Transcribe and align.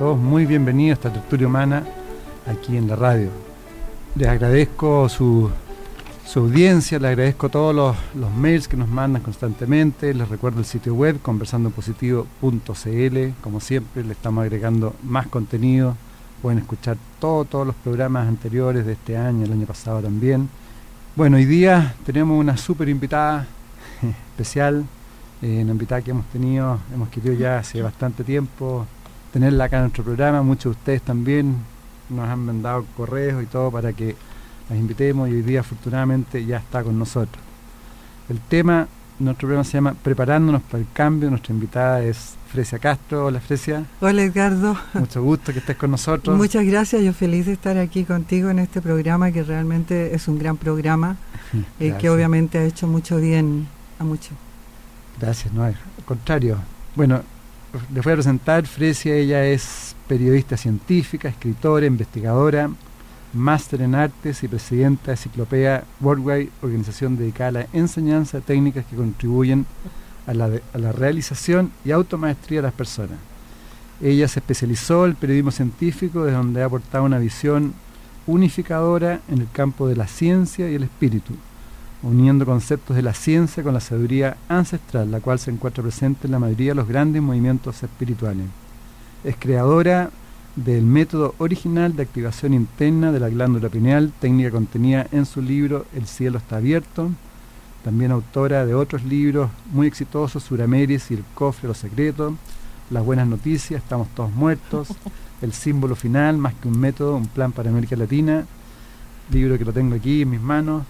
Todos 0.00 0.18
muy 0.18 0.46
bienvenidos 0.46 0.96
a 0.96 0.98
esta 0.98 1.12
tertulia 1.12 1.46
humana 1.46 1.84
aquí 2.46 2.74
en 2.74 2.88
la 2.88 2.96
radio. 2.96 3.28
Les 4.14 4.28
agradezco 4.28 5.10
su, 5.10 5.50
su 6.26 6.38
audiencia, 6.38 6.98
les 6.98 7.10
agradezco 7.10 7.50
todos 7.50 7.74
los, 7.74 7.94
los, 8.14 8.32
mails 8.32 8.66
que 8.66 8.78
nos 8.78 8.88
mandan 8.88 9.20
constantemente, 9.20 10.14
les 10.14 10.26
recuerdo 10.26 10.60
el 10.60 10.64
sitio 10.64 10.94
web 10.94 11.20
conversandopositivo.cl, 11.20 13.18
como 13.42 13.60
siempre 13.60 14.02
le 14.02 14.12
estamos 14.12 14.40
agregando 14.40 14.96
más 15.02 15.26
contenido, 15.26 15.94
pueden 16.40 16.60
escuchar 16.60 16.96
todo, 17.18 17.44
todos 17.44 17.66
los 17.66 17.76
programas 17.76 18.26
anteriores 18.26 18.86
de 18.86 18.94
este 18.94 19.18
año, 19.18 19.44
el 19.44 19.52
año 19.52 19.66
pasado 19.66 20.00
también. 20.00 20.48
Bueno, 21.14 21.36
hoy 21.36 21.44
día 21.44 21.94
tenemos 22.06 22.40
una 22.40 22.56
súper 22.56 22.88
invitada 22.88 23.46
especial, 24.30 24.82
eh, 25.42 25.60
una 25.62 25.72
invitada 25.72 26.00
que 26.00 26.12
hemos 26.12 26.24
tenido, 26.28 26.78
hemos 26.94 27.10
querido 27.10 27.34
ya 27.34 27.58
hace 27.58 27.82
bastante 27.82 28.24
tiempo 28.24 28.86
tenerla 29.32 29.64
acá 29.64 29.76
en 29.76 29.82
nuestro 29.84 30.04
programa, 30.04 30.42
muchos 30.42 30.64
de 30.64 30.78
ustedes 30.78 31.02
también 31.02 31.56
nos 32.08 32.28
han 32.28 32.44
mandado 32.44 32.84
correos 32.96 33.42
y 33.42 33.46
todo 33.46 33.70
para 33.70 33.92
que 33.92 34.16
las 34.68 34.78
invitemos 34.78 35.28
y 35.28 35.34
hoy 35.34 35.42
día 35.42 35.60
afortunadamente 35.60 36.44
ya 36.44 36.58
está 36.58 36.82
con 36.82 36.98
nosotros. 36.98 37.42
El 38.28 38.40
tema, 38.40 38.86
nuestro 39.18 39.48
programa 39.48 39.64
se 39.64 39.72
llama 39.72 39.94
Preparándonos 39.94 40.62
para 40.62 40.78
el 40.78 40.86
cambio, 40.92 41.30
nuestra 41.30 41.54
invitada 41.54 42.02
es 42.02 42.34
Fresia 42.50 42.78
Castro. 42.78 43.26
Hola 43.26 43.40
Fresia. 43.40 43.84
Hola 44.00 44.22
Edgardo. 44.22 44.76
Mucho 44.94 45.22
gusto 45.22 45.52
que 45.52 45.60
estés 45.60 45.76
con 45.76 45.92
nosotros. 45.92 46.36
Muchas 46.36 46.64
gracias, 46.64 47.02
yo 47.02 47.12
feliz 47.12 47.46
de 47.46 47.52
estar 47.52 47.78
aquí 47.78 48.04
contigo 48.04 48.50
en 48.50 48.58
este 48.58 48.80
programa 48.80 49.30
que 49.30 49.42
realmente 49.42 50.14
es 50.14 50.26
un 50.28 50.38
gran 50.38 50.56
programa 50.56 51.16
y 51.78 51.84
eh, 51.86 51.96
que 51.98 52.10
obviamente 52.10 52.58
ha 52.58 52.64
hecho 52.64 52.86
mucho 52.86 53.18
bien 53.18 53.68
a 53.98 54.04
muchos. 54.04 54.32
Gracias, 55.20 55.52
no, 55.52 55.64
al 55.64 55.76
contrario. 56.04 56.58
Bueno, 56.96 57.22
les 57.92 58.04
voy 58.04 58.12
a 58.12 58.16
presentar, 58.16 58.66
Fresia, 58.66 59.14
ella 59.14 59.44
es 59.44 59.94
periodista 60.08 60.56
científica, 60.56 61.28
escritora, 61.28 61.86
investigadora, 61.86 62.70
máster 63.32 63.82
en 63.82 63.94
artes 63.94 64.42
y 64.42 64.48
presidenta 64.48 65.12
de 65.12 65.16
Ciclopea 65.16 65.84
Worldwide, 66.00 66.50
organización 66.62 67.16
dedicada 67.16 67.48
a 67.48 67.52
la 67.52 67.66
enseñanza 67.72 68.38
de 68.38 68.42
técnicas 68.42 68.84
que 68.86 68.96
contribuyen 68.96 69.66
a 70.26 70.34
la, 70.34 70.50
a 70.72 70.78
la 70.78 70.92
realización 70.92 71.70
y 71.84 71.92
automaestría 71.92 72.58
de 72.58 72.62
las 72.62 72.74
personas. 72.74 73.18
Ella 74.02 74.26
se 74.26 74.40
especializó 74.40 75.04
en 75.04 75.10
el 75.10 75.16
periodismo 75.16 75.50
científico, 75.50 76.24
desde 76.24 76.38
donde 76.38 76.62
ha 76.62 76.66
aportado 76.66 77.04
una 77.04 77.18
visión 77.18 77.74
unificadora 78.26 79.20
en 79.28 79.42
el 79.42 79.48
campo 79.52 79.86
de 79.86 79.96
la 79.96 80.06
ciencia 80.06 80.70
y 80.70 80.74
el 80.74 80.84
espíritu, 80.84 81.34
uniendo 82.02 82.46
conceptos 82.46 82.96
de 82.96 83.02
la 83.02 83.12
ciencia 83.12 83.62
con 83.62 83.74
la 83.74 83.80
sabiduría 83.80 84.36
ancestral, 84.48 85.10
la 85.10 85.20
cual 85.20 85.38
se 85.38 85.50
encuentra 85.50 85.82
presente 85.82 86.26
en 86.26 86.32
la 86.32 86.38
mayoría 86.38 86.70
de 86.70 86.76
los 86.76 86.88
grandes 86.88 87.22
movimientos 87.22 87.82
espirituales. 87.82 88.46
Es 89.22 89.36
creadora 89.38 90.10
del 90.56 90.84
método 90.84 91.34
original 91.38 91.94
de 91.94 92.02
activación 92.02 92.54
interna 92.54 93.12
de 93.12 93.20
la 93.20 93.28
glándula 93.28 93.68
pineal, 93.68 94.12
técnica 94.18 94.50
contenida 94.50 95.06
en 95.12 95.26
su 95.26 95.42
libro 95.42 95.86
El 95.94 96.06
cielo 96.06 96.38
está 96.38 96.56
abierto, 96.56 97.10
también 97.84 98.10
autora 98.10 98.66
de 98.66 98.74
otros 98.74 99.04
libros 99.04 99.50
muy 99.72 99.86
exitosos, 99.86 100.42
Surameris 100.42 101.10
y 101.10 101.14
El 101.14 101.24
cofre 101.34 101.62
de 101.62 101.68
los 101.68 101.78
secretos, 101.78 102.34
Las 102.90 103.04
buenas 103.04 103.28
noticias, 103.28 103.82
Estamos 103.82 104.08
todos 104.08 104.32
muertos, 104.32 104.88
El 105.42 105.52
símbolo 105.52 105.94
final, 105.94 106.38
Más 106.38 106.54
que 106.54 106.68
un 106.68 106.78
método, 106.78 107.16
un 107.16 107.28
plan 107.28 107.52
para 107.52 107.70
América 107.70 107.96
Latina, 107.96 108.44
libro 109.30 109.56
que 109.56 109.64
lo 109.64 109.72
tengo 109.72 109.94
aquí 109.94 110.22
en 110.22 110.30
mis 110.30 110.40
manos, 110.40 110.84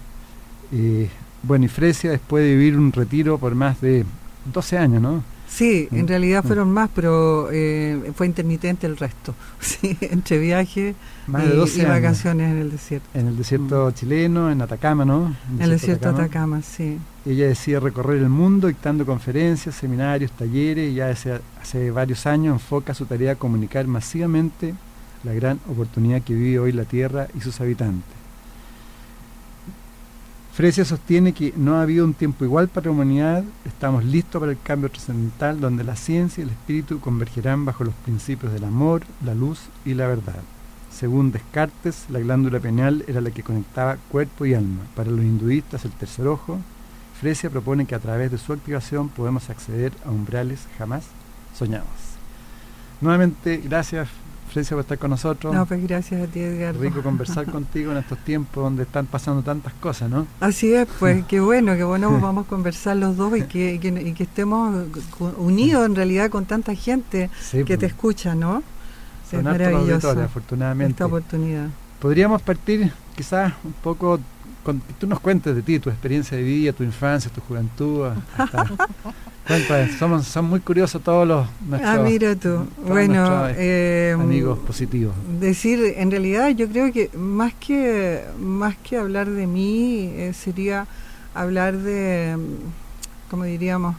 eh, 0.72 1.08
bueno, 1.42 1.64
y 1.64 1.68
Fresia, 1.68 2.10
después 2.10 2.44
de 2.44 2.54
vivir 2.54 2.76
un 2.76 2.92
retiro 2.92 3.38
por 3.38 3.54
más 3.54 3.80
de 3.80 4.04
12 4.52 4.78
años, 4.78 5.02
¿no? 5.02 5.22
Sí, 5.50 5.88
en 5.90 6.06
realidad 6.06 6.44
fueron 6.44 6.70
más, 6.70 6.88
pero 6.94 7.48
eh, 7.50 8.12
fue 8.14 8.26
intermitente 8.26 8.86
el 8.86 8.96
resto. 8.96 9.34
Sí, 9.60 9.96
entre 10.00 10.38
viajes 10.38 10.94
y, 11.26 11.84
vacaciones 11.84 12.50
en 12.50 12.58
el 12.58 12.70
desierto. 12.70 13.08
En 13.14 13.28
el 13.28 13.36
desierto 13.36 13.90
chileno, 13.90 14.50
en 14.50 14.62
Atacama, 14.62 15.04
¿no? 15.04 15.34
En 15.52 15.62
el 15.62 15.70
desierto, 15.70 16.12
de 16.12 16.22
Atacama. 16.22 16.62
sí. 16.62 16.98
Ella 17.26 17.48
decide 17.48 17.80
recorrer 17.80 18.18
el 18.18 18.30
mundo 18.30 18.68
dictando 18.68 19.04
conferencias, 19.04 19.74
seminarios, 19.74 20.30
talleres 20.32 20.90
y 20.90 20.94
ya 20.94 21.10
hace, 21.10 21.40
hace 21.60 21.90
varios 21.90 22.26
años 22.26 22.54
enfoca 22.54 22.94
su 22.94 23.04
tarea 23.04 23.32
a 23.32 23.36
comunicar 23.36 23.86
masivamente 23.86 24.74
la 25.24 25.34
gran 25.34 25.60
oportunidad 25.68 26.22
que 26.22 26.34
vive 26.34 26.58
hoy 26.58 26.72
la 26.72 26.84
Tierra 26.84 27.26
y 27.36 27.40
sus 27.40 27.60
habitantes. 27.60 28.19
Fresia 30.52 30.84
sostiene 30.84 31.32
que 31.32 31.54
no 31.56 31.76
ha 31.76 31.82
habido 31.82 32.04
un 32.04 32.12
tiempo 32.12 32.44
igual 32.44 32.68
para 32.68 32.86
la 32.86 32.90
humanidad, 32.90 33.44
estamos 33.64 34.04
listos 34.04 34.40
para 34.40 34.52
el 34.52 34.60
cambio 34.60 34.90
trascendental 34.90 35.60
donde 35.60 35.84
la 35.84 35.94
ciencia 35.94 36.42
y 36.42 36.44
el 36.44 36.50
espíritu 36.50 37.00
convergerán 37.00 37.64
bajo 37.64 37.84
los 37.84 37.94
principios 37.94 38.52
del 38.52 38.64
amor, 38.64 39.02
la 39.24 39.34
luz 39.34 39.60
y 39.84 39.94
la 39.94 40.08
verdad. 40.08 40.42
Según 40.90 41.30
Descartes, 41.30 42.06
la 42.10 42.18
glándula 42.18 42.58
pineal 42.58 43.04
era 43.06 43.20
la 43.20 43.30
que 43.30 43.44
conectaba 43.44 43.96
cuerpo 44.10 44.44
y 44.44 44.54
alma. 44.54 44.82
Para 44.96 45.10
los 45.10 45.24
hinduistas, 45.24 45.84
el 45.84 45.92
tercer 45.92 46.26
ojo. 46.26 46.58
Fresia 47.20 47.48
propone 47.48 47.86
que 47.86 47.94
a 47.94 48.00
través 48.00 48.32
de 48.32 48.38
su 48.38 48.52
activación 48.52 49.08
podemos 49.08 49.50
acceder 49.50 49.92
a 50.04 50.10
umbrales 50.10 50.66
jamás 50.76 51.04
soñados. 51.56 51.86
Nuevamente, 53.00 53.58
gracias 53.58 54.08
Fresia 54.50 54.76
por 54.76 54.82
estar 54.82 54.98
con 54.98 55.10
nosotros. 55.10 55.54
No, 55.54 55.64
pues 55.66 55.82
gracias 55.82 56.22
a 56.22 56.26
ti, 56.26 56.40
Edgar. 56.40 56.76
Rico 56.76 57.02
conversar 57.02 57.46
contigo 57.50 57.92
en 57.92 57.98
estos 57.98 58.18
tiempos 58.18 58.62
donde 58.62 58.82
están 58.82 59.06
pasando 59.06 59.42
tantas 59.42 59.72
cosas, 59.74 60.10
¿no? 60.10 60.26
Así 60.40 60.74
es, 60.74 60.88
pues 60.98 61.24
qué 61.28 61.40
bueno, 61.40 61.76
qué 61.76 61.84
bueno 61.84 62.10
vamos 62.20 62.46
a 62.46 62.48
conversar 62.48 62.96
los 62.96 63.16
dos 63.16 63.36
y 63.36 63.42
que, 63.42 63.74
y 63.74 64.12
que, 64.12 64.22
estemos 64.22 64.86
unidos 65.38 65.86
en 65.86 65.94
realidad 65.94 66.30
con 66.30 66.44
tanta 66.44 66.74
gente 66.74 67.30
que 67.50 67.64
te 67.64 67.76
pues. 67.76 67.92
escucha, 67.92 68.34
¿no? 68.34 68.62
es 69.32 69.42
maravilloso. 69.42 70.10
afortunadamente. 70.10 70.92
Esta 70.92 71.06
oportunidad. 71.06 71.68
Podríamos 72.00 72.42
partir 72.42 72.92
quizás 73.16 73.52
un 73.64 73.72
poco 73.72 74.18
con 74.62 74.80
tú 74.98 75.06
nos 75.06 75.20
cuentes 75.20 75.54
de 75.54 75.62
ti, 75.62 75.78
tu 75.78 75.90
experiencia 75.90 76.36
de 76.36 76.42
vida, 76.42 76.72
tu 76.72 76.82
infancia, 76.82 77.30
tu 77.30 77.40
juventud, 77.40 78.10
hasta, 78.36 78.66
somos, 79.98 80.26
son 80.26 80.44
muy 80.46 80.60
curiosos 80.60 81.02
todos 81.02 81.26
los 81.26 81.46
nuestros, 81.66 81.98
ah, 81.98 82.02
mira 82.02 82.36
tú. 82.36 82.66
Bueno, 82.86 83.48
eh, 83.48 84.14
amigos 84.18 84.58
positivos. 84.60 85.14
Decir, 85.40 85.94
en 85.96 86.10
realidad 86.10 86.50
yo 86.50 86.68
creo 86.68 86.92
que 86.92 87.10
más 87.16 87.54
que 87.54 88.24
más 88.38 88.76
que 88.76 88.96
hablar 88.96 89.28
de 89.28 89.46
mí 89.46 90.10
eh, 90.14 90.32
sería 90.34 90.86
hablar 91.34 91.76
de, 91.76 92.36
como 93.30 93.44
diríamos, 93.44 93.96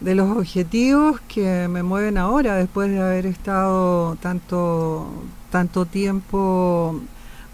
de 0.00 0.14
los 0.14 0.36
objetivos 0.36 1.20
que 1.28 1.68
me 1.68 1.82
mueven 1.82 2.18
ahora 2.18 2.56
después 2.56 2.90
de 2.90 3.00
haber 3.00 3.26
estado 3.26 4.16
tanto 4.16 5.10
tanto 5.50 5.86
tiempo 5.86 7.00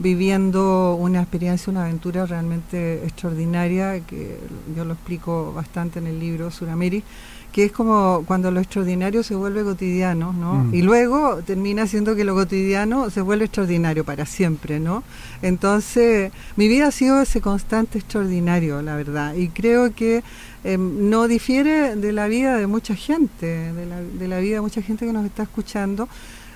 viviendo 0.03 0.97
una 0.97 1.21
experiencia, 1.21 1.71
una 1.71 1.85
aventura 1.85 2.27
realmente 2.27 3.05
extraordinaria, 3.05 4.01
que 4.01 4.39
yo 4.77 4.85
lo 4.85 4.95
explico 4.95 5.53
bastante 5.53 6.01
en 6.01 6.09
el 6.09 6.19
libro 6.19 6.51
Surameri, 6.51 7.05
que 7.53 7.65
es 7.65 7.73
como 7.73 8.25
cuando 8.27 8.51
lo 8.51 8.61
extraordinario 8.61 9.23
se 9.23 9.35
vuelve 9.35 9.63
cotidiano, 9.63 10.33
¿no? 10.33 10.65
Mm. 10.65 10.75
Y 10.75 10.83
luego 10.83 11.37
termina 11.45 11.87
siendo 11.87 12.17
que 12.17 12.25
lo 12.25 12.35
cotidiano 12.35 13.11
se 13.11 13.21
vuelve 13.21 13.45
extraordinario 13.45 14.05
para 14.05 14.25
siempre, 14.25 14.81
¿no? 14.81 15.05
Entonces, 15.43 16.33
mi 16.57 16.67
vida 16.67 16.89
ha 16.89 16.91
sido 16.91 17.21
ese 17.21 17.41
constante 17.41 17.99
extraordinario, 17.99 18.81
la 18.81 18.97
verdad, 18.97 19.35
y 19.35 19.49
creo 19.49 19.95
que 19.95 20.25
em, 20.65 21.11
no 21.11 21.29
difiere 21.29 21.95
de 21.95 22.13
la 22.13 22.27
vida 22.27 22.57
de 22.57 22.67
mucha 22.67 22.95
gente, 22.97 23.47
de 23.47 23.87
la, 23.87 24.01
de 24.01 24.29
la 24.29 24.39
vida 24.39 24.57
de 24.57 24.61
mucha 24.63 24.81
gente 24.81 25.05
que 25.05 25.13
nos 25.13 25.27
está 25.27 25.43
escuchando, 25.43 26.09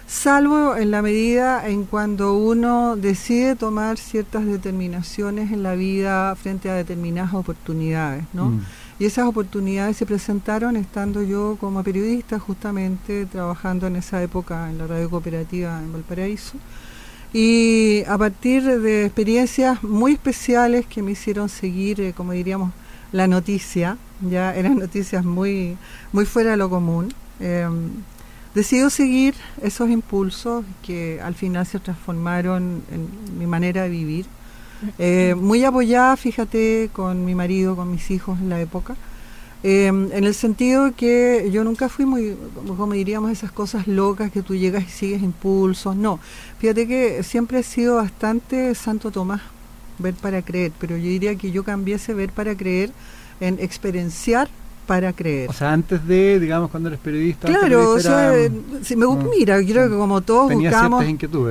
salvo 0.06 0.76
en 0.76 0.91
la 0.91 1.03
medida 1.03 1.69
en 1.69 1.85
cuando 1.85 2.35
uno 2.35 2.97
decide 2.97 3.56
tomar 3.56 3.99
ciertas 3.99 4.47
determinaciones 4.47 5.53
en 5.53 5.62
la 5.62 5.75
vida 5.75 6.35
frente 6.37 6.70
a 6.70 6.75
determinadas 6.75 7.35
oportunidades, 7.35 8.25
¿no? 8.32 8.50
Mm. 8.50 8.61
Y 8.99 9.05
esas 9.05 9.26
oportunidades 9.26 9.97
se 9.97 10.06
presentaron 10.06 10.76
estando 10.76 11.23
yo 11.23 11.58
como 11.61 11.82
periodista 11.82 12.38
justamente 12.38 13.26
trabajando 13.26 13.87
en 13.87 13.97
esa 13.97 14.23
época 14.23 14.70
en 14.70 14.79
la 14.79 14.87
radio 14.87 15.11
cooperativa 15.11 15.79
en 15.81 15.93
Valparaíso. 15.93 16.56
Y 17.32 18.03
a 18.08 18.17
partir 18.17 18.62
de 18.64 19.05
experiencias 19.05 19.82
muy 19.82 20.12
especiales 20.12 20.87
que 20.87 21.03
me 21.03 21.11
hicieron 21.11 21.50
seguir, 21.50 22.00
eh, 22.00 22.14
como 22.17 22.32
diríamos, 22.32 22.70
la 23.12 23.26
noticia, 23.26 23.99
ya 24.23 24.55
eran 24.55 24.79
noticias 24.79 25.25
muy, 25.25 25.76
muy 26.12 26.25
fuera 26.25 26.53
de 26.53 26.56
lo 26.56 26.70
común, 26.70 27.12
em, 27.41 27.91
decido 28.56 28.88
seguir 28.88 29.35
esos 29.62 29.91
impulsos 29.91 30.64
que 30.82 31.20
al 31.23 31.35
final 31.35 31.67
se 31.67 31.79
transformaron 31.79 32.82
en 32.91 33.38
mi 33.38 33.47
manera 33.47 33.82
de 33.82 33.91
vivir. 33.91 34.25
Eh, 34.99 35.35
muy 35.37 35.62
apoyada, 35.62 36.17
fíjate, 36.17 36.88
con 36.94 37.26
mi 37.26 37.35
marido, 37.35 37.76
con 37.76 37.91
mis 37.91 38.11
hijos 38.11 38.38
en 38.41 38.49
la 38.49 38.58
época. 38.58 38.97
Em, 39.62 40.11
en 40.11 40.25
el 40.25 40.35
sentido 40.35 40.94
que 40.97 41.50
yo 41.53 41.64
nunca 41.64 41.91
fui 41.91 42.06
muy, 42.06 42.35
como 42.67 42.94
diríamos, 42.94 43.31
esas 43.31 43.53
cosas 43.53 43.87
locas 43.87 44.32
que 44.32 44.43
tú 44.43 44.55
llegas 44.55 44.85
y 44.85 44.91
sigues 44.91 45.23
impulsos. 45.23 45.94
No, 45.94 46.19
fíjate 46.58 46.88
que 46.88 47.23
siempre 47.23 47.58
he 47.58 47.62
sido 47.62 47.97
bastante 47.97 48.75
Santo 48.75 49.11
Tomás, 49.11 49.43
ver 49.99 50.14
para 50.14 50.41
creer, 50.41 50.73
pero 50.81 50.97
yo 50.97 51.05
diría 51.05 51.37
que 51.37 51.50
yo 51.50 51.62
cambié 51.62 51.97
ese 51.97 52.14
ver 52.14 52.31
para 52.31 52.56
creer 52.56 52.91
en 53.41 53.58
experienciar 53.61 54.49
para 54.87 55.12
creer. 55.12 55.50
O 55.50 55.53
sea, 55.53 55.73
antes 55.73 56.06
de, 56.06 56.38
digamos, 56.38 56.71
cuando 56.71 56.88
eres 56.88 57.00
periodista. 57.00 57.49
Claro, 57.49 57.91
o 57.93 58.00
sea, 58.00 58.33
si 58.83 58.97
me, 58.97 59.06
mira, 59.37 59.62
creo 59.65 59.91
que 59.91 59.97
como 59.97 60.21
todos 60.21 60.53
buscamos, 60.53 61.05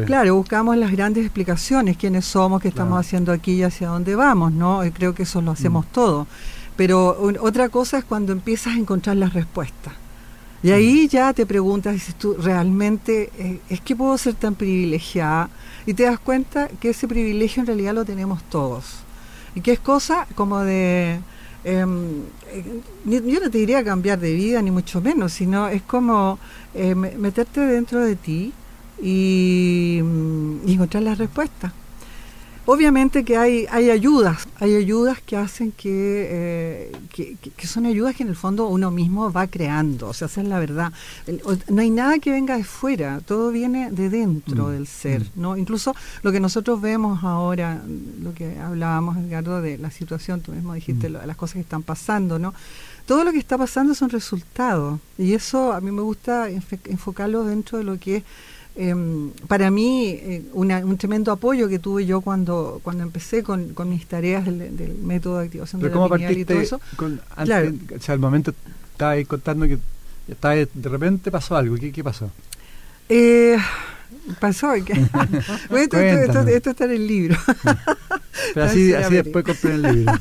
claro, 0.06 0.36
buscamos 0.36 0.78
las 0.78 0.92
grandes 0.92 1.26
explicaciones, 1.26 1.98
quiénes 1.98 2.26
somos, 2.26 2.62
qué 2.62 2.70
estamos 2.70 3.00
haciendo 3.00 3.32
aquí 3.32 3.54
y 3.54 3.64
hacia 3.64 3.90
dónde 3.90 4.16
vamos, 4.16 4.54
¿no? 4.54 4.86
Y 4.86 4.92
creo 4.92 5.14
que 5.14 5.24
eso 5.24 5.42
lo 5.42 5.52
hacemos 5.52 5.86
mm. 5.86 5.90
todo. 5.92 6.28
Pero 6.76 7.18
otra 7.42 7.70
cosa 7.70 7.98
es 7.98 8.06
cuando 8.06 8.32
empiezas 8.32 8.76
a 8.76 8.78
encontrar 8.78 9.18
las 9.18 9.34
respuestas. 9.34 9.94
Y 10.64 10.72
ahí 10.72 11.06
mm. 11.06 11.10
ya 11.10 11.34
te 11.34 11.46
preguntas, 11.46 11.94
dices 11.94 12.16
tú, 12.16 12.36
¿realmente 12.40 13.30
eh, 13.38 13.60
es 13.70 13.81
que 13.81 13.96
puedo 13.96 14.18
ser 14.18 14.34
tan 14.34 14.56
privilegiada? 14.56 15.50
Y 15.86 15.94
te 15.94 16.04
das 16.04 16.20
cuenta 16.20 16.70
que 16.80 16.90
ese 16.90 17.08
privilegio 17.08 17.62
en 17.62 17.68
realidad 17.68 17.94
lo 17.94 18.06
tenemos 18.06 18.44
todos. 18.44 18.86
Y 19.54 19.62
que 19.62 19.74
es 19.74 19.80
cosa 19.80 20.26
como 20.36 20.62
de... 20.62 21.20
Em, 21.66 22.22
eh, 22.52 22.82
yo 23.06 23.40
no 23.40 23.50
te 23.50 23.58
diría 23.58 23.84
cambiar 23.84 24.20
de 24.20 24.34
vida, 24.34 24.62
ni 24.62 24.70
mucho 24.70 25.02
menos, 25.02 25.34
sino 25.34 25.68
es 25.68 25.82
como 25.82 26.38
eh, 26.76 26.94
meterte 26.94 27.60
dentro 27.62 28.06
de 28.06 28.16
ti 28.16 28.54
y, 29.02 30.00
mm, 30.04 30.68
y 30.68 30.74
encontrar 30.74 31.02
las 31.02 31.18
respuestas. 31.18 31.74
Obviamente 32.68 33.24
que 33.24 33.38
hay, 33.38 33.68
hay 33.70 33.92
ayudas, 33.92 34.48
hay 34.58 34.76
ayudas 34.76 35.22
que 35.22 35.38
hacen 35.38 35.72
que, 35.72 35.92
eh, 36.32 36.92
que, 37.56 37.68
son 37.68 37.86
ayudas 37.86 38.16
que 38.16 38.24
en 38.24 38.30
el 38.30 38.36
fondo 38.36 38.68
uno 38.68 38.90
mismo 38.90 39.32
va 39.32 39.46
creando, 39.46 40.08
o 40.08 40.14
sea, 40.14 40.26
esa 40.26 40.42
es 40.42 40.48
la 40.48 40.58
verdad. 40.58 40.92
No 41.70 41.82
hay 41.82 41.92
nada 41.92 42.18
que 42.18 42.32
venga 42.32 42.58
de 42.58 42.64
fuera, 42.64 43.22
todo 43.22 43.52
viene 43.52 43.92
de 43.92 44.10
dentro 44.10 44.68
mm, 44.68 44.72
del 44.72 44.88
ser, 44.88 45.22
mm. 45.22 45.42
¿no? 45.42 45.58
Incluso 45.58 45.96
lo 46.24 46.32
que 46.32 46.40
nosotros 46.40 46.82
vemos 46.82 47.24
ahora, 47.24 47.84
lo 48.24 48.34
que 48.34 48.58
hablábamos, 48.60 49.18
Edgardo, 49.18 49.62
de 49.62 49.78
la 49.78 49.92
situación, 49.92 50.42
tú 50.42 50.52
mismo 50.52 50.74
dijiste, 50.74 51.08
mm. 51.08 51.26
las 51.26 51.38
cosas 51.38 51.56
que 51.56 51.62
están 51.62 51.84
pasando, 51.84 52.40
¿no? 52.40 52.56
Todo 53.06 53.24
lo 53.24 53.32
que 53.32 53.38
está 53.38 53.60
pasando 53.60 53.94
es 53.94 54.02
un 54.02 54.10
resultado, 54.10 55.00
y 55.20 55.36
eso 55.36 55.72
a 55.72 55.82
mí 55.82 55.92
me 55.92 56.02
gusta 56.02 56.50
enfocarlo 56.50 57.44
dentro 57.44 57.78
de 57.78 57.84
lo 57.84 58.00
que 58.00 58.18
es 58.18 58.24
Em, 58.77 59.31
para 59.48 59.72
mí, 59.72 60.10
eh, 60.10 60.44
un 60.54 60.98
tremendo 60.98 61.31
apoyo 61.31 61.69
que 61.69 61.80
tuve 61.80 62.06
yo 62.06 62.19
cuando 62.19 62.81
cuando 62.83 63.04
empecé 63.04 63.42
con, 63.42 63.74
con 63.74 63.89
mis 63.89 64.06
tareas 64.06 64.44
del, 64.45 64.98
método 65.01 65.39
de 65.39 65.45
activación 65.45 65.81
de 65.81 65.89
la 65.89 66.10
pineal 66.10 66.38
y 66.38 66.45
todo 66.45 66.60
eso. 66.60 66.81
Con, 66.98 67.22
claro. 67.44 67.72
O 67.95 68.01
sea, 68.01 68.13
al 68.13 68.19
momento 68.19 68.54
estaba 68.92 69.12
ahí 69.12 69.24
contando 69.24 69.66
que 69.66 69.77
estaba, 70.27 70.56
de 70.56 70.89
repente 70.89 71.31
pasó 71.31 71.56
algo. 71.56 71.75
¿Qué, 71.75 71.94
qué 71.94 72.04
pasó? 72.04 72.30
Eh, 73.07 73.57
pasó 74.39 74.74
que 74.83 74.94
esto, 75.78 75.98
esto, 76.00 76.69
está 76.71 76.86
en 76.86 76.92
el 76.92 77.07
libro 77.07 77.38
pero 78.54 78.66
así, 78.66 78.94
así 78.94 79.16
después 79.16 79.45
compré 79.45 79.75
el 79.75 79.81
libro 79.81 80.13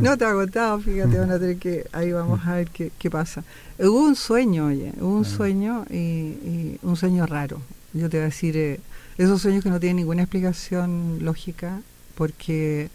no 0.00 0.16
te 0.16 0.24
ha 0.24 0.32
contado 0.32 0.80
fíjate 0.80 1.18
van 1.18 1.30
a 1.30 1.38
tener 1.38 1.56
que 1.56 1.86
ahí 1.92 2.12
vamos 2.12 2.46
a 2.46 2.54
ver 2.56 2.68
qué, 2.68 2.92
qué 2.98 3.10
pasa 3.10 3.44
hubo 3.78 4.00
un 4.00 4.16
sueño 4.16 4.66
oye 4.66 4.92
hubo 5.00 5.16
un 5.16 5.24
sueño 5.24 5.86
y, 5.90 5.96
y, 5.96 6.78
un 6.82 6.96
sueño 6.96 7.26
raro 7.26 7.60
yo 7.98 8.08
te 8.08 8.18
voy 8.18 8.22
a 8.22 8.26
decir, 8.26 8.56
eh, 8.56 8.80
esos 9.18 9.42
sueños 9.42 9.62
que 9.62 9.70
no 9.70 9.80
tienen 9.80 9.96
ninguna 9.96 10.22
explicación 10.22 11.18
lógica, 11.22 11.80
porque 12.14 12.88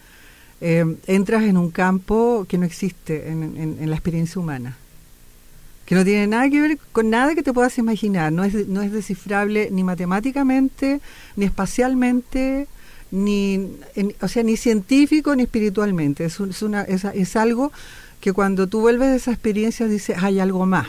eh, 0.61 0.85
entras 1.07 1.43
en 1.43 1.57
un 1.57 1.71
campo 1.71 2.45
que 2.47 2.57
no 2.57 2.65
existe 2.65 3.29
en, 3.29 3.89
la 3.89 3.95
experiencia 3.95 4.39
humana, 4.39 4.77
que 5.85 5.95
no 5.95 6.05
tiene 6.05 6.27
nada 6.27 6.49
que 6.49 6.61
ver 6.61 6.77
con 6.91 7.09
nada 7.09 7.35
que 7.35 7.43
te 7.43 7.51
puedas 7.51 7.77
imaginar, 7.77 8.31
no 8.31 8.43
es, 8.43 8.67
no 8.67 8.81
es 8.81 8.91
descifrable 8.91 9.69
ni 9.71 9.83
matemáticamente, 9.83 11.01
ni 11.35 11.45
espacialmente, 11.45 12.67
ni, 13.11 13.77
o 14.21 14.27
sea, 14.27 14.43
ni 14.43 14.57
científico 14.57 15.35
ni 15.35 15.43
espiritualmente. 15.43 16.25
Es, 16.25 16.39
es, 16.39 16.61
una, 16.61 16.83
es, 16.83 17.03
es 17.03 17.35
algo 17.35 17.71
que 18.21 18.31
cuando 18.31 18.67
tú 18.67 18.79
vuelves 18.79 19.09
de 19.09 19.17
esa 19.17 19.31
experiencia 19.31 19.87
dices, 19.87 20.17
hay 20.23 20.39
algo 20.39 20.65
más 20.65 20.87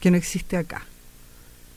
que 0.00 0.10
no 0.10 0.16
existe 0.16 0.56
acá. 0.56 0.84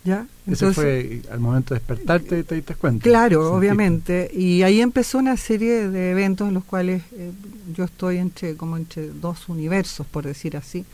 ¿Ya? 0.06 0.28
Eso 0.46 0.72
fue 0.72 1.24
al 1.32 1.40
momento 1.40 1.74
de 1.74 1.80
despertarte, 1.80 2.44
te 2.44 2.56
diste 2.56 2.76
cuenta. 2.76 3.04
Claro, 3.04 3.56
obviamente. 3.56 4.30
Y 4.32 4.62
ahí 4.62 4.80
empezó 4.80 5.18
una 5.18 5.36
serie 5.36 5.90
de 5.90 6.12
eventos 6.12 6.48
en 6.48 6.54
los 6.54 6.64
cuales 6.64 7.02
eh, 7.14 7.32
yo 7.76 7.86
estoy 7.86 8.18
entre 8.18 8.56
como 8.56 8.78
entre 8.78 9.10
dos 9.10 9.50
universos, 9.50 10.06
por 10.06 10.24
decir 10.24 10.58
así. 10.58 10.86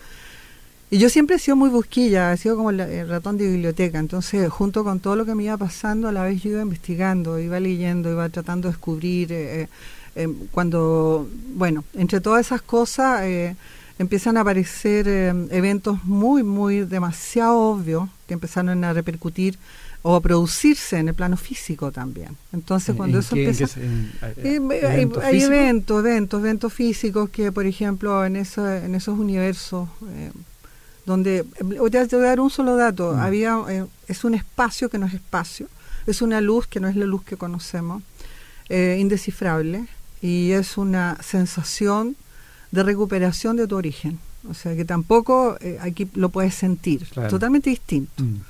Y 0.89 0.97
yo 0.97 1.09
siempre 1.09 1.35
he 1.35 1.39
sido 1.39 1.57
muy 1.57 1.69
busquilla, 1.69 2.31
he 2.31 2.37
sido 2.37 2.55
como 2.55 2.69
el 2.69 3.07
ratón 3.09 3.37
de 3.37 3.47
biblioteca. 3.47 3.99
Entonces, 3.99 4.49
junto 4.49 4.85
con 4.85 5.01
todo 5.01 5.17
lo 5.17 5.25
que 5.25 5.35
me 5.35 5.43
iba 5.43 5.57
pasando, 5.57 6.07
a 6.07 6.13
la 6.13 6.23
vez 6.23 6.41
yo 6.41 6.51
iba 6.51 6.61
investigando, 6.61 7.37
iba 7.37 7.59
leyendo, 7.59 8.09
iba 8.09 8.29
tratando 8.29 8.69
de 8.69 8.73
descubrir. 8.73 9.31
Eh, 9.33 9.67
eh, 10.15 10.27
cuando, 10.51 11.27
bueno, 11.55 11.83
entre 11.95 12.21
todas 12.21 12.45
esas 12.45 12.61
cosas 12.61 13.23
empiezan 14.01 14.35
a 14.37 14.41
aparecer 14.41 15.07
eventos 15.07 16.03
muy, 16.03 16.43
muy 16.43 16.81
demasiado 16.81 17.57
obvios 17.57 18.09
que 18.27 18.33
empezaron 18.33 18.83
a 18.83 18.93
repercutir 18.93 19.57
o 20.01 20.15
a 20.15 20.21
producirse 20.21 20.97
en 20.97 21.09
el 21.09 21.13
plano 21.13 21.37
físico 21.37 21.91
también. 21.91 22.35
Entonces, 22.51 22.95
cuando 22.95 23.19
eso 23.19 23.35
empieza... 23.35 23.79
Eh, 23.79 24.59
hay, 25.21 25.43
eventos, 25.43 25.99
eventos, 25.99 26.39
eventos 26.39 26.73
físicos 26.73 27.29
que, 27.29 27.51
por 27.51 27.67
ejemplo, 27.67 28.25
en, 28.25 28.35
eso, 28.35 28.67
en 28.67 28.95
esos 28.95 29.19
universos, 29.19 29.87
eh, 30.09 30.31
donde... 31.05 31.45
Te 31.53 31.63
voy 31.63 31.95
a 31.95 32.29
dar 32.29 32.39
un 32.39 32.49
solo 32.49 32.75
dato. 32.75 33.13
Mm. 33.13 33.19
había 33.19 33.59
eh, 33.69 33.85
Es 34.07 34.23
un 34.23 34.33
espacio 34.33 34.89
que 34.89 34.97
no 34.97 35.05
es 35.05 35.13
espacio, 35.13 35.67
es 36.07 36.23
una 36.23 36.41
luz 36.41 36.65
que 36.65 36.79
no 36.79 36.87
es 36.87 36.95
la 36.95 37.05
luz 37.05 37.23
que 37.23 37.37
conocemos, 37.37 38.01
indescifrable, 38.69 39.85
y 40.21 40.51
es 40.51 40.77
una 40.77 41.17
sensación 41.21 42.15
de 42.71 42.83
recuperación 42.83 43.57
de 43.57 43.67
tu 43.67 43.75
origen. 43.75 44.19
O 44.49 44.53
sea 44.53 44.75
que 44.75 44.85
tampoco 44.85 45.57
eh, 45.61 45.77
aquí 45.81 46.07
lo 46.15 46.29
puedes 46.29 46.55
sentir, 46.55 47.05
totalmente 47.29 47.69
distinto. 47.69 48.23
Mm. 48.23 48.41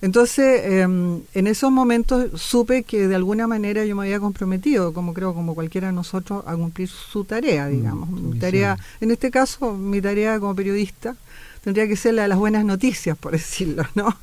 Entonces, 0.00 0.62
em, 0.64 1.20
en 1.34 1.46
esos 1.48 1.72
momentos 1.72 2.40
supe 2.40 2.84
que 2.84 3.08
de 3.08 3.14
alguna 3.16 3.48
manera 3.48 3.84
yo 3.84 3.96
me 3.96 4.02
había 4.02 4.20
comprometido, 4.20 4.92
como 4.92 5.12
creo 5.12 5.34
como 5.34 5.54
cualquiera 5.54 5.88
de 5.88 5.92
nosotros, 5.92 6.44
a 6.46 6.54
cumplir 6.54 6.88
su 6.88 7.24
tarea, 7.24 7.66
mm, 7.66 7.70
digamos. 7.70 8.10
mi 8.10 8.38
tarea, 8.38 8.78
en 9.00 9.10
este 9.10 9.30
caso, 9.30 9.74
mi 9.74 10.00
tarea 10.00 10.38
como 10.38 10.54
periodista 10.54 11.16
tendría 11.64 11.88
que 11.88 11.96
ser 11.96 12.14
la 12.14 12.22
de 12.22 12.28
las 12.28 12.38
buenas 12.38 12.64
noticias, 12.64 13.18
por 13.18 13.32
decirlo, 13.38 13.84
¿no? 13.96 14.16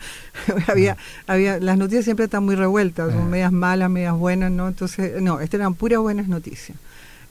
había, 0.67 0.93
mm. 0.93 0.97
había, 1.27 1.59
las 1.59 1.77
noticias 1.77 2.05
siempre 2.05 2.25
están 2.25 2.45
muy 2.45 2.55
revueltas, 2.55 3.11
son 3.11 3.29
medias 3.29 3.51
malas, 3.51 3.89
medias 3.89 4.15
buenas, 4.15 4.51
¿no? 4.51 4.69
Entonces, 4.69 5.21
no, 5.21 5.41
estas 5.41 5.59
eran 5.59 5.75
puras 5.75 5.99
buenas 5.99 6.29
noticias. 6.29 6.77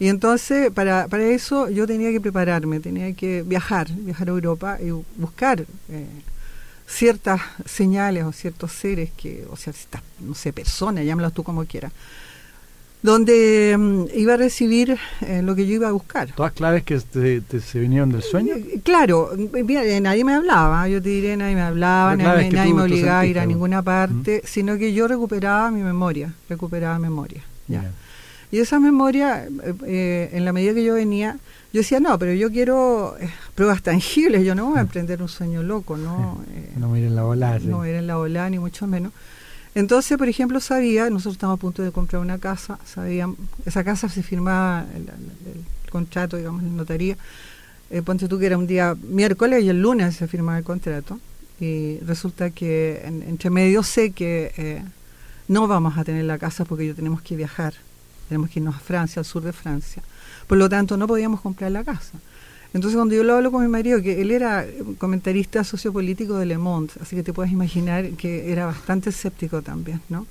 Y 0.04 0.08
entonces, 0.08 0.70
para, 0.70 1.08
para 1.08 1.24
eso 1.24 1.70
yo 1.70 1.86
tenía 1.86 2.12
que 2.12 2.20
prepararme, 2.20 2.78
tenía 2.78 3.14
que 3.14 3.42
viajar, 3.42 3.90
viajar 3.90 4.28
a 4.28 4.32
Europa 4.32 4.78
y 4.78 4.90
buscar 5.16 5.64
eh, 5.88 6.06
ciertas 6.86 7.40
señales 7.64 8.24
o 8.24 8.32
ciertos 8.32 8.70
seres, 8.72 9.08
que, 9.16 9.46
o 9.50 9.56
sea, 9.56 9.72
no 10.20 10.34
sé, 10.34 10.52
personas, 10.52 11.06
llámalos 11.06 11.32
tú 11.32 11.42
como 11.42 11.64
quieras, 11.64 11.90
donde 13.00 13.74
mm, 13.78 14.04
iba 14.14 14.34
a 14.34 14.36
recibir 14.36 14.98
eh, 15.22 15.40
lo 15.42 15.54
que 15.54 15.66
yo 15.66 15.72
iba 15.72 15.88
a 15.88 15.92
buscar. 15.92 16.28
¿Todas 16.32 16.52
claves 16.52 16.82
que 16.82 17.00
se 17.00 17.78
vinieron 17.78 18.12
del 18.12 18.20
sueño? 18.20 18.56
Eh, 18.56 18.80
claro, 18.84 19.30
nadie 19.34 20.22
me 20.22 20.34
hablaba, 20.34 20.86
yo 20.86 21.00
te 21.00 21.08
diré, 21.08 21.34
nadie 21.38 21.54
me 21.54 21.62
hablaba, 21.62 22.14
nadie, 22.14 22.50
me 22.74 22.82
obligaba 22.82 23.20
a 23.20 23.26
ir 23.26 23.38
a 23.38 23.46
ninguna 23.46 23.80
parte, 23.80 24.42
sino 24.44 24.76
que 24.76 24.92
yo 24.92 25.08
recuperaba 25.08 25.70
mi 25.70 25.80
memoria, 25.80 26.34
recuperaba 26.50 26.98
memoria. 26.98 27.42
Ya. 27.68 27.90
Y 28.54 28.60
esa 28.60 28.78
memoria, 28.78 29.46
eh, 29.46 29.74
eh, 29.84 30.30
en 30.32 30.44
la 30.44 30.52
medida 30.52 30.74
que 30.74 30.84
yo 30.84 30.94
venía, 30.94 31.38
yo 31.72 31.80
decía, 31.80 31.98
no, 31.98 32.16
pero 32.20 32.34
yo 32.34 32.52
quiero 32.52 33.16
eh, 33.18 33.28
pruebas 33.56 33.82
tangibles, 33.82 34.44
yo 34.44 34.54
no 34.54 34.66
voy 34.66 34.78
a 34.78 34.82
emprender 34.82 35.20
un 35.20 35.28
sueño 35.28 35.64
loco, 35.64 35.96
¿no? 35.96 36.40
no 36.76 36.94
a 36.94 36.98
ir 37.00 37.06
en 37.06 37.16
la 37.16 37.26
ola. 37.26 37.58
No 37.58 37.78
voy 37.78 37.88
a 37.88 37.90
ir 37.90 37.96
en 37.96 38.06
la 38.06 38.16
ola, 38.16 38.48
ni 38.48 38.60
mucho 38.60 38.86
menos. 38.86 39.12
Entonces, 39.74 40.16
por 40.16 40.28
ejemplo, 40.28 40.60
sabía, 40.60 41.10
nosotros 41.10 41.34
estábamos 41.34 41.58
a 41.58 41.62
punto 41.62 41.82
de 41.82 41.90
comprar 41.90 42.22
una 42.22 42.38
casa, 42.38 42.78
sabía, 42.84 43.28
esa 43.66 43.82
casa 43.82 44.08
se 44.08 44.22
firmaba 44.22 44.86
el, 44.94 45.10
contrato, 45.90 46.36
digamos, 46.36 46.62
en 46.62 46.76
notaría. 46.76 47.16
ponte 48.04 48.28
tú 48.28 48.38
que 48.38 48.46
era 48.46 48.56
un 48.56 48.68
día 48.68 48.94
miércoles 49.02 49.64
y 49.64 49.68
el 49.68 49.82
lunes 49.82 50.14
se 50.14 50.28
firmaba 50.28 50.58
el 50.58 50.64
contrato. 50.64 51.18
Y 51.58 51.98
resulta 52.06 52.50
que 52.50 53.02
entre 53.04 53.50
medio 53.50 53.82
sé 53.82 54.12
que 54.12 54.84
no 55.48 55.66
vamos 55.66 55.98
a 55.98 56.04
tener 56.04 56.24
la 56.24 56.38
casa 56.38 56.64
porque 56.64 56.86
yo 56.86 56.94
tenemos 56.94 57.20
que 57.20 57.34
viajar 57.34 57.74
tenemos 58.34 58.50
que 58.50 58.58
irnos 58.58 58.74
a 58.74 58.80
Francia, 58.80 59.20
al 59.20 59.24
sur 59.24 59.44
de 59.44 59.52
Francia. 59.52 60.02
Por 60.48 60.58
lo 60.58 60.68
tanto, 60.68 60.96
no 60.96 61.06
podíamos 61.06 61.40
comprar 61.40 61.70
la 61.70 61.84
casa. 61.84 62.18
Entonces 62.72 62.96
cuando 62.96 63.14
yo 63.14 63.22
lo 63.22 63.36
hablo 63.36 63.52
con 63.52 63.62
mi 63.62 63.68
marido, 63.68 64.02
que 64.02 64.20
él 64.20 64.32
era 64.32 64.66
comentarista 64.98 65.62
sociopolítico 65.62 66.36
de 66.36 66.46
Le 66.46 66.58
Monde, 66.58 66.92
así 67.00 67.14
que 67.14 67.22
te 67.22 67.32
puedes 67.32 67.52
imaginar 67.52 68.10
que 68.16 68.50
era 68.50 68.66
bastante 68.66 69.10
escéptico 69.10 69.62
también, 69.62 70.00
¿no? 70.08 70.26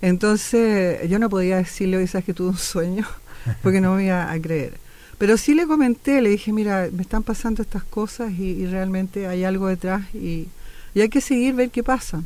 Entonces 0.00 1.06
yo 1.10 1.18
no 1.18 1.28
podía 1.28 1.58
decirle, 1.58 1.98
hoy 1.98 2.06
sabes 2.06 2.24
que 2.24 2.32
tuve 2.32 2.48
un 2.48 2.56
sueño, 2.56 3.06
porque 3.62 3.82
no 3.82 3.94
me 3.94 4.06
iba 4.06 4.32
a 4.32 4.40
creer. 4.40 4.78
Pero 5.18 5.36
sí 5.36 5.52
le 5.52 5.66
comenté, 5.66 6.22
le 6.22 6.30
dije, 6.30 6.54
mira, 6.54 6.88
me 6.90 7.02
están 7.02 7.22
pasando 7.22 7.60
estas 7.60 7.84
cosas 7.84 8.32
y, 8.32 8.64
realmente 8.64 9.26
hay 9.26 9.44
algo 9.44 9.68
detrás 9.68 10.02
y, 10.14 10.48
y, 10.94 11.02
hay 11.02 11.10
que 11.10 11.20
seguir, 11.20 11.54
ver 11.54 11.70
qué 11.70 11.82
pasa. 11.82 12.22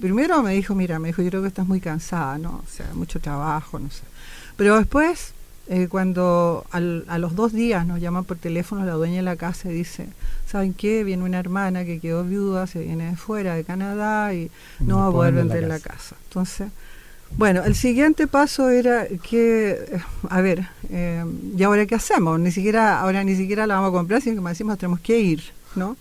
Primero 0.00 0.40
me 0.44 0.54
dijo, 0.54 0.76
mira, 0.76 1.00
me 1.00 1.08
dijo, 1.08 1.22
yo 1.22 1.30
creo 1.30 1.42
que 1.42 1.48
estás 1.48 1.66
muy 1.66 1.80
cansada, 1.80 2.38
¿no? 2.38 2.62
O 2.64 2.70
sea, 2.70 2.86
mucho 2.94 3.18
trabajo, 3.20 3.80
no 3.80 3.90
sé. 3.90 4.02
Pero 4.56 4.78
después 4.78 5.34
eh, 5.68 5.88
cuando 5.88 6.64
a 6.70 7.18
los 7.18 7.34
dos 7.34 7.52
días 7.52 7.86
nos 7.86 8.00
llaman 8.00 8.24
por 8.24 8.36
teléfono 8.36 8.84
la 8.84 8.92
dueña 8.92 9.16
de 9.16 9.22
la 9.22 9.34
casa 9.34 9.68
y 9.68 9.74
dice, 9.74 10.06
¿saben 10.46 10.74
qué? 10.74 11.02
Viene 11.02 11.24
una 11.24 11.40
hermana 11.40 11.84
que 11.84 11.98
quedó 11.98 12.22
viuda, 12.22 12.68
se 12.68 12.80
viene 12.84 13.10
de 13.10 13.16
fuera, 13.16 13.56
de 13.56 13.64
Canadá, 13.64 14.32
y 14.32 14.48
no 14.78 14.98
va 14.98 15.08
a 15.08 15.10
poder 15.10 15.34
vender 15.34 15.66
la 15.66 15.80
casa. 15.80 16.14
Entonces, 16.28 16.68
bueno, 17.36 17.64
el 17.64 17.74
siguiente 17.74 18.28
paso 18.28 18.70
era 18.70 19.08
que, 19.08 19.70
eh, 19.70 20.00
a 20.30 20.40
ver, 20.40 20.68
eh, 20.90 21.24
¿y 21.56 21.62
ahora 21.64 21.84
qué 21.84 21.96
hacemos? 21.96 22.38
Ni 22.38 22.52
siquiera, 22.52 23.00
ahora 23.00 23.24
ni 23.24 23.34
siquiera 23.34 23.66
la 23.66 23.74
vamos 23.74 23.88
a 23.88 23.92
comprar, 23.92 24.22
sino 24.22 24.36
que 24.36 24.42
me 24.42 24.50
decimos 24.50 24.78
tenemos 24.78 25.00
que 25.00 25.18
ir, 25.18 25.42
¿no? 25.74 25.96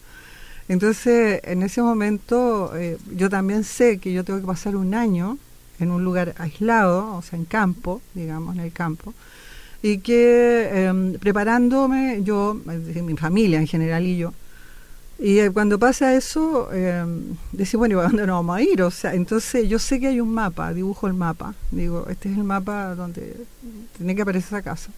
Entonces, 0.67 1.41
en 1.43 1.63
ese 1.63 1.81
momento, 1.81 2.71
yo 3.15 3.29
también 3.29 3.63
sé 3.63 3.99
que 3.99 4.13
yo 4.13 4.23
tengo 4.23 4.39
que 4.39 4.47
pasar 4.47 4.75
un 4.75 4.95
año 4.95 5.37
en 5.79 5.91
un 5.91 6.03
lugar 6.03 6.35
aislado, 6.37 7.15
o 7.15 7.21
sea, 7.21 7.37
en 7.37 7.45
campo, 7.45 8.01
digamos, 8.13 8.55
en 8.55 8.61
el 8.61 8.71
campo, 8.71 9.13
y 9.81 9.99
que 9.99 10.85
em, 10.85 11.13
preparándome 11.19 12.21
yo, 12.23 12.59
mi 13.03 13.15
familia 13.17 13.59
en 13.59 13.67
general 13.67 14.05
y 14.05 14.17
yo, 14.17 14.33
y 15.17 15.39
eh, 15.39 15.51
cuando 15.51 15.79
pasa 15.79 16.13
eso, 16.13 16.69
eh, 16.73 17.05
decía, 17.53 17.77
bueno, 17.77 17.95
¿y 17.95 17.99
a 17.99 18.03
dónde 18.03 18.27
nos 18.27 18.35
vamos 18.35 18.57
a 18.57 18.61
ir? 18.61 18.81
O 18.81 18.91
sea, 18.91 19.13
entonces 19.13 19.69
yo 19.69 19.79
sé 19.79 19.99
que 19.99 20.07
hay 20.07 20.19
un 20.19 20.33
mapa, 20.33 20.73
dibujo 20.73 21.07
el 21.07 21.13
mapa, 21.13 21.53
digo, 21.71 22.07
este 22.09 22.29
es 22.29 22.37
el 22.37 22.43
mapa 22.43 22.95
donde 22.95 23.45
tiene 23.95 24.15
que 24.15 24.23
aparecer 24.23 24.47
esa 24.47 24.61
casa. 24.61 24.91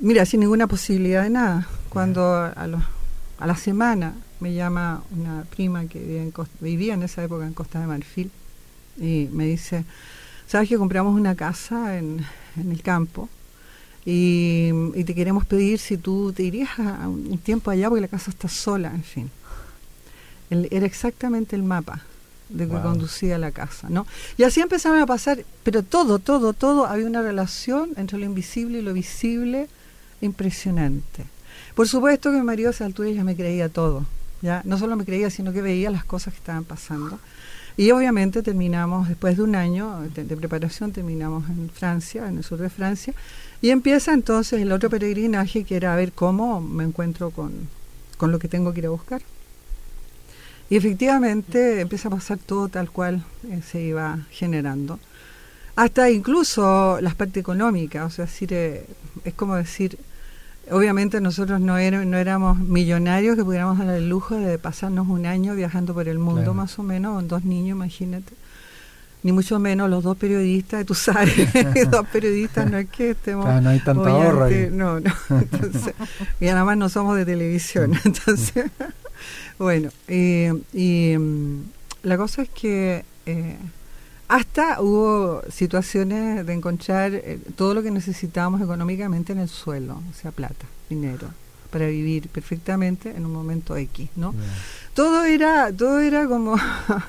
Mira, 0.00 0.26
sin 0.26 0.40
ninguna 0.40 0.66
posibilidad 0.66 1.22
de 1.22 1.30
nada. 1.30 1.66
Cuando 1.88 2.26
a, 2.34 2.52
a 3.38 3.46
la 3.46 3.56
semana 3.56 4.14
me 4.40 4.52
llama 4.52 5.02
una 5.10 5.44
prima 5.44 5.86
que 5.86 6.30
vivía 6.60 6.92
en 6.92 7.02
esa 7.02 7.24
época 7.24 7.46
en 7.46 7.54
Costa 7.54 7.80
de 7.80 7.86
Marfil 7.86 8.30
y 8.98 9.28
me 9.32 9.46
dice, 9.46 9.84
¿sabes 10.46 10.68
que 10.68 10.76
compramos 10.76 11.14
una 11.14 11.34
casa 11.34 11.98
en, 11.98 12.24
en 12.56 12.72
el 12.72 12.82
campo? 12.82 13.28
Y, 14.08 14.70
te 15.02 15.14
queremos 15.16 15.44
pedir 15.44 15.80
si 15.80 15.96
tú 15.96 16.32
te 16.32 16.44
irías 16.44 16.78
a 16.78 17.08
un 17.08 17.38
tiempo 17.38 17.72
allá 17.72 17.88
porque 17.88 18.02
la 18.02 18.08
casa 18.08 18.30
está 18.30 18.48
sola, 18.48 18.92
en 18.94 19.02
fin. 19.02 19.30
era 20.48 20.86
exactamente 20.86 21.56
el 21.56 21.64
mapa 21.64 22.02
de 22.48 22.68
que 22.68 22.80
conducía 22.80 23.36
la 23.36 23.50
casa, 23.50 23.88
¿no? 23.90 24.06
Y 24.38 24.44
así 24.44 24.60
empezaron 24.60 25.00
a 25.00 25.06
pasar, 25.06 25.44
pero 25.64 25.82
todo, 25.82 26.20
todo, 26.20 26.52
todo, 26.52 26.86
había 26.86 27.06
una 27.06 27.20
relación 27.20 27.90
entre 27.96 28.18
lo 28.18 28.24
invisible 28.24 28.78
y 28.78 28.82
lo 28.82 28.92
visible 28.92 29.66
impresionante. 30.20 31.24
Por 31.74 31.88
supuesto 31.88 32.30
que 32.30 32.36
mi 32.36 32.44
marido 32.44 32.68
a 32.68 32.72
esa 32.72 32.84
altura 32.84 33.10
ya 33.10 33.24
me 33.24 33.34
creía 33.34 33.68
todo, 33.68 34.06
ya 34.40 34.62
no 34.64 34.78
solo 34.78 34.94
me 34.94 35.04
creía, 35.04 35.30
sino 35.30 35.52
que 35.52 35.62
veía 35.62 35.90
las 35.90 36.04
cosas 36.04 36.32
que 36.34 36.38
estaban 36.38 36.62
pasando. 36.62 37.18
Y 37.76 37.90
obviamente 37.90 38.42
terminamos, 38.42 39.08
después 39.08 39.36
de 39.36 39.42
un 39.42 39.54
año 39.54 40.00
de, 40.14 40.36
preparación, 40.36 40.92
terminamos 40.92 41.48
en 41.50 41.68
Francia, 41.68 42.26
en 42.26 42.38
el 42.38 42.44
sur 42.44 42.58
de 42.58 42.70
Francia, 42.70 43.12
y 43.60 43.68
empieza 43.68 44.14
entonces 44.14 44.62
el 44.62 44.72
otro 44.72 44.88
peregrinaje 44.88 45.64
que 45.64 45.76
era 45.76 45.92
a 45.92 45.96
ver 45.96 46.12
cómo 46.12 46.60
me 46.62 46.84
encuentro 46.84 47.30
con, 47.30 47.68
lo 48.18 48.38
que 48.38 48.48
tengo 48.48 48.72
que 48.72 48.80
ir 48.80 48.86
a 48.86 48.90
buscar. 48.90 49.20
Y 50.70 50.76
efectivamente 50.76 51.82
empieza 51.82 52.08
a 52.08 52.12
pasar 52.12 52.38
todo 52.38 52.68
tal 52.68 52.90
cual 52.90 53.22
eh, 53.48 53.60
se 53.64 53.82
iba 53.82 54.26
generando. 54.30 54.98
Hasta 55.76 56.10
incluso 56.10 56.98
las 57.02 57.14
partes 57.14 57.42
económicas, 57.42 58.06
o 58.06 58.10
sea, 58.10 58.24
decir, 58.24 58.52
eh, 58.54 58.86
es 59.24 59.34
como 59.34 59.54
decir, 59.54 59.98
obviamente 60.70 61.20
nosotros 61.20 61.60
no, 61.60 61.74
no 61.76 62.16
éramos 62.18 62.58
millonarios 62.58 63.36
que 63.36 63.44
pudiéramos 63.44 63.78
dar 63.78 63.90
el 63.90 64.08
lujo 64.08 64.36
de 64.36 64.58
pasarnos 64.58 65.08
un 65.08 65.26
año 65.26 65.54
viajando 65.54 65.94
por 65.94 66.08
el 66.08 66.18
mundo 66.18 66.54
más 66.54 66.78
o 66.78 66.82
menos, 66.82 67.14
con 67.14 67.28
dos 67.28 67.44
niños, 67.44 67.76
imagínate. 67.76 68.32
Ni 69.22 69.32
mucho 69.32 69.58
menos 69.58 69.90
los 69.90 70.04
dos 70.04 70.16
periodistas, 70.16 70.86
tú 70.86 70.94
sabes, 70.94 71.34
dos 71.90 72.06
periodistas 72.08 72.70
no 72.70 72.78
es 72.78 72.88
que 72.88 73.10
estemos... 73.10 73.44
no 73.62 73.70
hay 73.70 73.80
tanta 73.80 74.10
ahorro 74.10 74.48
No, 74.70 75.00
no, 75.00 75.12
entonces, 75.30 75.94
y 76.40 76.46
además 76.46 76.76
no 76.76 76.88
somos 76.88 77.16
de 77.16 77.24
televisión, 77.24 77.98
entonces, 78.04 78.70
bueno, 79.58 79.90
y 80.08 81.16
mm, 81.18 81.60
la 82.02 82.16
cosa 82.16 82.42
es 82.42 82.48
que... 82.50 83.04
Eh, 83.26 83.56
hasta 84.28 84.80
hubo 84.80 85.42
situaciones 85.50 86.44
de 86.46 86.52
encontrar 86.52 87.14
eh, 87.14 87.38
todo 87.56 87.74
lo 87.74 87.82
que 87.82 87.90
necesitábamos 87.90 88.60
económicamente 88.60 89.32
en 89.32 89.38
el 89.38 89.48
suelo, 89.48 90.02
o 90.10 90.14
sea, 90.14 90.32
plata, 90.32 90.66
dinero, 90.88 91.28
para 91.70 91.86
vivir 91.86 92.28
perfectamente 92.28 93.10
en 93.10 93.24
un 93.24 93.32
momento 93.32 93.76
X, 93.76 94.08
¿no? 94.16 94.34
Todo 94.94 95.24
era, 95.24 95.72
todo 95.72 96.00
era 96.00 96.26
como, 96.26 96.56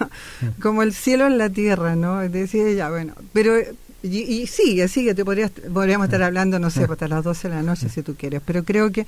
como 0.62 0.84
el 0.84 0.94
cielo 0.94 1.26
en 1.26 1.38
la 1.38 1.50
tierra, 1.50 1.96
¿no? 1.96 2.20
Decía 2.20 2.72
ya, 2.74 2.90
bueno, 2.90 3.14
pero 3.34 3.56
y, 4.04 4.20
y, 4.20 4.48
sigue, 4.48 4.88
sigue, 4.88 5.16
te 5.16 5.26
podrías, 5.26 5.50
podríamos 5.50 6.06
estar 6.06 6.22
hablando, 6.22 6.60
no 6.60 6.70
sé, 6.70 6.84
hasta 6.84 7.08
las 7.08 7.24
12 7.24 7.50
de 7.50 7.56
la 7.56 7.64
noche 7.64 7.90
si 7.90 8.04
tú 8.04 8.16
quieres, 8.16 8.42
pero 8.46 8.64
creo 8.64 8.92
que 8.92 9.08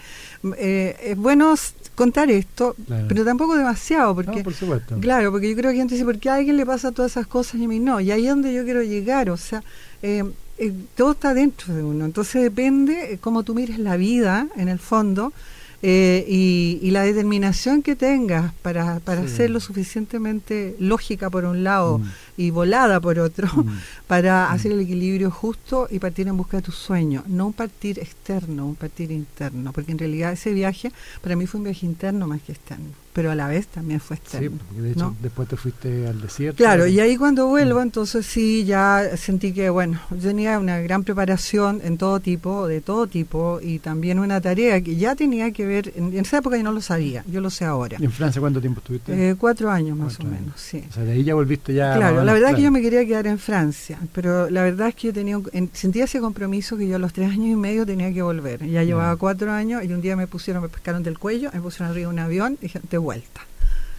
eh, 0.58 0.98
es 1.04 1.18
bueno 1.18 1.54
contar 1.96 2.32
esto, 2.32 2.76
pero 3.08 3.24
tampoco 3.24 3.56
demasiado, 3.56 4.16
porque, 4.16 4.44
por 4.44 4.54
supuesto. 4.54 4.98
claro, 5.00 5.32
porque 5.32 5.50
yo 5.50 5.56
creo 5.56 5.72
que 5.72 5.78
gente 5.78 5.94
dice, 5.94 6.06
¿por 6.06 6.18
qué 6.18 6.30
a 6.30 6.36
alguien 6.36 6.58
le 6.58 6.66
pasa 6.66 6.92
todas 6.92 7.12
esas 7.12 7.28
cosas 7.28 7.62
y 7.62 7.66
a 7.66 7.68
mí 7.68 7.80
no? 7.80 8.00
Y 8.00 8.12
ahí 8.12 8.24
es 8.24 8.30
donde 8.30 8.54
yo 8.54 8.64
quiero 8.64 8.82
llegar, 8.82 9.30
o 9.30 9.38
sea, 9.38 9.64
eh, 10.02 10.24
eh, 10.58 10.74
todo 10.96 11.12
está 11.12 11.34
dentro 11.34 11.74
de 11.76 11.84
uno, 11.84 12.06
entonces 12.06 12.42
depende 12.42 13.20
cómo 13.22 13.44
tú 13.44 13.54
mires 13.54 13.78
la 13.78 13.96
vida, 13.96 14.48
en 14.56 14.70
el 14.70 14.80
fondo, 14.80 15.34
eh, 15.82 16.26
y, 16.28 16.92
la 16.92 17.04
determinación 17.04 17.84
que 17.84 17.96
tengas 17.96 18.52
para, 18.62 19.00
para 19.00 19.28
ser 19.28 19.52
lo 19.52 19.60
suficientemente 19.60 20.76
lógica 20.80 21.30
por 21.30 21.46
un 21.46 21.64
lado 21.64 22.00
mm. 22.00 22.06
y 22.38 22.50
volada 22.50 23.00
por 23.00 23.20
otro, 23.20 23.48
mm. 23.48 23.80
para 24.08 24.48
mm. 24.50 24.54
hacer 24.54 24.72
el 24.72 24.82
equilibrio 24.82 25.32
justo 25.32 25.88
y 25.90 26.00
partir 26.00 26.28
en 26.28 26.36
busca 26.36 26.58
de 26.58 26.64
tus 26.64 26.76
sueños, 26.76 27.28
no 27.28 27.48
un 27.48 27.54
partir 27.54 28.00
externo, 28.00 28.66
un 28.66 28.76
partir 28.76 29.12
interno, 29.12 29.72
porque 29.72 29.92
en 29.92 30.00
realidad 30.00 30.34
ese 30.34 30.52
viaje 30.54 30.92
para 31.22 31.36
mí 31.36 31.46
fue 31.46 31.60
un 31.60 31.66
viaje 31.66 31.86
interno 31.86 32.28
más 32.28 32.42
que 32.42 32.54
externo 32.54 32.90
pero 33.14 33.32
a 33.32 33.36
la 33.36 33.48
vez 33.48 33.68
también 33.68 34.00
fue 34.00 34.18
externo. 34.18 34.50
Sí, 34.50 34.64
porque 34.68 34.82
de 34.82 34.92
hecho 34.92 35.16
después 35.22 35.48
te 35.48 35.58
fuiste 35.58 36.08
al 36.08 36.22
desierto. 36.22 36.58
Claro, 36.58 36.88
y 36.88 37.00
ahí 37.00 37.18
cuando 37.18 37.48
vuelvo, 37.48 37.82
entonces 37.82 38.26
sí, 38.26 38.66
ya 38.66 39.18
sentí 39.18 39.54
que, 39.54 39.70
bueno, 39.70 40.00
yo 40.12 40.30
tenía 40.30 40.60
una 40.60 40.80
gran 40.80 41.04
preparación 41.04 41.82
en 41.84 41.98
todo 41.98 42.20
tipo, 42.20 42.68
de 42.68 42.82
todo 42.82 43.08
tipo, 43.08 43.60
y 43.62 43.80
también 43.80 44.20
una 44.20 44.42
tarea 44.42 44.82
que 44.82 44.96
ya 44.96 45.16
tenía 45.16 45.52
que 45.52 45.66
ver, 45.66 45.94
en, 45.96 46.18
esa 46.18 46.38
época 46.38 46.58
yo 46.58 46.64
no 46.64 46.72
lo 46.72 46.82
sabía, 46.82 47.24
yo 47.28 47.42
lo 47.42 47.50
sé 47.50 47.66
ahora. 47.66 47.98
¿Y 48.00 48.06
en 48.06 48.12
Francia 48.12 48.40
cuánto 48.40 48.62
tiempo 48.62 48.80
estuviste? 48.80 49.32
Eh, 49.32 49.36
cuatro 49.36 49.72
años 49.72 49.98
más 49.98 50.20
o 50.20 50.24
menos, 50.24 50.54
sí. 50.56 50.84
O 50.90 50.94
sea, 50.94 51.04
de 51.04 51.14
ahí 51.14 51.24
ya 51.24 51.36
volviste 51.36 51.74
ya... 51.74 51.96
Claro, 51.96 52.24
la 52.24 52.34
verdad 52.34 52.52
es 52.52 52.56
que 52.58 52.62
yo 52.62 52.72
me 52.72 52.82
quería 52.82 53.06
quedar 53.06 53.28
en 53.28 53.40
Francia, 53.40 54.00
pero 54.14 54.50
la 54.50 54.64
verdad 54.64 54.90
es 54.90 54.96
que 54.96 55.08
yo 55.08 55.14
tenía, 55.14 55.40
sentía 55.74 56.06
ese 56.06 56.20
compromiso 56.20 56.78
que 56.78 56.88
yo 56.88 56.96
a 56.96 57.00
los 57.00 57.14
tres 57.14 57.32
años 57.32 57.48
y 57.48 57.56
medio 57.56 57.86
tenía 57.86 58.14
que 58.14 58.22
volver. 58.22 58.66
Ya 58.68 58.84
llevaba 58.84 59.16
cuatro 59.16 59.52
años 59.52 59.84
y 59.84 59.92
un 59.92 60.02
día 60.02 60.16
me 60.16 60.28
pusieron, 60.28 60.62
me 60.64 60.70
pescaron 60.70 61.04
del 61.04 61.18
cuello, 61.18 61.50
me 61.54 61.62
pusieron 61.62 61.92
arriba 61.92 62.10
de 62.10 62.14
un 62.14 62.20
avión 62.20 62.58
y 62.60 62.64
dije, 62.64 62.80
de 62.90 62.98
vuelta. 63.10 63.42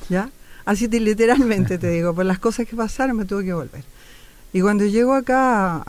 ¿ya? 0.08 0.30
Así 0.64 0.86
literalmente 0.88 1.78
te 1.78 1.90
digo, 1.96 2.14
por 2.14 2.24
las 2.24 2.38
cosas 2.38 2.68
que 2.68 2.76
pasaron 2.76 3.16
me 3.16 3.24
tuve 3.24 3.44
que 3.44 3.52
volver. 3.52 3.84
Y 4.52 4.60
cuando 4.60 4.84
llego 4.84 5.14
acá, 5.14 5.84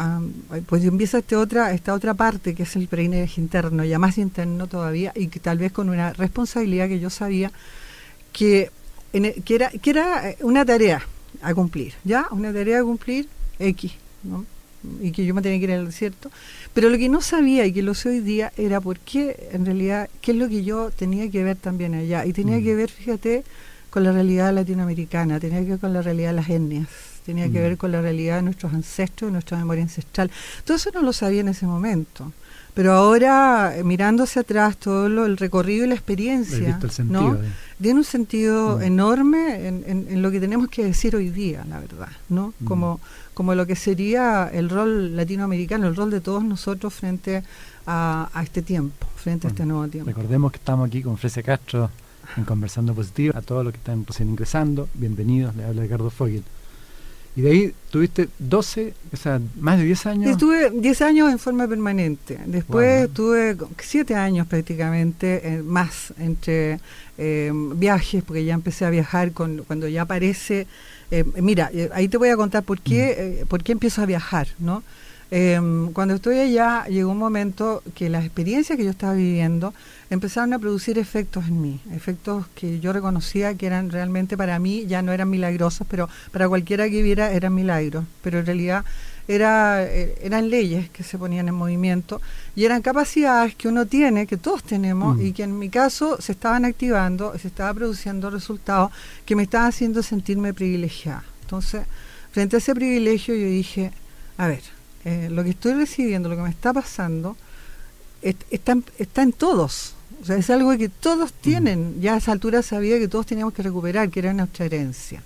pues 0.67 0.83
empieza 0.85 1.17
esta 1.19 1.39
otra, 1.39 1.73
esta 1.73 1.93
otra 1.93 2.13
parte 2.13 2.53
que 2.53 2.63
es 2.63 2.75
el 2.75 2.87
peregrinaje 2.87 3.41
interno, 3.41 3.83
ya 3.83 3.97
más 3.97 4.17
interno 4.17 4.67
todavía, 4.67 5.11
y 5.15 5.27
que 5.27 5.39
tal 5.39 5.57
vez 5.57 5.71
con 5.71 5.89
una 5.89 6.13
responsabilidad 6.13 6.87
que 6.87 6.99
yo 6.99 7.09
sabía 7.09 7.51
que, 8.31 8.69
e, 9.13 9.41
que, 9.41 9.55
era, 9.55 9.69
que 9.69 9.89
era 9.89 10.29
eh, 10.29 10.37
una 10.41 10.63
tarea 10.63 11.01
a 11.41 11.53
cumplir, 11.55 11.93
¿ya? 12.03 12.27
Una 12.29 12.53
tarea 12.53 12.81
a 12.81 12.83
cumplir 12.83 13.27
X, 13.57 13.93
¿no? 14.23 14.45
Y 15.01 15.11
que 15.11 15.25
yo 15.25 15.33
me 15.33 15.41
tenía 15.41 15.59
que 15.59 15.65
ir 15.65 15.71
al 15.71 15.85
desierto. 15.85 16.31
Pero 16.73 16.89
lo 16.89 16.97
que 16.97 17.09
no 17.09 17.21
sabía 17.21 17.65
y 17.65 17.73
que 17.73 17.81
lo 17.81 17.93
sé 17.93 18.09
hoy 18.09 18.19
día 18.19 18.51
era 18.57 18.81
por 18.81 18.99
qué, 18.99 19.49
en 19.51 19.65
realidad, 19.65 20.09
qué 20.21 20.31
es 20.31 20.37
lo 20.37 20.49
que 20.49 20.63
yo 20.63 20.91
tenía 20.91 21.29
que 21.29 21.43
ver 21.43 21.57
también 21.57 21.93
allá. 21.93 22.25
Y 22.25 22.33
tenía 22.33 22.57
mm. 22.57 22.63
que 22.63 22.75
ver, 22.75 22.89
fíjate, 22.89 23.43
con 23.91 24.03
la 24.03 24.11
realidad 24.11 24.53
latinoamericana, 24.53 25.39
tenía 25.39 25.59
que 25.59 25.71
ver 25.71 25.79
con 25.79 25.93
la 25.93 26.01
realidad 26.01 26.29
de 26.29 26.35
las 26.35 26.49
etnias, 26.49 26.87
tenía 27.25 27.45
que 27.45 27.59
mm. 27.59 27.61
ver 27.61 27.77
con 27.77 27.91
la 27.91 28.01
realidad 28.01 28.37
de 28.37 28.43
nuestros 28.43 28.73
ancestros, 28.73 29.27
de 29.27 29.33
nuestra 29.33 29.57
memoria 29.57 29.83
ancestral. 29.83 30.31
Todo 30.63 30.77
eso 30.77 30.89
no 30.93 31.01
lo 31.01 31.13
sabía 31.13 31.41
en 31.41 31.49
ese 31.49 31.67
momento. 31.67 32.31
Pero 32.73 32.93
ahora, 32.93 33.73
eh, 33.75 33.83
mirando 33.83 34.23
hacia 34.23 34.43
atrás, 34.43 34.77
todo 34.77 35.09
lo, 35.09 35.25
el 35.25 35.35
recorrido 35.35 35.85
y 35.85 35.89
la 35.89 35.95
experiencia, 35.95 36.79
¿no? 37.03 37.37
tiene 37.81 37.99
un 37.99 38.05
sentido 38.05 38.77
mm. 38.77 38.83
enorme 38.83 39.67
en, 39.67 39.83
en, 39.87 40.21
lo 40.21 40.31
que 40.31 40.39
tenemos 40.39 40.69
que 40.69 40.85
decir 40.85 41.15
hoy 41.15 41.29
día, 41.29 41.65
la 41.67 41.79
verdad, 41.81 42.09
¿no? 42.29 42.53
Como, 42.63 43.01
como 43.33 43.55
lo 43.55 43.65
que 43.65 43.75
sería 43.75 44.49
el 44.51 44.69
rol 44.69 45.15
latinoamericano, 45.15 45.87
el 45.87 45.95
rol 45.95 46.11
de 46.11 46.21
todos 46.21 46.43
nosotros 46.43 46.93
frente 46.93 47.43
a, 47.87 48.29
este 48.43 48.61
tiempo, 48.61 49.07
frente 49.15 49.47
a 49.47 49.49
este 49.49 49.65
nuevo 49.65 49.87
tiempo. 49.87 50.09
Recordemos 50.09 50.51
que 50.51 50.57
estamos 50.57 50.87
aquí 50.87 51.01
con 51.01 51.17
Frecia 51.17 51.43
Castro 51.43 51.89
en 52.37 52.43
Conversando 52.43 52.93
Positivo. 52.93 53.37
A 53.37 53.41
todos 53.41 53.63
los 53.63 53.73
que 53.73 53.77
están 53.77 54.05
recién 54.05 54.29
ingresando, 54.29 54.89
bienvenidos, 54.93 55.55
le 55.55 55.65
habla 55.65 55.81
Ricardo 55.83 56.09
Fogel. 56.09 56.43
Y 57.33 57.41
de 57.41 57.49
ahí 57.49 57.73
tuviste 57.89 58.27
12, 58.39 58.93
o 59.13 59.15
sea, 59.15 59.39
más 59.57 59.79
de 59.79 59.85
10 59.85 60.05
años. 60.05 60.31
Estuve 60.31 60.69
10 60.69 61.01
años 61.01 61.31
en 61.31 61.39
forma 61.39 61.65
permanente. 61.65 62.37
Después 62.45 63.09
tuve 63.13 63.55
7 63.79 64.15
años 64.15 64.47
prácticamente, 64.47 65.47
eh, 65.47 65.63
más 65.63 66.13
entre 66.19 66.81
eh, 67.17 67.51
viajes, 67.75 68.21
porque 68.23 68.43
ya 68.43 68.53
empecé 68.53 68.83
a 68.83 68.89
viajar 68.89 69.31
con, 69.31 69.63
cuando 69.65 69.87
ya 69.87 70.01
aparece. 70.01 70.67
Eh, 71.11 71.25
mira, 71.41 71.69
ahí 71.93 72.07
te 72.07 72.17
voy 72.17 72.29
a 72.29 72.37
contar 72.37 72.63
por 72.63 72.79
qué, 72.79 73.45
por 73.47 73.63
qué 73.63 73.73
empiezo 73.73 74.01
a 74.01 74.05
viajar, 74.05 74.47
¿no? 74.59 74.83
Em, 75.33 75.93
cuando 75.93 76.15
estoy 76.15 76.39
allá, 76.39 76.85
llegó 76.89 77.09
un 77.09 77.17
momento 77.17 77.81
que 77.95 78.09
las 78.09 78.25
experiencias 78.25 78.77
que 78.77 78.83
yo 78.83 78.89
estaba 78.89 79.13
viviendo 79.13 79.73
empezaron 80.09 80.51
a 80.51 80.59
producir 80.59 80.99
efectos 80.99 81.47
en 81.47 81.61
mí, 81.61 81.79
efectos 81.93 82.47
que 82.53 82.81
yo 82.81 82.91
reconocía 82.91 83.55
que 83.55 83.65
eran 83.65 83.91
realmente 83.91 84.35
para 84.35 84.59
mí, 84.59 84.85
ya 84.87 85.01
no 85.01 85.13
eran 85.13 85.29
milagrosos, 85.29 85.87
pero 85.89 86.09
para 86.33 86.49
cualquiera 86.49 86.89
que 86.89 87.01
viera 87.01 87.31
eran 87.31 87.55
milagros, 87.55 88.03
pero 88.21 88.39
en 88.39 88.45
realidad 88.45 88.83
era, 89.35 89.83
eh, 89.83 90.15
eran 90.21 90.49
leyes 90.49 90.89
que 90.89 91.03
se 91.03 91.17
ponían 91.17 91.47
en 91.47 91.55
movimiento 91.55 92.21
y 92.55 92.65
eran 92.65 92.81
capacidades 92.81 93.55
que 93.55 93.67
uno 93.67 93.85
tiene, 93.85 94.27
que 94.27 94.37
todos 94.37 94.63
tenemos, 94.63 95.17
mm. 95.17 95.25
y 95.25 95.33
que 95.33 95.43
en 95.43 95.57
mi 95.57 95.69
caso 95.69 96.17
se 96.21 96.33
estaban 96.33 96.65
activando, 96.65 97.37
se 97.37 97.47
estaba 97.47 97.73
produciendo 97.73 98.29
resultados 98.29 98.91
que 99.25 99.35
me 99.35 99.43
estaban 99.43 99.69
haciendo 99.69 100.03
sentirme 100.03 100.53
privilegiada. 100.53 101.23
Entonces, 101.41 101.83
frente 102.31 102.57
a 102.57 102.59
ese 102.59 102.75
privilegio 102.75 103.35
yo 103.35 103.45
dije, 103.45 103.91
a 104.37 104.47
ver, 104.47 104.61
eh, 105.05 105.29
lo 105.31 105.43
que 105.43 105.51
estoy 105.51 105.73
recibiendo, 105.73 106.29
lo 106.29 106.35
que 106.35 106.43
me 106.43 106.49
está 106.49 106.73
pasando, 106.73 107.37
está, 108.21 108.77
está 108.97 109.23
en 109.23 109.33
todos. 109.33 109.95
O 110.21 110.25
sea, 110.25 110.35
es 110.35 110.49
algo 110.49 110.77
que 110.77 110.89
todos 110.89 111.33
tienen. 111.33 111.99
Ya 112.01 112.13
a 112.13 112.17
esa 112.17 112.31
altura 112.31 112.61
sabía 112.61 112.99
que 112.99 113.07
todos 113.07 113.25
teníamos 113.25 113.53
que 113.53 113.63
recuperar, 113.63 114.09
que 114.09 114.19
era 114.19 114.33
nuestra 114.33 114.65
herencia. 114.65 115.23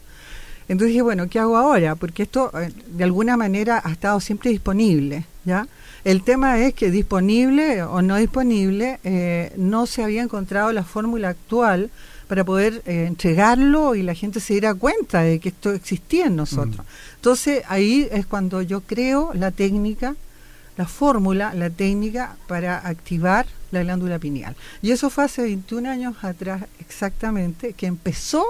Entonces 0.67 0.89
dije, 0.89 1.01
bueno, 1.01 1.29
¿qué 1.29 1.39
hago 1.39 1.57
ahora? 1.57 1.95
Porque 1.95 2.23
esto 2.23 2.51
eh, 2.59 2.71
de 2.87 3.03
alguna 3.03 3.37
manera 3.37 3.81
ha 3.83 3.91
estado 3.91 4.19
siempre 4.19 4.49
disponible, 4.49 5.25
¿ya? 5.43 5.67
El 6.03 6.23
tema 6.23 6.59
es 6.59 6.73
que 6.73 6.91
disponible 6.91 7.83
o 7.83 8.01
no 8.01 8.15
disponible, 8.17 8.99
eh, 9.03 9.51
no 9.57 9.85
se 9.87 10.03
había 10.03 10.21
encontrado 10.21 10.71
la 10.71 10.83
fórmula 10.83 11.29
actual 11.29 11.89
para 12.27 12.43
poder 12.43 12.81
eh, 12.85 13.05
entregarlo 13.07 13.95
y 13.95 14.03
la 14.03 14.13
gente 14.13 14.39
se 14.39 14.53
diera 14.53 14.73
cuenta 14.73 15.21
de 15.21 15.39
que 15.39 15.49
esto 15.49 15.71
existía 15.71 16.27
en 16.27 16.35
nosotros. 16.35 16.77
Mm. 16.77 17.15
Entonces 17.15 17.63
ahí 17.67 18.07
es 18.11 18.25
cuando 18.25 18.61
yo 18.61 18.81
creo 18.81 19.31
la 19.33 19.51
técnica, 19.51 20.15
la 20.77 20.85
fórmula, 20.85 21.53
la 21.53 21.69
técnica 21.69 22.37
para 22.47 22.87
activar 22.87 23.45
la 23.71 23.83
glándula 23.83 24.19
pineal. 24.19 24.55
Y 24.81 24.91
eso 24.91 25.09
fue 25.09 25.23
hace 25.23 25.41
21 25.43 25.89
años 25.89 26.15
atrás 26.23 26.63
exactamente 26.79 27.73
que 27.73 27.87
empezó 27.87 28.45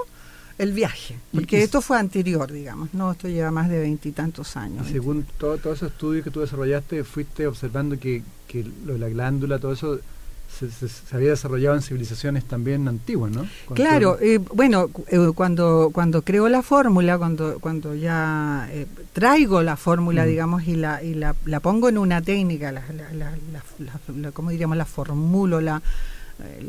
el 0.58 0.72
viaje, 0.72 1.18
porque 1.34 1.64
esto 1.64 1.82
fue 1.82 2.00
anterior, 2.00 2.52
digamos, 2.52 2.94
no, 2.94 3.12
esto 3.12 3.28
lleva 3.28 3.52
más 3.52 3.70
de 3.70 3.80
veintitantos 3.80 4.56
años. 4.56 4.88
según 4.88 5.26
todos 5.38 5.62
todo 5.62 5.74
esos 5.74 5.92
estudios 5.92 6.24
que 6.24 6.32
tú 6.32 6.40
desarrollaste, 6.40 7.04
fuiste 7.04 7.46
observando 7.46 8.00
que, 8.00 8.24
que 8.48 8.66
lo 8.86 8.94
de 8.94 9.00
la 9.00 9.10
glándula, 9.10 9.60
todo 9.60 9.74
eso 9.74 10.00
se, 10.48 11.16
había 11.16 11.32
desarrollado 11.32 11.76
en 11.76 11.82
civilizaciones 11.82 12.46
también 12.46 12.88
antiguas, 12.88 13.32
¿no? 13.32 13.46
claro, 13.74 14.18
eh, 14.22 14.38
bueno, 14.38 14.90
eh, 15.08 15.32
cuando 15.36 15.90
cuando 15.92 16.22
creo 16.22 16.48
la 16.48 16.62
fórmula, 16.62 17.18
cuando 17.18 17.60
cuando 17.60 17.94
ya 17.94 18.68
eh, 18.72 18.86
traigo 19.14 19.62
la 19.62 19.76
fórmula, 19.76 20.24
mm. 20.24 20.28
digamos, 20.28 20.68
y 20.68 20.76
la 20.76 21.04
y 21.04 21.14
la, 21.14 21.36
la, 21.46 21.60
pongo 21.60 21.90
en 21.90 21.98
una 21.98 22.22
técnica, 22.22 22.72
la, 22.72 22.84
la, 23.14 24.32
¿cómo 24.32 24.52
diríamos? 24.52 24.78
La 24.78 24.86
formulo, 24.86 25.60
la, 25.60 25.82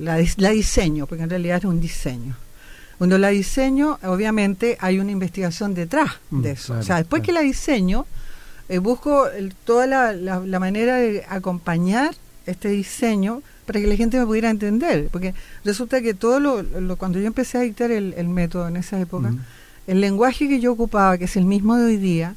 la, 0.01 0.51
diseño, 0.51 1.07
porque 1.07 1.23
en 1.23 1.31
realidad 1.31 1.59
es 1.59 1.65
un 1.65 1.81
diseño. 1.81 2.35
Cuando 2.99 3.19
la 3.19 3.29
diseño, 3.29 3.99
obviamente 4.03 4.79
hay 4.81 4.99
una 4.99 5.11
investigación 5.11 5.75
detrás 5.75 6.13
mm, 6.31 6.43
de 6.43 6.51
eso. 6.53 6.75
o 6.75 6.83
sea, 6.83 6.97
después 6.97 7.23
que 7.23 7.33
la 7.33 7.41
diseño, 7.41 8.07
busco 8.81 9.27
toda 9.65 9.87
la, 9.87 10.13
la 10.13 10.59
manera 10.59 10.97
de 10.97 11.25
acompañar 11.29 12.15
este 12.47 12.69
diseño 12.69 13.43
para 13.67 13.81
que 13.81 13.87
la 13.87 13.97
gente 13.97 14.19
me 14.19 14.25
pudiera 14.25 14.49
entender. 14.49 15.09
Porque 15.11 15.35
resulta 15.65 16.01
que 16.01 16.15
todo 16.15 16.41
lo, 16.41 16.97
cuando 16.97 17.19
yo 17.19 17.27
empecé 17.27 17.59
a 17.59 17.63
dictar 17.63 17.91
el, 17.91 18.29
método 18.29 18.69
en 18.69 18.77
esa 18.77 18.99
época, 18.99 19.35
el 19.87 20.01
lenguaje 20.01 20.49
que 20.49 20.61
yo 20.61 20.73
ocupaba, 20.73 21.19
que 21.19 21.25
es 21.25 21.37
el 21.37 21.45
mismo 21.45 21.77
de 21.77 21.85
hoy 21.85 21.97
día, 21.97 22.35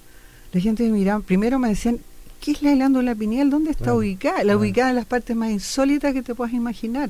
la 0.51 0.59
gente 0.59 0.83
me 0.83 0.89
miraba, 0.89 1.19
primero 1.23 1.59
me 1.59 1.69
decían, 1.69 1.99
¿qué 2.39 2.51
es 2.51 2.61
la 2.61 2.73
glándula 2.73 3.15
pineal? 3.15 3.49
¿Dónde 3.49 3.71
está 3.71 3.93
ubicada? 3.93 4.43
La 4.43 4.57
ubicada 4.57 4.89
en 4.89 4.95
las 4.95 5.05
partes 5.05 5.35
más 5.35 5.51
insólitas 5.51 6.13
que 6.13 6.21
te 6.21 6.35
puedas 6.35 6.53
imaginar. 6.53 7.09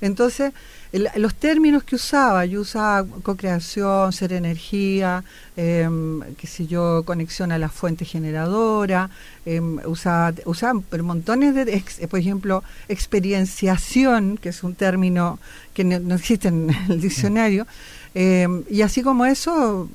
Entonces, 0.00 0.52
los 0.92 1.34
términos 1.34 1.84
que 1.84 1.94
usaba, 1.94 2.44
yo 2.46 2.62
usaba 2.62 3.06
co-creación, 3.22 4.12
ser 4.12 4.32
energía, 4.32 5.22
em, 5.56 6.20
qué 6.36 6.46
sé 6.46 6.66
yo, 6.66 7.02
conexión 7.04 7.52
a 7.52 7.58
la 7.58 7.68
fuente 7.68 8.04
generadora, 8.04 9.10
em, 9.44 9.78
usaba, 9.84 10.32
usaba 10.46 10.80
montones 11.02 11.54
de, 11.54 11.82
por 12.08 12.18
ejemplo, 12.18 12.64
experienciación, 12.88 14.38
que 14.38 14.48
es 14.48 14.64
un 14.64 14.74
término 14.74 15.38
que 15.74 15.84
no, 15.84 16.14
existe 16.14 16.48
en 16.48 16.74
el 16.88 17.00
diccionario, 17.00 17.66
em, 18.14 18.62
y 18.68 18.82
así 18.82 19.02
como 19.02 19.24
eso, 19.26 19.88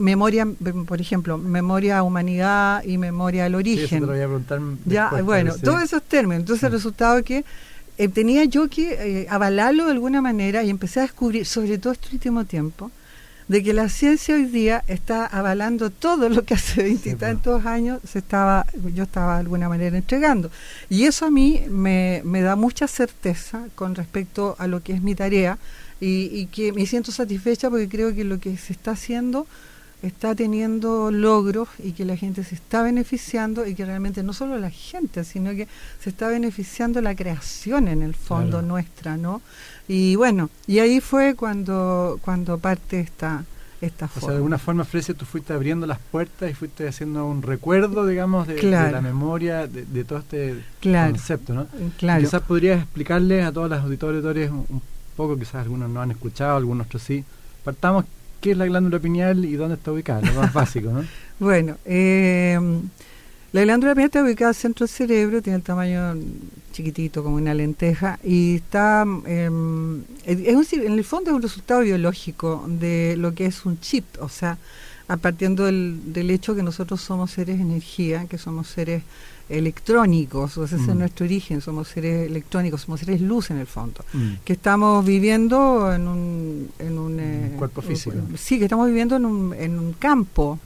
memoria, 0.00 0.46
por 0.86 1.00
ejemplo, 1.00 1.38
memoria 1.38 2.02
humanidad 2.02 2.82
y 2.84 2.98
memoria 2.98 3.44
al 3.44 3.54
origen. 3.54 4.06
ya, 4.86 5.10
bueno, 5.22 5.54
todos 5.62 5.82
esos 5.82 6.02
términos. 6.02 6.40
Entonces, 6.40 6.64
el 6.64 6.72
resultado 6.72 7.22
que 7.22 7.44
eh, 7.98 8.08
tenía 8.08 8.44
yo 8.44 8.68
que 8.68 8.92
eh, 8.92 9.26
avalarlo 9.28 9.86
de 9.86 9.92
alguna 9.92 10.22
manera 10.22 10.62
y 10.62 10.70
empecé 10.70 11.00
a 11.00 11.02
descubrir, 11.02 11.44
sobre 11.44 11.78
todo 11.78 11.92
este 11.92 12.08
último 12.12 12.44
tiempo, 12.44 12.90
de 13.48 13.62
que 13.62 13.72
la 13.72 13.88
ciencia 13.88 14.34
hoy 14.34 14.44
día 14.44 14.84
está 14.86 15.26
avalando 15.26 15.90
todo 15.90 16.28
lo 16.28 16.44
que 16.44 16.54
hace 16.54 16.82
veintitantos 16.82 17.66
años 17.66 18.00
se 18.06 18.20
estaba, 18.20 18.66
yo 18.94 19.04
estaba 19.04 19.34
de 19.34 19.40
alguna 19.40 19.68
manera 19.68 19.96
entregando. 19.96 20.50
Y 20.88 21.04
eso 21.04 21.26
a 21.26 21.30
mí 21.30 21.62
me, 21.68 22.22
me 22.24 22.42
da 22.42 22.56
mucha 22.56 22.86
certeza 22.86 23.64
con 23.74 23.94
respecto 23.94 24.54
a 24.58 24.66
lo 24.66 24.82
que 24.82 24.92
es 24.92 25.02
mi 25.02 25.14
tarea 25.14 25.58
y, 26.00 26.30
y 26.32 26.46
que 26.46 26.72
me 26.72 26.86
siento 26.86 27.12
satisfecha 27.12 27.70
porque 27.70 27.88
creo 27.88 28.14
que 28.14 28.24
lo 28.24 28.38
que 28.38 28.56
se 28.56 28.72
está 28.72 28.92
haciendo 28.92 29.46
está 30.02 30.34
teniendo 30.34 31.10
logros 31.10 31.68
y 31.82 31.92
que 31.92 32.04
la 32.04 32.16
gente 32.16 32.44
se 32.44 32.54
está 32.54 32.82
beneficiando 32.82 33.66
y 33.66 33.74
que 33.74 33.84
realmente 33.84 34.22
no 34.22 34.32
solo 34.32 34.58
la 34.58 34.70
gente, 34.70 35.24
sino 35.24 35.50
que 35.52 35.66
se 36.00 36.10
está 36.10 36.28
beneficiando 36.28 37.00
la 37.00 37.14
creación 37.14 37.88
en 37.88 38.02
el 38.02 38.14
fondo 38.14 38.62
nuestra, 38.62 39.16
¿no? 39.16 39.42
Y 39.88 40.16
bueno, 40.16 40.50
y 40.66 40.78
ahí 40.78 41.00
fue 41.00 41.34
cuando 41.34 42.20
cuando 42.22 42.58
parte 42.58 43.00
esta 43.00 43.44
esta 43.80 44.10
o 44.16 44.20
sea, 44.20 44.30
de 44.30 44.36
alguna 44.36 44.58
forma, 44.58 44.84
Frecia, 44.84 45.14
tú 45.14 45.24
fuiste 45.24 45.52
abriendo 45.52 45.86
las 45.86 46.00
puertas 46.00 46.50
y 46.50 46.54
fuiste 46.54 46.88
haciendo 46.88 47.26
un 47.26 47.42
recuerdo, 47.42 48.06
digamos, 48.06 48.48
de, 48.48 48.60
la 48.60 49.00
memoria, 49.00 49.68
de, 49.68 50.04
todo 50.04 50.18
este 50.18 50.64
concepto, 50.82 51.54
¿no? 51.54 51.68
Claro. 51.96 52.20
quizás 52.20 52.42
podrías 52.42 52.82
explicarles 52.82 53.44
a 53.44 53.52
todos 53.52 53.70
los 53.70 53.80
auditores 53.80 54.50
un, 54.50 54.66
un 54.68 54.82
poco, 55.18 55.36
quizás 55.36 55.56
algunos 55.56 55.90
no 55.90 56.00
han 56.00 56.12
escuchado, 56.12 56.56
algunos 56.56 56.86
otros 56.86 57.02
sí. 57.02 57.24
Partamos 57.64 58.04
qué 58.40 58.52
es 58.52 58.56
la 58.56 58.66
glándula 58.66 59.00
pineal 59.00 59.44
y 59.44 59.56
dónde 59.56 59.74
está 59.74 59.90
ubicada, 59.90 60.20
lo 60.22 60.40
más 60.40 60.52
básico, 60.52 60.92
¿no? 60.92 61.04
bueno, 61.40 61.76
eh, 61.84 62.56
la 63.50 63.62
glándula 63.62 63.94
pineal 63.94 64.06
está 64.06 64.22
ubicada 64.22 64.50
al 64.50 64.54
centro 64.54 64.86
del 64.86 64.94
cerebro, 64.94 65.42
tiene 65.42 65.56
el 65.56 65.64
tamaño 65.64 66.14
chiquitito 66.72 67.24
como 67.24 67.34
una 67.34 67.52
lenteja 67.52 68.20
y 68.22 68.56
está, 68.56 69.04
em, 69.26 70.02
es 70.24 70.72
en 70.72 70.92
el 70.92 71.04
fondo 71.04 71.30
es 71.30 71.36
un 71.36 71.42
resultado 71.42 71.80
biológico 71.80 72.64
de 72.68 73.16
lo 73.18 73.34
que 73.34 73.46
es 73.46 73.66
un 73.66 73.80
chip, 73.80 74.04
o 74.20 74.28
sea, 74.28 74.56
a 75.08 75.16
partir 75.16 75.50
del, 75.50 76.12
del 76.12 76.30
hecho 76.30 76.54
que 76.54 76.62
nosotros 76.62 77.00
somos 77.00 77.30
seres 77.30 77.56
de 77.56 77.62
energía, 77.62 78.26
que 78.26 78.38
somos 78.38 78.68
seres 78.68 79.02
electrónicos, 79.48 80.58
o 80.58 80.64
ese 80.64 80.76
es 80.76 80.82
mm. 80.82 80.98
nuestro 80.98 81.24
origen, 81.24 81.60
somos 81.60 81.88
seres 81.88 82.28
electrónicos, 82.28 82.82
somos 82.82 83.00
seres 83.00 83.20
luz 83.20 83.50
en 83.50 83.58
el 83.58 83.66
fondo, 83.66 84.04
mm. 84.12 84.32
que 84.44 84.52
estamos 84.52 85.04
viviendo 85.04 85.92
en 85.92 86.06
un, 86.06 86.70
en 86.78 86.98
un, 86.98 87.18
eh, 87.18 87.54
cuerpo 87.56 87.80
físico. 87.80 88.16
sí, 88.36 88.58
que 88.58 88.64
estamos 88.64 88.86
viviendo 88.86 89.16
en 89.16 89.24
un, 89.24 89.54
en 89.54 89.78
un 89.78 89.94
campo 89.94 90.58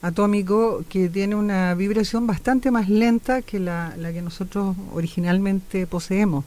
atómico 0.00 0.82
que 0.88 1.08
tiene 1.08 1.34
una 1.34 1.74
vibración 1.74 2.26
bastante 2.26 2.70
más 2.70 2.88
lenta 2.88 3.42
que 3.42 3.60
la, 3.60 3.94
la 3.98 4.12
que 4.12 4.22
nosotros 4.22 4.76
originalmente 4.94 5.86
poseemos. 5.86 6.44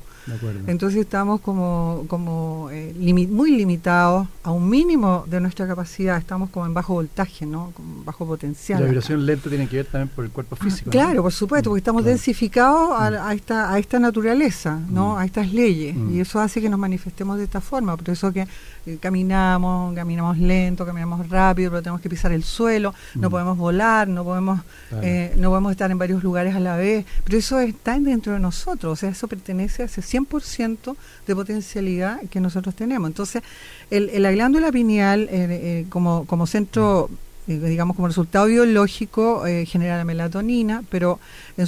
Entonces 0.68 1.02
estamos 1.02 1.42
como, 1.42 2.06
como 2.08 2.70
eh, 2.72 2.94
muy 3.30 3.52
limitados 3.52 4.28
a 4.44 4.52
un 4.52 4.70
mínimo 4.70 5.26
de 5.28 5.40
nuestra 5.40 5.68
capacidad, 5.68 6.18
estamos 6.18 6.50
como 6.50 6.66
en 6.66 6.74
bajo 6.74 6.94
voltaje, 6.94 7.46
¿no? 7.46 7.74
Bajo 8.04 8.26
potencial. 8.26 8.80
La 8.80 8.88
vibración 8.88 9.26
lenta 9.26 9.50
tiene 9.50 9.68
que 9.68 9.78
ver 9.78 9.86
también 9.86 10.10
por 10.10 10.26
el 10.26 10.32
cuerpo 10.32 10.56
físico. 10.56 10.90
claro, 10.90 11.22
por 11.22 11.32
supuesto, 11.32 11.70
porque 11.70 11.80
estamos 11.80 12.04
densificados 12.04 12.92
a, 12.94 13.12
mm. 13.12 13.28
a, 13.28 13.34
esta, 13.34 13.74
a 13.74 13.80
esta 13.80 14.00
naturaleza, 14.00 14.80
¿no? 14.90 15.16
Mm. 15.16 15.18
A 15.18 15.26
estas 15.26 15.54
leyes, 15.54 15.96
mm. 15.96 16.16
y 16.16 16.20
eso 16.20 16.40
hace 16.40 16.62
que 16.62 16.70
nos 16.70 16.80
manifestemos 16.80 17.38
de 17.38 17.44
esta 17.44 17.62
forma, 17.62 17.96
por 17.96 18.10
eso 18.10 18.32
que 18.32 18.48
eh, 18.86 18.98
caminamos, 19.00 19.96
caminamos 19.96 20.38
lento, 20.38 20.86
caminamos 20.86 21.28
rápido, 21.30 21.72
pero 21.72 21.82
tenemos 21.82 22.02
que 22.02 22.10
pisar 22.10 22.32
el 22.32 22.44
suelo, 22.44 22.94
no 23.16 23.30
podemos 23.30 23.58
volar, 23.58 24.08
no 24.08 24.24
podemos, 24.24 24.60
eh, 25.02 25.34
no 25.38 25.50
podemos 25.50 25.72
estar 25.72 25.90
en 25.90 25.98
varios 25.98 26.24
lugares 26.24 26.56
a 26.56 26.60
la 26.60 26.78
vez, 26.78 27.06
pero 27.24 27.38
eso 27.38 27.60
está 27.60 28.00
dentro 28.00 28.34
de 28.34 28.40
nosotros, 28.40 28.94
o 28.94 28.96
sea, 28.96 29.10
eso 29.10 29.28
pertenece 29.28 29.84
a 29.84 29.86
ese 29.86 30.02
100% 30.16 30.96
de 31.28 31.36
potencialidad 31.36 32.22
que 32.30 32.40
nosotros 32.40 32.76
tenemos. 32.76 33.10
Entonces, 33.10 33.44
el, 33.92 34.22
la 34.22 34.32
glándula 34.32 34.72
pineal 34.72 35.24
eh, 35.24 35.28
eh, 35.32 35.86
como, 35.90 36.26
como 36.26 36.48
centro 36.48 37.10
eh, 37.48 37.60
digamos 37.60 37.96
como 37.96 38.08
resultado 38.08 38.48
biológico 38.48 39.44
genera 39.68 39.98
la 39.98 40.04
melatonina, 40.04 40.84
pero 40.90 41.20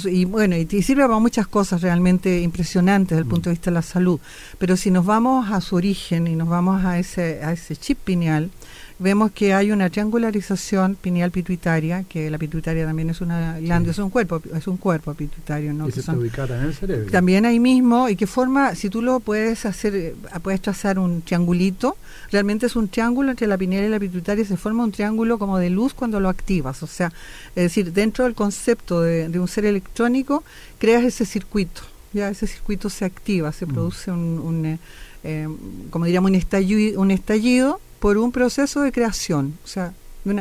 y 0.06 0.24
bueno, 0.24 0.56
y, 0.56 0.66
sirve 0.82 1.02
para 1.02 1.20
muchas 1.20 1.46
cosas 1.46 1.82
realmente 1.82 2.40
impresionantes 2.40 3.10
desde 3.10 3.22
el 3.22 3.28
punto 3.28 3.48
de 3.48 3.54
vista 3.54 3.70
de 3.70 3.74
la 3.74 3.82
salud. 3.82 4.18
Pero 4.58 4.76
si 4.76 4.90
nos 4.90 5.06
vamos 5.06 5.52
a 5.52 5.60
su 5.60 5.76
origen 5.76 6.26
y 6.26 6.34
nos 6.34 6.48
vamos 6.48 6.84
a 6.84 6.98
ese 6.98 7.44
a 7.44 7.52
ese 7.52 7.76
chip 7.76 7.98
pineal, 7.98 8.50
vemos 8.98 9.30
que 9.30 9.54
hay 9.54 9.70
una 9.70 9.90
triangularización 9.90 10.96
pineal 10.96 11.30
pituitaria, 11.30 12.02
que 12.04 12.30
la 12.30 12.38
pituitaria 12.38 12.84
también 12.84 13.10
es 13.10 13.20
una 13.20 13.58
glándula, 13.60 13.92
es 13.92 13.98
un 13.98 14.10
cuerpo, 14.10 14.42
es 14.54 14.66
un 14.66 14.76
cuerpo 14.76 15.14
pituitario, 15.14 15.72
¿no? 15.72 15.88
Y 15.88 15.92
se 15.92 16.00
está 16.00 16.14
ubicada 16.14 16.58
en 16.58 16.66
el 16.66 16.74
cerebro. 16.74 17.10
También 17.10 17.46
ahí 17.46 17.60
mismo, 17.60 18.08
y 18.08 18.16
que 18.16 18.26
forma, 18.26 18.74
si 18.74 18.90
tú 18.90 19.00
lo 19.00 19.20
puedes 19.20 19.64
hacer, 19.66 19.94
eh, 19.94 20.14
puedes 20.42 20.60
trazar 20.60 20.98
un 20.98 21.22
triangulito, 21.22 21.96
realmente 22.32 22.66
es 22.66 22.74
un 22.74 22.88
triángulo 22.88 23.30
entre 23.30 23.46
la 23.46 23.56
pineal 23.56 23.84
y 23.84 23.88
la 23.88 24.00
pituitaria, 24.00 24.44
se 24.44 24.56
forma 24.56 24.82
un 24.82 24.92
triángulo 24.92 25.38
como 25.38 25.58
de 25.58 25.70
luz 25.70 25.94
cuando 25.94 26.18
lo 26.18 26.28
activas, 26.28 26.82
o 26.82 26.88
sea, 26.88 27.12
es 27.54 27.62
decir, 27.62 27.92
dentro 27.92 28.24
del 28.24 28.34
concepto 28.34 29.02
de, 29.02 29.38
un 29.38 29.46
ser 29.46 29.64
electrónico, 29.64 30.42
creas 30.78 31.04
ese 31.04 31.24
circuito, 31.24 31.82
ya 32.12 32.30
ese 32.30 32.48
circuito 32.48 32.90
se 32.90 33.04
activa, 33.04 33.52
se 33.52 33.64
mm. 33.66 33.68
produce 33.68 34.10
un, 34.10 34.66
eh, 34.66 34.78
eh, 35.22 35.48
como 35.90 36.04
diríamos, 36.04 36.30
un 36.30 36.34
estallido, 36.34 37.00
un 37.00 37.12
estallido 37.12 37.80
por 38.00 38.18
un 38.18 38.32
proceso 38.32 38.80
de 38.82 38.92
creación, 38.92 39.58
o 39.64 39.66
sea, 39.66 39.92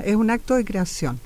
es 0.05 0.15
un 0.15 0.29
acto 0.29 0.55
de 0.55 0.65
creación. 0.65 1.19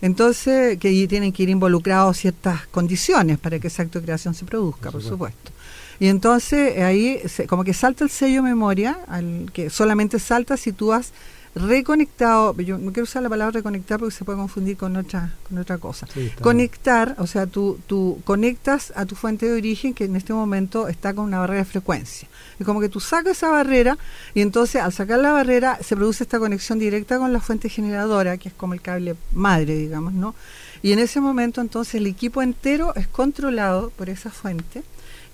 Entonces, 0.00 0.78
que 0.78 1.06
tienen 1.06 1.32
que 1.32 1.44
ir 1.44 1.48
involucrados 1.48 2.18
ciertas 2.18 2.66
condiciones 2.66 3.38
para 3.38 3.58
que 3.60 3.68
ese 3.68 3.82
acto 3.82 4.00
de 4.00 4.04
creación 4.04 4.34
se 4.34 4.44
produzca, 4.44 4.90
por 4.90 5.02
supuesto. 5.02 5.52
Y 6.00 6.08
entonces 6.08 6.82
ahí 6.82 7.22
como 7.48 7.62
que 7.62 7.72
salta 7.72 8.02
el 8.02 8.10
sello 8.10 8.42
memoria, 8.42 8.98
al, 9.06 9.50
que 9.52 9.70
solamente 9.70 10.18
salta 10.18 10.56
si 10.56 10.72
tú 10.72 10.92
has 10.92 11.12
reconectado, 11.54 12.56
yo 12.60 12.78
no 12.78 12.92
quiero 12.92 13.04
usar 13.04 13.22
la 13.22 13.28
palabra 13.28 13.52
reconectar 13.52 13.98
porque 13.98 14.14
se 14.14 14.24
puede 14.24 14.38
confundir 14.38 14.76
con 14.76 14.96
otra, 14.96 15.34
con 15.48 15.58
otra 15.58 15.78
cosa. 15.78 16.06
Conectar, 16.40 17.14
o 17.18 17.26
sea, 17.26 17.46
tú, 17.46 17.78
tú 17.86 18.20
conectas 18.24 18.92
a 18.96 19.04
tu 19.04 19.14
fuente 19.14 19.46
de 19.46 19.52
origen 19.58 19.92
que 19.92 20.04
en 20.04 20.16
este 20.16 20.32
momento 20.32 20.88
está 20.88 21.12
con 21.12 21.26
una 21.26 21.40
barrera 21.40 21.60
de 21.60 21.64
frecuencia. 21.66 22.28
Es 22.58 22.64
como 22.64 22.80
que 22.80 22.88
tú 22.88 23.00
sacas 23.00 23.36
esa 23.36 23.50
barrera 23.50 23.98
y 24.34 24.40
entonces 24.40 24.80
al 24.80 24.92
sacar 24.92 25.18
la 25.20 25.32
barrera 25.32 25.78
se 25.82 25.94
produce 25.94 26.24
esta 26.24 26.38
conexión 26.38 26.78
directa 26.78 27.18
con 27.18 27.32
la 27.32 27.40
fuente 27.40 27.68
generadora, 27.68 28.38
que 28.38 28.48
es 28.48 28.54
como 28.54 28.72
el 28.74 28.80
cable 28.80 29.14
madre, 29.32 29.76
digamos, 29.76 30.14
¿no? 30.14 30.34
Y 30.82 30.92
en 30.92 30.98
ese 30.98 31.20
momento 31.20 31.60
entonces 31.60 31.96
el 31.96 32.06
equipo 32.06 32.42
entero 32.42 32.94
es 32.96 33.06
controlado 33.06 33.90
por 33.90 34.08
esa 34.08 34.30
fuente 34.30 34.82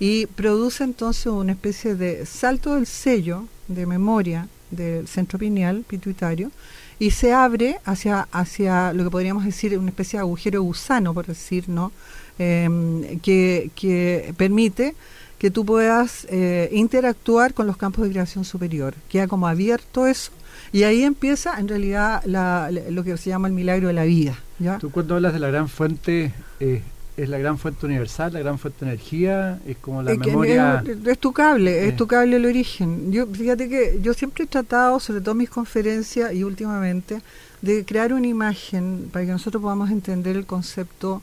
y 0.01 0.27
produce 0.27 0.85
entonces 0.85 1.27
una 1.27 1.53
especie 1.53 1.95
de 1.95 2.27
salto 2.27 2.75
del 2.75 2.87
sello 2.87 3.47
de 3.69 3.87
memoria 3.87 4.49
del 4.71 5.07
centro 5.09 5.39
pineal 5.39 5.85
pituitario 5.87 6.51
y 6.99 7.13
se 7.13 7.33
abre 7.33 7.79
hacia, 7.85 8.29
hacia 8.33 8.93
lo 8.93 9.05
que 9.05 9.11
podríamos 9.11 9.45
decir 9.45 9.79
una 9.79 9.91
especie 9.91 10.19
de 10.19 10.23
agujero 10.23 10.63
gusano, 10.63 11.15
por 11.15 11.27
decir, 11.27 11.69
¿no? 11.69 11.93
Em, 12.39 13.19
que, 13.21 13.71
que 13.75 14.33
permite 14.37 14.95
que 15.39 15.51
tú 15.51 15.65
puedas 15.65 16.27
eh, 16.31 16.69
interactuar 16.73 17.55
con 17.55 17.67
los 17.67 17.77
campos 17.77 18.05
de 18.05 18.11
creación 18.11 18.45
superior. 18.45 18.95
Queda 19.09 19.29
como 19.29 19.47
abierto 19.47 20.07
eso 20.07 20.33
y 20.73 20.83
ahí 20.83 21.03
empieza 21.03 21.59
en 21.59 21.69
realidad 21.69 22.23
lo 22.25 23.05
que 23.05 23.17
se 23.17 23.31
llama 23.31 23.49
el 23.49 23.55
milagro 23.55 23.89
de 23.89 23.95
la 23.95 24.05
vida. 24.05 24.37
¿ya? 24.59 24.79
Tú 24.79 24.91
cuando 24.91 25.15
hablas 25.15 25.33
de 25.33 25.39
la 25.39 25.49
gran 25.49 25.69
fuente, 25.69 26.33
eh, 26.61 26.83
es 27.19 27.29
la 27.29 27.39
gran 27.39 27.59
fuente 27.59 27.85
universal, 27.85 28.33
la 28.33 28.39
gran 28.39 28.59
fuente 28.59 28.85
de 28.85 28.93
energía, 28.93 29.59
es 29.67 29.77
como 29.79 30.03
la 30.03 30.15
memoria... 30.15 30.85
Es, 31.05 31.19
tu 31.19 31.33
cable, 31.33 31.89
es 31.89 31.97
tu 31.97 32.07
cable 32.07 32.37
el 32.37 32.47
origen. 32.47 33.11
Yo 33.11 33.27
Fíjate 33.27 33.69
que 33.69 33.99
yo 34.01 34.15
siempre 34.15 34.45
he 34.45 34.47
tratado, 34.47 35.01
sobre 35.01 35.21
todo 35.21 35.33
en 35.33 35.39
mis 35.39 35.51
conferencias 35.51 36.33
y 36.33 36.45
últimamente, 36.45 37.21
de 37.61 37.85
crear 37.85 38.13
una 38.13 38.27
imagen 38.29 39.09
para 39.13 39.27
que 39.27 39.33
nosotros 39.33 39.61
podamos 39.61 39.91
entender 39.91 40.37
el 40.37 40.47
concepto 40.47 41.21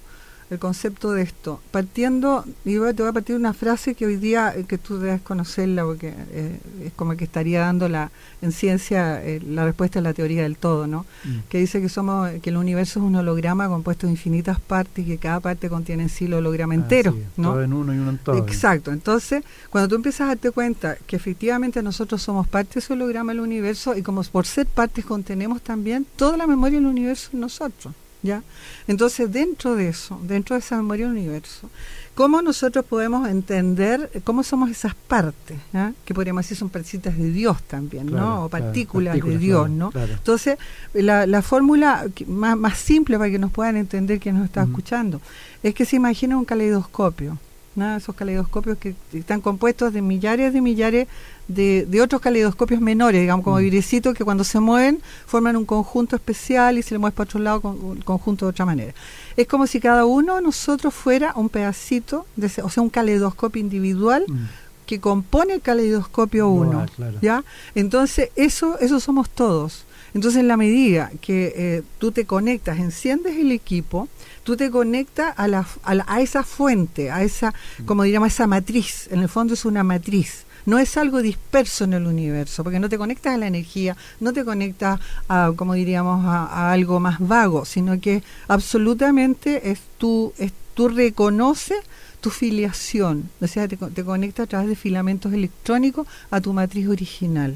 el 0.49 0.59
concepto 0.59 1.11
de 1.11 1.23
esto. 1.23 1.59
Partiendo, 1.71 2.45
y 2.63 2.73
te 2.73 2.79
voy 2.79 3.07
a 3.07 3.13
partir 3.13 3.35
de 3.35 3.39
una 3.39 3.53
frase 3.53 3.95
que 3.95 4.05
hoy 4.05 4.17
día, 4.17 4.53
eh, 4.55 4.65
que 4.67 4.77
tú 4.77 4.99
debes 4.99 5.21
conocerla, 5.21 5.83
porque 5.83 6.13
eh, 6.31 6.59
es 6.85 6.93
como 6.93 7.15
que 7.17 7.23
estaría 7.23 7.61
dando 7.61 7.89
la 7.89 8.11
en 8.41 8.51
ciencia 8.51 9.23
eh, 9.23 9.41
la 9.45 9.65
respuesta 9.65 9.99
a 9.99 10.01
la 10.01 10.13
teoría 10.13 10.43
del 10.43 10.57
todo, 10.57 10.85
¿no? 10.87 11.05
Mm. 11.23 11.49
Que 11.49 11.57
dice 11.57 11.81
que 11.81 11.89
somos 11.89 12.29
que 12.41 12.51
el 12.51 12.57
universo 12.57 12.99
es 12.99 13.05
un 13.05 13.15
holograma 13.15 13.67
compuesto 13.67 14.05
de 14.05 14.13
infinitas 14.13 14.59
partes 14.59 15.05
y 15.05 15.07
que 15.07 15.17
cada 15.17 15.39
parte 15.39 15.67
contiene 15.67 16.03
en 16.03 16.09
sí 16.09 16.25
el 16.25 16.35
holograma 16.35 16.75
entero, 16.75 17.17
¿no? 17.37 17.53
Todo 17.53 17.63
en 17.63 17.73
uno 17.73 17.93
y 17.93 17.97
uno 17.97 18.11
en 18.11 18.17
todo. 18.19 18.37
Exacto. 18.37 18.91
Entonces, 18.91 19.43
cuando 19.69 19.87
tú 19.87 19.95
empiezas 19.95 20.21
a 20.21 20.27
darte 20.27 20.51
cuenta 20.51 20.97
que 21.07 21.15
efectivamente 21.15 21.81
nosotros 21.81 22.21
somos 22.21 22.47
parte 22.47 22.75
de 22.75 22.79
ese 22.81 22.93
holograma 22.93 23.31
del 23.31 23.41
universo 23.41 23.95
y 23.97 24.03
como 24.03 24.23
por 24.23 24.45
ser 24.45 24.67
partes 24.67 25.05
contenemos 25.05 25.61
también 25.61 26.05
toda 26.15 26.37
la 26.37 26.45
memoria 26.45 26.77
del 26.77 26.87
universo 26.87 27.29
en 27.33 27.39
nosotros. 27.39 27.93
¿Ya? 28.25 28.43
Entonces, 28.87 29.31
dentro 29.31 29.75
de 29.75 29.89
eso, 29.89 30.19
dentro 30.23 30.55
de 30.55 30.59
esa 30.59 30.75
memoria 30.75 31.07
del 31.07 31.15
universo, 31.15 31.69
¿cómo 32.15 32.41
nosotros 32.41 32.83
podemos 32.83 33.29
entender 33.29 34.09
cómo 34.23 34.43
somos 34.43 34.69
esas 34.69 34.95
partes? 34.95 35.57
Que 36.03 36.13
podríamos 36.13 36.43
decir 36.43 36.57
son 36.57 36.69
partículas 36.69 37.17
de 37.17 37.31
Dios 37.31 37.61
también, 37.63 38.07
¿no? 38.07 38.45
O 38.45 38.49
partículas, 38.49 39.19
de 39.21 39.37
Dios, 39.37 39.69
¿no? 39.69 39.91
Entonces, 39.95 40.57
la, 40.93 41.25
la 41.25 41.41
fórmula 41.41 42.05
más, 42.27 42.57
más, 42.57 42.77
simple 42.77 43.17
para 43.17 43.29
que 43.29 43.39
nos 43.39 43.51
puedan 43.51 43.77
entender 43.77 44.19
quien 44.19 44.35
nos 44.35 44.45
está 44.45 44.63
escuchando 44.63 45.21
es 45.63 45.73
que 45.73 45.85
se 45.85 45.95
imagina 45.95 46.37
un 46.37 46.45
caleidoscopio. 46.45 47.37
¿no? 47.75 47.97
esos 47.97 48.15
caleidoscopios 48.15 48.77
que 48.77 48.95
están 49.13 49.41
compuestos 49.41 49.93
de 49.93 50.01
millares 50.01 50.53
de 50.53 50.61
millares 50.61 51.07
de, 51.47 51.85
de 51.85 52.01
otros 52.01 52.21
caleidoscopios 52.21 52.81
menores, 52.81 53.21
digamos, 53.21 53.43
como 53.43 53.57
mm. 53.57 54.13
que 54.13 54.23
cuando 54.23 54.43
se 54.43 54.59
mueven 54.59 55.01
forman 55.25 55.55
un 55.55 55.65
conjunto 55.65 56.15
especial 56.15 56.77
y 56.77 56.83
se 56.83 56.95
le 56.95 56.99
mueve 56.99 57.15
para 57.15 57.25
otro 57.25 57.39
lado 57.39 57.61
con 57.61 57.83
un 57.83 58.01
conjunto 58.01 58.45
de 58.45 58.49
otra 58.51 58.65
manera. 58.65 58.93
Es 59.37 59.47
como 59.47 59.67
si 59.67 59.79
cada 59.79 60.05
uno 60.05 60.35
de 60.35 60.41
nosotros 60.41 60.93
fuera 60.93 61.33
un 61.35 61.49
pedacito, 61.49 62.25
de 62.35 62.47
o 62.63 62.69
sea, 62.69 62.83
un 62.83 62.89
caleidoscopio 62.89 63.59
individual. 63.59 64.25
Mm. 64.27 64.45
que 64.85 64.99
compone 64.99 65.55
el 65.55 65.61
caleidoscopio 65.61 66.47
uno, 66.47 66.85
¿ya? 67.19 67.43
Entonces, 67.73 68.29
eso, 68.35 68.77
eso 68.77 68.99
somos 68.99 69.31
todos. 69.31 69.83
Entonces, 70.13 70.39
en 70.39 70.47
la 70.47 70.57
medida 70.57 71.11
que 71.21 71.53
eh, 71.55 71.83
tú 71.97 72.11
te 72.11 72.25
conectas, 72.25 72.77
enciendes 72.77 73.35
el 73.35 73.51
equipo, 73.51 74.07
tú 74.43 74.55
te 74.55 74.69
conectas 74.69 75.33
a, 75.37 75.47
la, 75.47 75.67
a, 75.83 76.21
esa 76.21 76.43
fuente, 76.43 77.11
a 77.11 77.23
esa, 77.23 77.53
como 77.85 78.03
diríamos, 78.03 78.27
esa 78.27 78.47
matriz. 78.47 79.09
En 79.11 79.19
el 79.19 79.27
fondo 79.27 79.55
es 79.55 79.65
una 79.65 79.83
matriz. 79.83 80.44
No 80.65 80.79
es 80.79 80.97
algo 80.97 81.21
disperso 81.21 81.83
en 81.83 81.93
el 81.93 82.07
universo, 82.07 82.63
porque 82.63 82.79
no 82.79 82.89
te 82.89 82.97
conectas 82.97 83.35
a 83.35 83.37
la 83.37 83.47
energía, 83.47 83.95
no 84.19 84.33
te 84.33 84.43
conectas 84.43 84.99
a, 85.27 85.51
como 85.55 85.73
diríamos, 85.73 86.25
a, 86.25 86.71
algo 86.71 86.99
más 86.99 87.17
vago, 87.19 87.65
sino 87.65 87.99
que 87.99 88.23
absolutamente 88.47 89.71
es 89.71 89.79
tú, 89.97 90.33
es, 90.37 90.51
tú 90.73 90.87
reconoces 90.87 91.77
tu 92.21 92.31
filiación, 92.31 93.29
o 93.39 93.47
sea, 93.47 93.67
te, 93.67 93.77
te 93.77 94.01
a 94.01 94.45
través 94.47 94.67
de 94.67 94.75
filamentos 94.75 95.31
electrónicos 95.31 96.07
a 96.31 96.41
tu 96.41 96.53
matriz 96.53 96.87
original. 96.87 97.55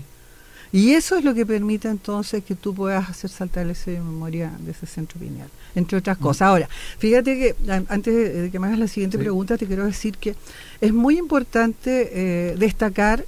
Y 0.71 0.91
eso 0.91 1.17
es 1.17 1.23
lo 1.23 1.33
que 1.33 1.45
permite 1.45 1.87
entonces 1.87 2.43
que 2.43 2.55
tú 2.55 2.75
puedas 2.75 3.09
hacer 3.09 3.29
saltar 3.29 3.67
ese 3.67 3.91
de 3.91 3.99
memoria 3.99 4.51
de 4.59 4.71
ese 4.71 4.85
centro 4.85 5.19
pineal, 5.19 5.49
entre 5.73 5.97
otras 5.97 6.19
mm. 6.19 6.21
cosas. 6.21 6.41
Ahora, 6.43 6.69
fíjate 6.99 7.37
que 7.37 7.55
antes 7.87 8.13
de 8.13 8.51
que 8.51 8.59
me 8.59 8.67
hagas 8.67 8.79
la 8.79 8.87
siguiente 8.87 9.17
pregunta, 9.17 9.57
te 9.57 9.65
quiero 9.65 9.85
decir 9.85 10.17
que 10.17 10.35
es 10.79 10.93
muy 10.93 11.17
importante 11.17 12.09
eh, 12.13 12.55
destacar 12.57 13.25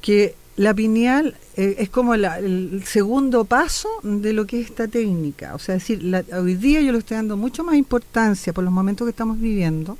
que 0.00 0.34
la 0.56 0.74
pineal 0.74 1.36
eh, 1.56 1.76
es 1.78 1.90
como 1.90 2.14
el 2.14 2.82
segundo 2.84 3.44
paso 3.44 3.88
de 4.02 4.32
lo 4.32 4.46
que 4.46 4.60
es 4.60 4.70
esta 4.70 4.88
técnica. 4.88 5.54
O 5.54 5.58
sea, 5.58 5.76
decir, 5.76 6.02
hoy 6.32 6.54
día 6.56 6.80
yo 6.80 6.92
le 6.92 6.98
estoy 6.98 7.16
dando 7.16 7.36
mucho 7.36 7.62
más 7.62 7.76
importancia 7.76 8.52
por 8.52 8.64
los 8.64 8.72
momentos 8.72 9.06
que 9.06 9.10
estamos 9.10 9.40
viviendo, 9.40 9.96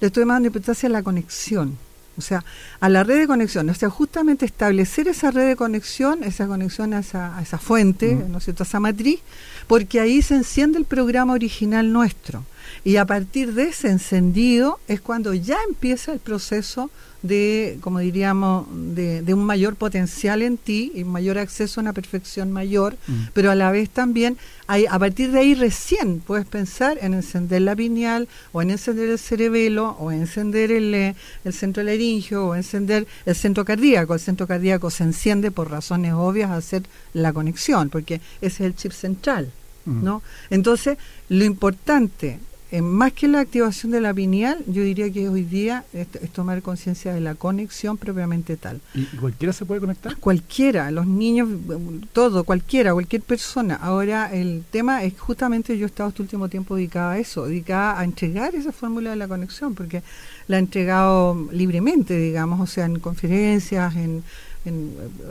le 0.00 0.08
estoy 0.08 0.26
dando 0.26 0.46
importancia 0.48 0.88
a 0.88 0.92
la 0.92 1.02
conexión 1.02 1.78
o 2.16 2.20
sea, 2.20 2.44
a 2.80 2.88
la 2.88 3.04
red 3.04 3.18
de 3.18 3.26
conexión, 3.26 3.68
o 3.68 3.74
sea, 3.74 3.90
justamente 3.90 4.46
establecer 4.46 5.08
esa 5.08 5.30
red 5.30 5.48
de 5.48 5.56
conexión, 5.56 6.24
esa 6.24 6.46
conexión 6.46 6.94
a 6.94 7.00
esa, 7.00 7.36
a 7.36 7.42
esa 7.42 7.58
fuente, 7.58 8.14
¿no 8.14 8.38
es 8.38 8.44
cierto?, 8.44 8.62
a 8.62 8.66
esa 8.66 8.80
matriz, 8.80 9.20
porque 9.66 10.00
ahí 10.00 10.22
se 10.22 10.34
enciende 10.34 10.78
el 10.78 10.84
programa 10.84 11.34
original 11.34 11.92
nuestro. 11.92 12.44
Y 12.84 12.96
a 12.96 13.04
partir 13.04 13.54
de 13.54 13.64
ese 13.64 13.88
encendido 13.88 14.78
es 14.88 15.00
cuando 15.00 15.34
ya 15.34 15.58
empieza 15.68 16.12
el 16.12 16.18
proceso 16.18 16.90
de, 17.22 17.78
como 17.80 17.98
diríamos, 17.98 18.66
de, 18.70 19.22
un 19.34 19.44
mayor 19.44 19.76
potencial 19.76 20.42
en 20.42 20.56
ti 20.56 20.92
y 20.94 21.04
mayor 21.04 21.38
acceso 21.38 21.80
a 21.80 21.82
una 21.82 21.92
perfección 21.92 22.52
mayor, 22.52 22.96
mm. 23.06 23.14
pero 23.32 23.50
a 23.50 23.54
la 23.54 23.70
vez 23.70 23.90
también 23.90 24.36
hay, 24.66 24.86
a 24.86 24.98
partir 24.98 25.32
de 25.32 25.40
ahí 25.40 25.54
recién 25.54 26.20
puedes 26.20 26.46
pensar 26.46 26.98
en 27.00 27.14
encender 27.14 27.62
la 27.62 27.76
pineal 27.76 28.28
o 28.52 28.62
en 28.62 28.70
encender 28.70 29.08
el 29.08 29.18
cerebelo 29.18 29.96
o 29.98 30.12
en 30.12 30.22
encender 30.22 30.70
el, 30.72 30.94
eh, 30.94 31.14
el 31.44 31.52
centro 31.52 31.82
laringio 31.82 32.46
o 32.46 32.54
encender 32.54 33.06
el 33.24 33.34
centro 33.34 33.64
cardíaco. 33.64 34.14
El 34.14 34.20
centro 34.20 34.46
cardíaco 34.46 34.90
se 34.90 35.04
enciende 35.04 35.50
por 35.50 35.70
razones 35.70 36.12
obvias 36.14 36.50
a 36.50 36.56
hacer 36.56 36.82
la 37.12 37.32
conexión, 37.32 37.90
porque 37.90 38.20
ese 38.40 38.46
es 38.46 38.60
el 38.60 38.76
chip 38.76 38.92
central. 38.92 39.52
Mm. 39.84 40.04
¿no? 40.04 40.22
Entonces, 40.50 40.98
lo 41.28 41.44
importante 41.44 42.38
eh, 42.72 42.82
más 42.82 43.12
que 43.12 43.28
la 43.28 43.38
activación 43.38 43.92
de 43.92 44.00
la 44.00 44.12
pineal, 44.12 44.58
yo 44.66 44.82
diría 44.82 45.08
que 45.12 45.28
hoy 45.28 45.42
día 45.42 45.84
es, 45.92 46.08
tomar 46.32 46.62
conciencia 46.62 47.14
de 47.14 47.20
la 47.20 47.36
conexión 47.36 47.96
propiamente 47.96 48.56
tal. 48.56 48.80
¿Y 48.92 49.04
cualquiera 49.04 49.52
se 49.52 49.64
puede 49.64 49.80
conectar? 49.80 50.16
Cualquiera, 50.16 50.90
los 50.90 51.06
niños, 51.06 51.48
todo, 52.12 52.42
cualquiera, 52.42 52.92
cualquier 52.92 53.22
persona. 53.22 53.76
Ahora, 53.76 54.32
el 54.32 54.64
tema 54.68 55.04
es 55.04 55.16
justamente 55.16 55.78
yo 55.78 55.84
he 55.84 55.86
estado 55.86 56.08
este 56.08 56.22
último 56.22 56.48
tiempo 56.48 56.74
dedicada 56.74 57.12
a 57.12 57.18
eso, 57.18 57.46
dedicada 57.46 58.00
a 58.00 58.04
entregar 58.04 58.56
esa 58.56 58.72
fórmula 58.72 59.10
de 59.10 59.16
la 59.16 59.28
conexión, 59.28 59.76
porque 59.76 60.02
la 60.48 60.56
he 60.56 60.60
entregado 60.60 61.48
libremente, 61.52 62.18
digamos, 62.18 62.60
o 62.60 62.66
sea, 62.66 62.86
en 62.86 62.98
conferencias, 62.98 63.94
en, 63.94 64.24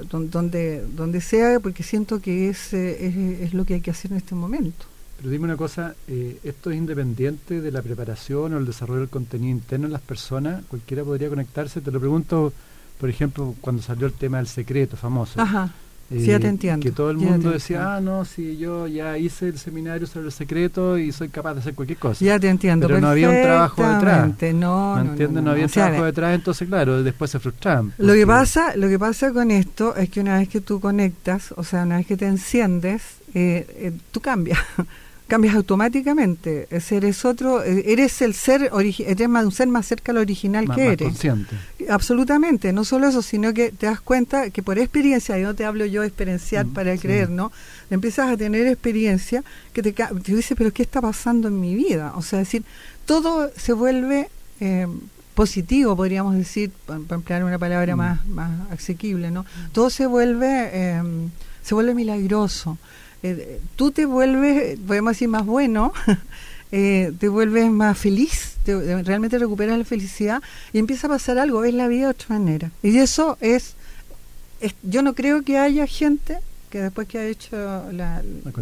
donde, 0.09 0.85
donde 0.95 1.19
sea, 1.19 1.59
porque 1.59 1.83
siento 1.83 2.21
que 2.21 2.47
es, 2.47 2.73
eh, 2.73 3.43
es 3.43 3.53
lo 3.53 3.65
que 3.65 3.73
hay 3.73 3.81
que 3.81 3.91
hacer 3.91 4.11
en 4.11 4.17
este 4.17 4.35
momento. 4.35 4.85
Pero 5.17 5.29
dime 5.29 5.45
una 5.45 5.57
cosa, 5.57 5.95
eh, 6.07 6.39
¿esto 6.43 6.71
es 6.71 6.77
independiente 6.77 7.61
de 7.61 7.71
la 7.71 7.81
preparación 7.81 8.53
o 8.53 8.57
el 8.57 8.65
desarrollo 8.65 9.01
del 9.01 9.09
contenido 9.09 9.51
interno 9.51 9.85
en 9.87 9.93
las 9.93 10.01
personas? 10.01 10.63
¿Cualquiera 10.67 11.03
podría 11.03 11.29
conectarse? 11.29 11.81
Te 11.81 11.91
lo 11.91 11.99
pregunto, 11.99 12.51
por 12.99 13.09
ejemplo, 13.09 13.55
cuando 13.61 13.81
salió 13.81 14.07
el 14.07 14.13
tema 14.13 14.37
del 14.37 14.47
secreto 14.47 14.97
famoso. 14.97 15.39
Ajá. 15.39 15.71
sí, 16.09 16.25
ya 16.25 16.37
te 16.37 16.47
eh, 16.47 16.49
entiendo. 16.49 16.83
Que 16.83 16.91
todo 16.91 17.11
el 17.11 17.17
mundo 17.17 17.49
decía, 17.49 17.95
ah, 17.95 18.01
no, 18.01 18.25
sí, 18.25 18.57
yo 18.57 18.87
ya 18.87 19.17
hice 19.17 19.47
el 19.47 19.57
seminario 19.57 20.05
sobre 20.05 20.25
el 20.25 20.33
secreto 20.33 20.97
y 20.97 21.13
soy 21.13 21.29
capaz 21.29 21.53
de 21.53 21.59
hacer 21.61 21.75
cualquier 21.75 21.97
cosa. 21.97 22.23
Ya 22.23 22.37
te 22.37 22.49
entiendo. 22.49 22.85
Pero 22.85 22.99
no 22.99 23.07
había 23.07 23.29
un 23.29 23.41
trabajo 23.41 23.87
detrás. 23.87 24.27
No, 24.53 24.95
¿Me 24.97 25.03
no, 25.03 25.11
entiendes? 25.11 25.43
No, 25.43 25.51
había 25.51 25.65
un 25.65 25.71
trabajo 25.71 26.03
detrás, 26.03 26.35
entonces, 26.35 26.67
claro, 26.67 27.03
después 27.03 27.31
se 27.31 27.39
frustraban. 27.39 27.93
Lo 27.97 28.13
que, 28.13 28.27
pasa, 28.27 28.75
lo 28.75 28.89
que 28.89 28.99
pasa 28.99 29.31
con 29.31 29.49
esto 29.49 29.95
es 29.95 30.09
que 30.09 30.19
una 30.19 30.39
vez 30.39 30.49
que 30.49 30.59
tú 30.59 30.81
conectas, 30.81 31.53
o 31.55 31.63
sea, 31.63 31.83
una 31.83 31.97
vez 31.97 32.05
que 32.05 32.17
te 32.17 32.27
enciendes, 32.27 33.01
eh, 33.33 33.65
eh, 33.77 33.93
tú 34.11 34.19
cambias. 34.19 34.59
cambias 35.27 35.55
automáticamente. 35.55 36.67
Eres 36.69 37.25
otro, 37.25 37.63
eh, 37.63 37.83
eres 37.87 38.21
el 38.21 38.33
ser, 38.33 38.71
eres 38.99 39.29
más, 39.29 39.45
un 39.45 39.51
ser 39.51 39.67
más 39.67 39.87
cerca 39.87 40.11
al 40.11 40.19
original 40.19 40.69
que 40.73 40.87
eres. 40.87 41.07
Consciente. 41.07 41.55
Absolutamente, 41.89 42.73
no 42.73 42.83
solo 42.83 43.07
eso, 43.07 43.21
sino 43.21 43.53
que 43.53 43.71
te 43.71 43.87
das 43.87 44.01
cuenta 44.01 44.49
que 44.49 44.61
por 44.61 44.77
experiencia, 44.77 45.37
y 45.39 45.43
no 45.43 45.55
te 45.55 45.65
hablo 45.65 45.85
yo 45.85 46.01
de 46.01 46.07
experienciar 46.07 46.65
mm, 46.65 46.73
para 46.73 46.97
creer, 46.97 47.29
¿no? 47.29 47.51
Empiezas 47.89 48.29
a 48.29 48.37
tener 48.37 48.67
experiencia 48.67 49.43
que 49.73 49.81
te, 49.81 49.93
te 49.93 50.35
dice, 50.35 50.55
pero 50.55 50.71
¿qué 50.71 50.83
está 50.83 51.01
pasando 51.01 51.47
en 51.47 51.59
mi 51.59 51.75
vida? 51.75 52.13
O 52.15 52.21
sea, 52.21 52.39
decir, 52.39 52.63
todo 53.05 53.51
se 53.55 53.73
vuelve 53.73 54.29
eh, 54.59 54.87
positivo, 55.33 55.95
podríamos 55.95 56.35
decir, 56.35 56.71
para, 56.85 56.99
emplear 57.11 57.43
una 57.43 57.57
palabra 57.57 57.95
mm. 57.95 57.97
más, 57.97 58.25
más 58.27 58.71
asequible, 58.71 59.31
¿no? 59.31 59.45
Todo 59.73 59.89
se 59.89 60.05
vuelve, 60.05 60.69
eh, 60.71 61.01
se 61.63 61.73
vuelve 61.73 61.95
milagroso. 61.95 62.77
Eh, 63.27 63.59
tú 63.75 63.89
te 63.89 64.05
vuelves, 64.05 64.77
podemos 64.85 65.13
decir, 65.13 65.27
más 65.27 65.47
bueno, 65.47 65.91
eh, 66.71 67.11
te 67.19 67.27
vuelves 67.27 67.71
más 67.71 67.97
feliz, 67.97 68.57
realmente 68.65 69.39
recuperas 69.39 69.79
la 69.79 69.83
felicidad 69.83 70.43
y 70.73 70.77
empieza 70.77 71.07
a 71.07 71.09
pasar 71.09 71.39
algo, 71.39 71.61
ves 71.61 71.73
la 71.73 71.87
vida 71.87 72.01
de 72.01 72.11
otra 72.11 72.27
manera. 72.37 72.69
Y 72.83 72.99
eso 72.99 73.39
es, 73.41 73.73
yo 74.83 75.01
no 75.01 75.15
creo 75.15 75.41
que 75.41 75.57
haya 75.57 75.87
gente 75.87 76.37
que 76.69 76.81
después 76.81 77.07
que 77.07 77.17
ha 77.17 77.25
hecho 77.25 77.57
la, 77.91 78.21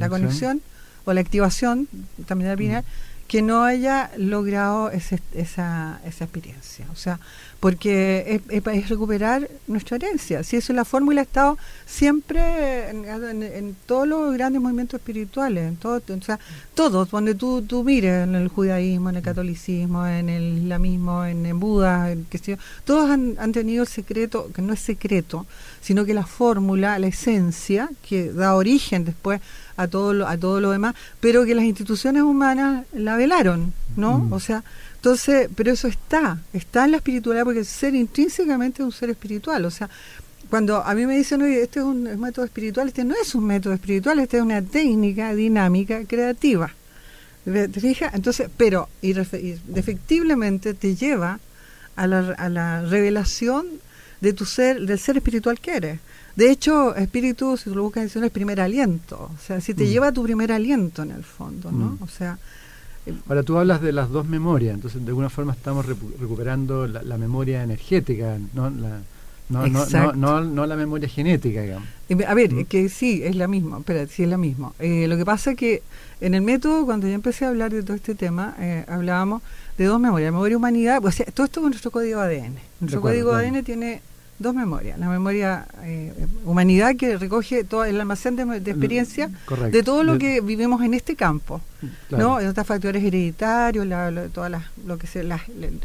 conexión. 0.10 0.62
o 1.04 1.12
la 1.12 1.20
activación 1.20 1.90
también 2.26 2.50
la 2.50 2.82
mm. 2.82 2.86
que 3.28 3.42
no 3.42 3.66
haya 3.66 4.12
logrado 4.16 4.92
esa, 4.92 5.18
esa 5.34 6.00
experiencia. 6.06 6.86
O 6.94 6.96
sea, 6.96 7.20
porque 7.64 8.42
es, 8.50 8.90
recuperar 8.90 9.50
nuestra 9.68 9.96
herencia. 9.96 10.44
Si 10.44 10.58
eso 10.58 10.74
es 10.74 10.76
la 10.76 10.84
fórmula, 10.84 11.22
ha 11.22 11.24
estado 11.24 11.58
siempre 11.86 12.90
en, 12.90 13.78
todos 13.86 14.06
los 14.06 14.34
grandes 14.34 14.62
movimientos 14.62 15.00
espirituales, 15.00 15.70
en 15.70 15.78
todo, 15.78 15.96
o 15.96 16.22
sea, 16.22 16.42
todos, 16.76 17.10
donde 17.10 17.36
tú, 17.36 17.62
tú 17.62 17.86
mires, 17.86 18.26
en 18.26 18.36
el 18.36 18.50
judaísmo, 18.50 19.12
en 19.12 19.16
el 19.16 19.22
catolicismo, 19.22 20.06
en 20.06 20.28
el 20.28 20.58
islamismo, 20.58 21.24
en, 21.24 21.58
Buda, 21.58 22.12
en, 22.12 22.26
qué 22.30 22.58
todos 22.84 23.10
han, 23.10 23.36
han 23.40 23.54
tenido 23.54 23.84
el 23.84 23.88
secreto, 23.88 24.50
que 24.54 24.62
no 24.62 24.74
es 24.74 24.82
secreto, 24.82 25.46
sino 25.80 26.04
que 26.04 26.14
la 26.14 26.26
fórmula, 26.26 27.00
la 27.00 27.08
esencia, 27.08 27.90
que 28.10 28.34
da 28.34 28.56
origen 28.56 29.06
después 29.06 29.40
a 29.78 29.88
todo 29.88 30.14
lo, 30.14 30.28
a 30.28 30.36
todo 30.36 30.60
lo 30.60 30.72
demás, 30.72 30.96
pero 31.22 31.46
que 31.46 31.56
las 31.56 31.64
instituciones 31.64 32.24
humanas 32.24 32.86
la 32.92 33.16
velaron, 33.16 33.72
¿no? 33.96 34.20
Mm. 34.20 34.34
O 34.34 34.42
sea, 34.42 34.66
entonces, 35.04 35.50
pero 35.54 35.70
eso 35.70 35.90
está, 35.90 36.40
está 36.54 36.86
en 36.86 36.92
la 36.92 36.98
espiritualidad 36.98 37.44
porque 37.44 37.60
el 37.60 37.66
ser 37.66 37.94
intrínsecamente 37.94 38.82
es 38.82 38.86
un 38.86 38.94
ser 38.94 39.10
espiritual. 39.10 39.66
O 39.66 39.70
sea, 39.70 39.90
cuando 40.50 40.82
a 40.82 40.96
mí 40.96 41.06
me 41.06 41.18
dicen, 41.18 41.42
oye, 41.42 41.62
este 41.62 41.82
es 41.82 41.86
un, 41.86 42.04
método 42.22 42.46
espiritual, 42.46 42.88
este 42.88 43.04
no 43.04 43.14
es 43.22 43.36
un 43.36 43.44
método 43.44 43.74
espiritual, 43.74 44.20
este 44.20 44.38
es 44.38 44.44
una 44.44 44.62
técnica 44.62 45.36
dinámica 45.36 46.06
creativa. 46.06 46.72
¿Te 47.44 47.68
fijas? 47.82 48.14
Entonces, 48.14 48.48
pero 48.56 48.88
efectivamente 49.02 50.74
te 50.74 50.96
lleva 50.96 51.38
a 51.98 52.08
la, 52.08 52.20
a 52.38 52.48
la 52.48 52.84
revelación 52.84 53.68
de 54.22 54.32
tu 54.32 54.46
ser, 54.46 54.86
del 54.86 55.00
ser 55.00 55.18
espiritual 55.18 55.60
que 55.60 55.76
eres. 55.76 56.00
De 56.38 56.50
hecho, 56.50 56.96
espíritu, 56.96 57.58
si 57.58 57.66
tú 57.66 57.76
lo 57.76 57.84
buscas 57.84 58.16
en 58.16 58.24
es 58.24 58.32
primer 58.32 58.62
aliento. 58.62 59.30
O 59.36 59.38
sea, 59.46 59.60
si 59.60 59.74
te 59.74 59.84
mm. 59.84 59.88
lleva 59.88 60.08
a 60.08 60.12
tu 60.14 60.24
primer 60.24 60.54
aliento 60.54 61.04
en 61.04 61.12
el 61.12 61.26
fondo, 61.26 61.74
¿no? 61.74 61.98
Mm. 62.00 62.04
O 62.04 62.08
sea, 62.08 62.40
Ahora 63.28 63.44
tú 63.44 63.58
hablas 63.58 63.82
de 63.82 63.92
las 63.92 64.10
dos 64.10 64.28
memorias, 64.28 64.74
entonces 64.74 65.04
de 65.04 65.10
alguna 65.10 65.30
forma 65.30 65.54
estamos 65.54 65.86
recuperando 65.86 66.88
la, 66.88 67.18
memoria 67.18 67.64
energética, 67.64 68.38
no 68.54 68.70
la, 68.70 69.02
no, 69.50 69.68
no, 70.14 70.42
no, 70.42 70.66
la 70.66 70.76
memoria 70.76 71.08
genética, 71.10 71.62
digamos. 71.62 71.88
A 72.28 72.34
ver, 72.34 72.54
¿Mm? 72.54 72.66
que 72.66 72.90
sí, 72.90 73.22
es 73.24 73.36
la 73.36 73.48
misma, 73.48 73.80
espera, 73.80 74.08
sí 74.08 74.24
es 74.24 74.30
la 74.30 74.38
misma. 74.38 74.72
Eh, 74.80 75.08
lo 75.08 75.18
que 75.18 75.26
pasa 75.26 75.52
es 75.52 75.58
que 75.58 75.84
en 76.22 76.34
el 76.34 76.42
método, 76.42 76.86
cuando 76.86 77.08
yo 77.08 77.14
empecé 77.14 77.46
a 77.46 77.50
hablar 77.50 77.72
de 77.72 77.84
todo 77.84 77.96
este 77.96 78.16
tema, 78.16 78.56
eh, 78.60 78.86
hablábamos 78.88 79.42
de 79.78 79.86
dos 79.86 80.00
memorias, 80.00 80.28
la 80.28 80.32
memoria 80.32 80.58
humanidad, 80.58 81.04
o 81.04 81.12
sea, 81.12 81.26
todo 81.28 81.46
esto 81.46 81.62
con 81.62 81.72
nuestro 81.72 81.92
código 81.92 82.20
ADN. 82.22 82.56
Nuestro 82.80 83.02
código 83.02 83.34
ADN 83.34 83.64
tiene 83.64 84.02
dos 84.40 84.54
memorias. 84.54 85.00
La 85.00 85.08
memoria 85.08 85.66
eh, 85.84 86.14
humanidad 86.46 86.96
que 86.96 87.18
recoge 87.18 87.64
todo 87.64 87.86
el 87.86 88.00
almacén 88.00 88.36
de, 88.36 88.44
experiencia 88.72 89.30
de 89.72 89.84
todo 89.84 90.04
lo 90.04 90.18
que 90.18 90.42
vivimos 90.42 90.82
en 90.82 90.94
este 90.94 91.16
campo, 91.16 91.62
¿no? 92.10 92.40
Estos 92.40 92.68
factores 92.68 93.04
hereditarios, 93.04 93.88
todas 94.34 94.52
las, 94.52 94.64
lo 94.86 94.98
que 94.98 95.08
sea, 95.08 95.24
las, 95.24 95.42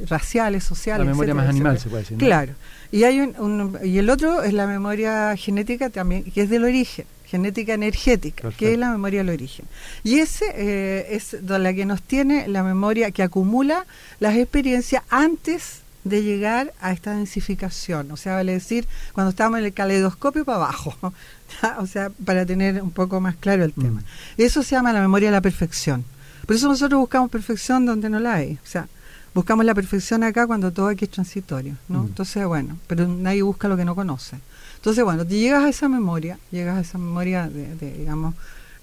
raciales, 0.08 0.64
sociales. 0.64 1.06
La 1.06 1.12
memoria 1.12 1.34
más 1.34 1.48
animal 1.48 1.78
se 1.78 1.88
puede 1.88 2.02
decir. 2.02 2.18
Claro. 2.18 2.54
Y 2.90 3.04
hay 3.04 3.20
un, 3.20 3.78
y 3.84 3.98
el 3.98 4.08
otro 4.10 4.42
es 4.42 4.52
la 4.52 4.66
memoria 4.66 5.36
genética 5.36 5.90
también, 5.90 6.24
que 6.24 6.42
es 6.42 6.50
del 6.50 6.64
origen 6.64 7.06
genética 7.28 7.74
energética, 7.74 8.50
que 8.52 8.72
es 8.72 8.78
la 8.78 8.90
memoria 8.90 9.20
del 9.20 9.28
origen. 9.28 9.66
Y 10.02 10.20
ese 10.20 10.46
eh, 10.54 11.08
es 11.10 11.36
la 11.42 11.74
que 11.74 11.84
nos 11.84 12.00
tiene 12.00 12.48
la 12.48 12.62
memoria 12.62 13.10
que 13.10 13.22
acumula 13.22 13.84
las 14.18 14.34
experiencias 14.34 15.02
antes 15.10 15.82
de 16.08 16.22
llegar 16.22 16.72
a 16.80 16.92
esta 16.92 17.12
densificación, 17.12 18.10
o 18.10 18.16
sea, 18.16 18.34
vale 18.34 18.52
decir, 18.52 18.86
cuando 19.12 19.30
estamos 19.30 19.58
en 19.58 19.66
el 19.66 19.72
caleidoscopio 19.72 20.44
para 20.44 20.56
abajo, 20.56 20.94
o 21.78 21.86
sea, 21.86 22.10
para 22.24 22.44
tener 22.46 22.82
un 22.82 22.90
poco 22.90 23.20
más 23.20 23.36
claro 23.36 23.64
el 23.64 23.72
tema. 23.72 24.00
Mm. 24.00 24.42
Eso 24.42 24.62
se 24.62 24.70
llama 24.70 24.92
la 24.92 25.00
memoria 25.00 25.28
de 25.28 25.32
la 25.32 25.40
perfección. 25.40 26.04
Por 26.46 26.56
eso 26.56 26.68
nosotros 26.68 26.98
buscamos 26.98 27.30
perfección 27.30 27.84
donde 27.86 28.08
no 28.08 28.18
la 28.20 28.34
hay, 28.34 28.54
o 28.54 28.66
sea, 28.66 28.88
buscamos 29.34 29.64
la 29.64 29.74
perfección 29.74 30.24
acá 30.24 30.46
cuando 30.46 30.72
todo 30.72 30.88
aquí 30.88 31.04
es 31.04 31.10
transitorio, 31.10 31.76
¿no? 31.88 32.02
Mm. 32.02 32.06
Entonces, 32.06 32.46
bueno, 32.46 32.78
pero 32.86 33.06
nadie 33.06 33.42
busca 33.42 33.68
lo 33.68 33.76
que 33.76 33.84
no 33.84 33.94
conoce. 33.94 34.38
Entonces, 34.76 35.04
bueno, 35.04 35.26
te 35.26 35.34
llegas 35.34 35.64
a 35.64 35.68
esa 35.68 35.88
memoria, 35.88 36.38
llegas 36.50 36.78
a 36.78 36.80
esa 36.80 36.98
memoria 36.98 37.48
de, 37.48 37.92
digamos, 37.98 38.34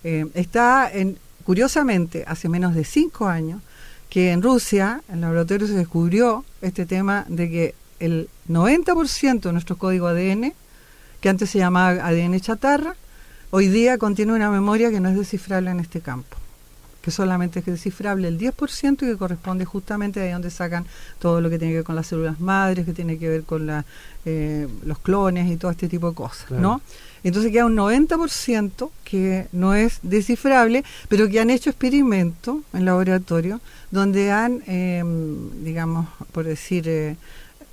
eh, 0.04 0.28
está 0.34 0.92
en, 0.92 1.18
curiosamente, 1.46 2.26
hace 2.28 2.50
menos 2.50 2.76
de 2.76 2.84
cinco 2.84 3.28
años, 3.28 3.62
que 4.10 4.32
en 4.32 4.42
Rusia, 4.42 5.02
en 5.10 5.16
el 5.16 5.22
laboratorio, 5.22 5.68
se 5.68 5.74
descubrió 5.74 6.46
este 6.62 6.86
tema 6.86 7.26
de 7.28 7.50
que 7.50 7.76
el 8.00 8.30
90% 8.50 9.42
de 9.42 9.54
nuestro 9.54 9.78
código 9.78 10.08
ADN, 10.08 10.54
que 11.22 11.30
antes 11.30 11.50
se 11.50 11.58
llamaba 11.58 12.06
ADN 12.06 12.40
chatarra, 12.40 12.96
hoy 13.52 13.68
día 13.68 13.98
contiene 13.98 14.34
una 14.34 14.50
memoria 14.50 14.92
que 14.92 15.00
no 15.00 15.10
es 15.10 15.18
descifrable 15.18 15.72
en 15.72 15.80
este 15.80 16.02
campo, 16.02 16.38
que 17.02 17.12
solamente 17.12 17.60
es 17.60 17.66
descifrable 17.66 18.28
el 18.28 18.38
10% 18.38 18.94
y 18.94 18.96
que 18.96 19.18
corresponde 19.18 19.66
justamente 19.66 20.20
a 20.20 20.24
ahí 20.24 20.32
donde 20.32 20.52
sacan 20.52 20.86
todo 21.20 21.42
lo 21.42 21.50
que 21.50 21.58
tiene 21.58 21.74
que 21.74 21.78
ver 21.78 21.86
con 21.86 21.96
las 21.96 22.08
células 22.08 22.40
madres, 22.40 22.86
que 22.86 22.94
tiene 22.94 23.18
que 23.18 23.30
ver 23.30 23.44
con 23.44 23.66
la, 23.66 23.86
eh, 24.26 24.68
los 24.84 25.00
clones 25.00 25.50
y 25.52 25.58
todo 25.58 25.72
este 25.72 25.88
tipo 25.88 26.10
de 26.10 26.16
cosas, 26.16 26.52
¿no? 26.52 26.82
Entonces 27.26 27.52
queda 27.52 27.66
un 27.66 27.76
90% 27.76 28.92
que 29.04 29.48
no 29.52 29.74
es 29.74 29.98
descifrable, 30.04 30.84
pero 31.10 31.28
que 31.28 31.40
han 31.40 31.50
hecho 31.50 31.72
experimentos 31.72 32.58
en 32.72 32.86
laboratorio 32.86 33.62
donde 33.90 34.32
han, 34.32 34.62
em, 34.68 35.64
digamos, 35.64 36.08
por 36.32 36.46
decir, 36.46 36.88
eh, 36.88 37.18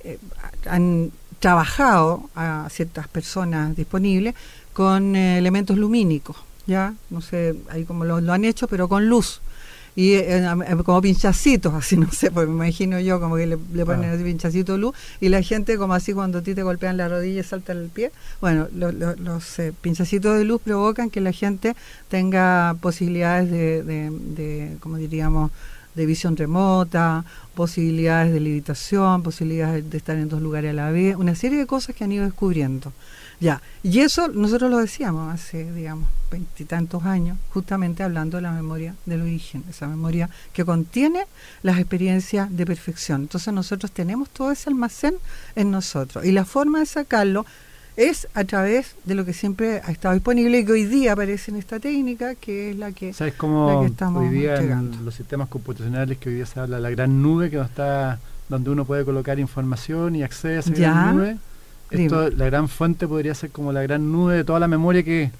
eh, 0.03 0.17
han 0.65 1.11
trabajado 1.39 2.31
a 2.35 2.67
ciertas 2.71 3.07
personas 3.07 3.75
disponibles 3.75 4.33
con 4.73 5.15
eh, 5.15 5.37
elementos 5.37 5.77
lumínicos, 5.77 6.37
¿ya? 6.65 6.95
No 7.11 7.21
sé, 7.21 7.55
ahí 7.69 7.83
como 7.83 8.05
lo, 8.05 8.33
han 8.33 8.45
hecho, 8.45 8.67
pero 8.67 8.89
con 8.89 9.07
luz. 9.07 9.39
Y 9.95 10.13
eh, 10.13 10.37
eh, 10.39 10.75
como 10.83 11.01
pinchacitos, 11.01 11.73
así, 11.75 11.97
no 11.97 12.11
sé, 12.11 12.31
pues 12.31 12.47
me 12.47 12.53
imagino 12.53 12.99
yo 12.99 13.19
como 13.19 13.35
que 13.35 13.45
le, 13.47 13.57
ponen 13.85 14.09
ah. 14.09 14.13
así 14.13 14.23
pinchacito 14.23 14.73
de 14.73 14.77
luz 14.79 14.95
y 15.21 15.29
la 15.29 15.41
gente 15.41 15.77
como 15.77 15.93
así 15.93 16.13
cuando 16.13 16.39
a 16.39 16.41
ti 16.41 16.55
te 16.55 16.63
golpean 16.63 16.97
la 16.97 17.07
rodilla 17.07 17.41
y 17.41 17.43
salta 17.43 17.73
el 17.73 17.89
pie. 17.89 18.11
Bueno, 18.41 18.67
los 18.73 19.61
pinchacitos 19.81 20.37
de 20.37 20.45
luz 20.45 20.61
provocan 20.61 21.09
que 21.09 21.21
la 21.21 21.31
gente 21.31 21.75
tenga 22.09 22.75
posibilidades 22.81 23.51
de, 23.51 23.83
de, 23.83 24.09
de 24.09 24.77
como 24.79 24.97
diríamos, 24.97 25.51
de 25.95 26.05
visión 26.05 26.35
remota, 26.35 27.23
posibilidades 27.55 28.33
de 28.33 28.39
levitación, 28.39 29.21
posibilidades 29.21 29.89
de 29.89 29.97
estar 29.97 30.17
en 30.17 30.29
dos 30.29 30.41
lugares 30.41 30.71
a 30.71 30.73
la 30.73 30.91
vez, 30.91 31.15
una 31.15 31.35
serie 31.35 31.59
de 31.59 31.67
cosas 31.67 31.95
que 31.95 32.03
han 32.03 32.11
ido 32.11 32.25
descubriendo. 32.25 32.91
Ya, 33.39 33.61
y 33.81 33.99
eso 33.99 34.27
nosotros 34.27 34.71
lo 34.71 34.77
decíamos 34.77 35.33
hace, 35.33 35.71
digamos, 35.71 36.07
veintitantos 36.31 37.03
años, 37.03 37.37
justamente 37.53 38.03
hablando 38.03 38.37
de 38.37 38.43
la 38.43 38.51
memoria 38.51 38.95
del 39.05 39.21
origen, 39.21 39.63
esa 39.69 39.87
memoria 39.87 40.29
que 40.53 40.65
contiene 40.65 41.25
las 41.61 41.77
experiencias 41.77 42.55
de 42.55 42.65
perfección. 42.65 43.21
Entonces 43.21 43.53
nosotros 43.53 43.91
tenemos 43.91 44.29
todo 44.29 44.51
ese 44.51 44.69
almacén 44.69 45.15
en 45.55 45.71
nosotros 45.71 46.25
y 46.25 46.31
la 46.31 46.45
forma 46.45 46.79
de 46.79 46.85
sacarlo 46.85 47.45
es 47.95 48.27
a 48.33 48.43
través 48.43 48.95
de 49.03 49.13
lo 49.15 49.23
que 49.25 49.33
siempre 49.33 49.81
ha 49.83 49.91
estado 49.91 50.15
disponible 50.15 50.59
y 50.59 50.65
que 50.65 50.71
hoy 50.71 50.85
día 50.85 51.13
aparece 51.13 51.51
en 51.51 51.57
esta 51.57 51.79
técnica, 51.79 52.35
que 52.35 52.71
es 52.71 52.77
la 52.77 52.91
que, 52.91 53.13
¿Sabes 53.13 53.35
cómo 53.35 53.81
hoy 54.15 54.29
día 54.29 54.55
en 54.55 55.05
los 55.05 55.13
sistemas 55.13 55.47
computacionales 55.49 56.17
que 56.17 56.29
hoy 56.29 56.35
día 56.35 56.45
se 56.45 56.59
habla 56.59 56.79
la 56.79 56.89
gran 56.89 57.21
nube 57.21 57.49
que 57.51 57.59
está 57.59 58.19
donde 58.49 58.71
uno 58.71 58.85
puede 58.85 59.05
colocar 59.05 59.39
información 59.39 60.15
y 60.15 60.23
accede 60.23 60.57
a 60.57 60.59
esa 60.59 60.71
gran 60.71 61.17
nube? 61.17 61.37
Esto, 61.93 62.29
la 62.29 62.45
gran 62.45 62.67
fuente 62.67 63.07
podría 63.07 63.33
ser 63.35 63.51
como 63.51 63.71
la 63.71 63.81
gran 63.81 64.11
nube 64.11 64.35
de 64.35 64.43
toda 64.43 64.59
la 64.59 64.67
memoria 64.67 65.03
que, 65.03 65.31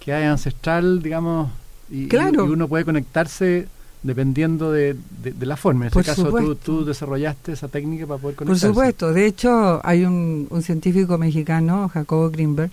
que 0.00 0.12
hay 0.12 0.24
ancestral, 0.24 1.02
digamos, 1.02 1.50
y, 1.90 2.14
y 2.14 2.36
uno 2.36 2.68
puede 2.68 2.84
conectarse 2.84 3.68
dependiendo 4.02 4.70
de, 4.72 4.96
la 5.40 5.56
forma. 5.56 5.86
En 5.86 5.88
este 5.88 6.04
caso, 6.04 6.56
tú, 6.56 6.84
desarrollaste 6.84 7.52
esa 7.52 7.68
técnica 7.68 8.06
para 8.06 8.20
poder 8.20 8.36
conectarse. 8.36 8.66
Por 8.66 8.74
supuesto. 8.74 9.12
De 9.12 9.26
hecho, 9.26 9.80
hay 9.84 10.04
un, 10.04 10.48
científico 10.62 11.18
mexicano, 11.18 11.88
Jacobo 11.88 12.30
Greenberg, 12.30 12.70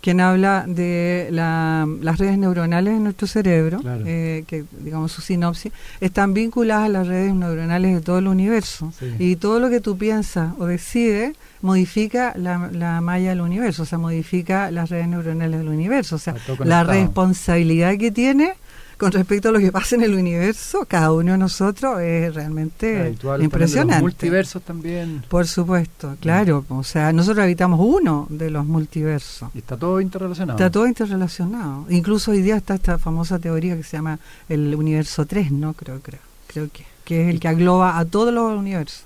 quien 0.00 0.20
habla 0.20 0.64
de 0.68 1.28
las 1.30 2.18
redes 2.18 2.38
neuronales 2.38 2.94
en 2.94 3.04
nuestro 3.04 3.26
cerebro, 3.26 3.80
eh, 4.06 4.44
que 4.46 4.64
digamos 4.80 5.10
su 5.10 5.20
sinopsis, 5.20 5.72
están 6.00 6.34
vinculadas 6.34 6.86
a 6.86 6.88
las 6.88 7.06
redes 7.06 7.34
neuronales 7.34 7.96
de 7.96 8.00
todo 8.00 8.18
el 8.18 8.28
universo. 8.28 8.92
Y 9.18 9.36
todo 9.36 9.58
lo 9.58 9.70
que 9.70 9.80
tú 9.80 9.98
piensas 9.98 10.54
o 10.58 10.66
decides 10.66 11.36
modifica 11.62 12.34
la, 12.36 12.70
la, 12.72 13.00
malla 13.00 13.30
del 13.30 13.40
universo, 13.40 13.82
o 13.82 13.86
sea, 13.86 13.98
modifica 13.98 14.70
las 14.70 14.90
redes 14.90 15.08
neuronales 15.08 15.58
del 15.58 15.68
universo. 15.68 16.16
O 16.16 16.18
sea, 16.18 16.34
la 16.64 16.84
responsabilidad 16.84 17.96
que 17.96 18.10
tiene 18.10 18.54
con 18.98 19.12
respecto 19.12 19.48
a 19.48 19.52
lo 19.52 19.60
que 19.60 19.70
pasa 19.70 19.94
en 19.94 20.02
el 20.02 20.14
universo, 20.14 20.84
cada 20.88 21.12
uno 21.12 21.32
de 21.32 21.38
nosotros 21.38 22.00
es 22.00 22.34
realmente 22.34 23.14
impresionante. 23.40 23.94
Los 23.94 24.02
multiversos 24.02 24.62
también. 24.62 25.22
Por 25.28 25.46
supuesto, 25.46 26.16
claro. 26.20 26.64
O 26.68 26.82
sea, 26.82 27.12
nosotros 27.12 27.44
habitamos 27.44 27.78
uno 27.80 28.26
de 28.28 28.50
los 28.50 28.66
multiversos. 28.66 29.50
Y 29.54 29.58
está 29.58 29.76
todo 29.76 30.00
interrelacionado. 30.00 30.58
Está 30.58 30.70
todo 30.70 30.88
interrelacionado. 30.88 31.86
Incluso 31.90 32.32
hoy 32.32 32.42
día 32.42 32.56
está 32.56 32.74
esta 32.74 32.98
famosa 32.98 33.38
teoría 33.38 33.76
que 33.76 33.84
se 33.84 33.96
llama 33.96 34.18
el 34.48 34.74
universo 34.74 35.24
3, 35.24 35.52
¿no? 35.52 35.74
Creo, 35.74 36.00
creo, 36.00 36.20
creo 36.48 36.68
que, 36.72 36.84
que 37.04 37.22
es 37.22 37.28
el 37.28 37.38
que 37.38 37.46
agloba 37.46 37.98
a 37.98 38.04
todos 38.04 38.34
los 38.34 38.58
universos. 38.58 39.04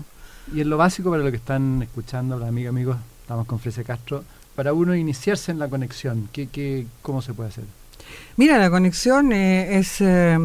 Y 0.54 0.60
en 0.60 0.70
lo 0.70 0.76
básico 0.76 1.10
para 1.10 1.22
lo 1.22 1.30
que 1.30 1.36
están 1.36 1.82
escuchando, 1.82 2.38
los 2.38 2.48
amigos, 2.48 2.70
amigos, 2.70 2.96
estamos 3.22 3.46
con 3.46 3.58
Frese 3.58 3.84
Castro, 3.84 4.24
para 4.54 4.72
uno 4.72 4.94
iniciarse 4.94 5.52
en 5.52 5.58
la 5.58 5.68
conexión, 5.68 6.28
¿qué, 6.32 6.48
qué, 6.48 6.86
¿cómo 7.02 7.22
se 7.22 7.32
puede 7.32 7.50
hacer? 7.50 7.64
Mira, 8.36 8.58
la 8.58 8.70
conexión 8.70 9.32
eh, 9.32 9.78
es, 9.78 10.00
eh, 10.00 10.38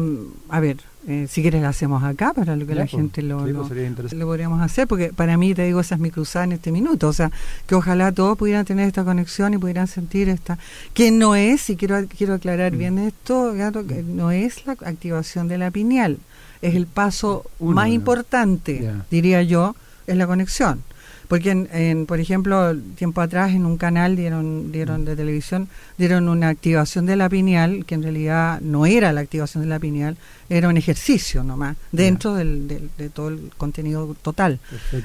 a 0.48 0.60
ver, 0.60 0.78
eh, 1.06 1.26
si 1.28 1.42
quieres 1.42 1.62
la 1.62 1.70
hacemos 1.70 2.02
acá 2.02 2.32
para 2.34 2.54
lo 2.56 2.66
que 2.66 2.74
la 2.74 2.86
gente 2.86 3.22
lo, 3.22 3.40
pues, 3.40 3.54
lo, 4.12 4.26
podríamos 4.26 4.60
hacer, 4.60 4.86
porque 4.86 5.12
para 5.12 5.36
mí, 5.36 5.54
te 5.54 5.64
digo, 5.64 5.80
esa 5.80 5.94
es 5.94 6.00
mi 6.00 6.10
cruzada 6.10 6.44
en 6.44 6.52
este 6.52 6.70
minuto, 6.70 7.08
o 7.08 7.12
sea, 7.12 7.30
que 7.66 7.74
ojalá 7.74 8.12
todos 8.12 8.36
pudieran 8.36 8.64
tener 8.64 8.86
esta 8.86 9.04
conexión 9.04 9.54
y 9.54 9.58
pudieran 9.58 9.86
sentir 9.86 10.28
esta, 10.28 10.58
que 10.92 11.10
no 11.10 11.34
es, 11.34 11.70
y 11.70 11.76
quiero, 11.76 12.06
quiero 12.06 12.34
aclarar 12.34 12.72
mm. 12.72 12.78
bien 12.78 12.98
esto, 12.98 13.54
que 13.88 14.02
no 14.02 14.30
es 14.30 14.66
la 14.66 14.72
activación 14.72 15.48
de 15.48 15.58
la 15.58 15.70
pineal, 15.70 16.18
es 16.60 16.74
el 16.74 16.86
paso 16.86 17.44
más 17.60 17.88
importante, 17.88 18.92
diría 19.10 19.42
yo, 19.42 19.74
es 20.08 20.16
la 20.16 20.26
conexión. 20.26 20.82
Porque, 21.28 21.50
en, 21.50 22.06
por 22.06 22.20
ejemplo, 22.20 22.74
tiempo 22.96 23.20
atrás 23.20 23.50
en 23.52 23.66
un 23.66 23.76
canal 23.76 24.16
dieron, 24.16 24.72
dieron 24.72 25.04
de 25.04 25.14
televisión, 25.14 25.68
dieron 25.98 26.26
una 26.26 26.48
activación 26.48 27.04
de 27.04 27.16
la 27.16 27.28
pineal, 27.28 27.84
que 27.84 27.96
en 27.96 28.02
realidad 28.02 28.62
no 28.62 28.86
era 28.86 29.12
la 29.12 29.20
activación 29.20 29.62
de 29.62 29.68
la 29.68 29.78
pineal, 29.78 30.16
era 30.48 30.70
un 30.70 30.78
ejercicio 30.78 31.44
nomás, 31.44 31.76
dentro 31.92 32.34
del, 32.34 32.66
de 32.66 33.10
todo 33.10 33.28
el 33.28 33.50
contenido 33.58 34.16
total. 34.22 34.58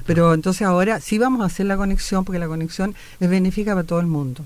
Pero 0.05 0.33
entonces 0.33 0.61
ahora 0.61 1.01
sí 1.01 1.17
vamos 1.17 1.41
a 1.41 1.45
hacer 1.45 1.65
la 1.65 1.75
conexión, 1.75 2.23
porque 2.23 2.39
la 2.39 2.47
conexión 2.47 2.95
es 3.19 3.29
benéfica 3.29 3.73
para 3.73 3.85
todo 3.85 3.99
el 3.99 4.07
mundo. 4.07 4.45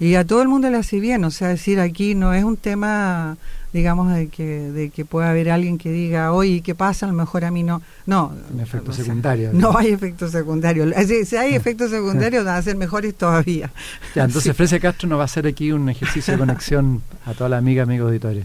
Y 0.00 0.14
a 0.14 0.24
todo 0.24 0.42
el 0.42 0.48
mundo 0.48 0.70
le 0.70 0.76
hace 0.76 1.00
bien, 1.00 1.24
o 1.24 1.30
sea, 1.30 1.48
decir 1.48 1.80
aquí 1.80 2.14
no 2.14 2.32
es 2.32 2.44
un 2.44 2.56
tema, 2.56 3.36
digamos, 3.72 4.14
de 4.14 4.28
que, 4.28 4.70
de 4.70 4.90
que 4.90 5.04
pueda 5.04 5.30
haber 5.30 5.50
alguien 5.50 5.76
que 5.76 5.90
diga, 5.90 6.32
oye, 6.32 6.60
¿qué 6.60 6.76
pasa? 6.76 7.06
A 7.06 7.08
lo 7.08 7.16
mejor 7.16 7.44
a 7.44 7.50
mí 7.50 7.64
no. 7.64 7.82
No. 8.06 8.32
Un 8.52 8.60
efecto 8.60 8.92
secundario. 8.92 9.50
No 9.54 9.76
hay 9.76 9.88
efecto 9.88 10.28
secundario. 10.28 10.86
Si, 11.24 11.36
hay 11.36 11.54
efectos 11.54 11.90
secundarios, 11.90 12.44
van 12.46 12.56
a 12.56 12.62
ser 12.62 12.76
mejores 12.76 13.14
todavía. 13.14 13.72
Ya, 14.14 14.24
entonces 14.24 14.56
Frese 14.56 14.78
Castro 14.78 15.08
nos 15.08 15.18
va 15.18 15.22
a 15.22 15.26
hacer 15.26 15.46
aquí 15.48 15.72
un 15.72 15.88
ejercicio 15.88 16.32
de 16.34 16.38
conexión 16.38 17.02
a 17.26 17.34
toda 17.34 17.50
la 17.50 17.58
amiga, 17.58 17.82
amigo 17.82 18.06
auditorio. 18.06 18.44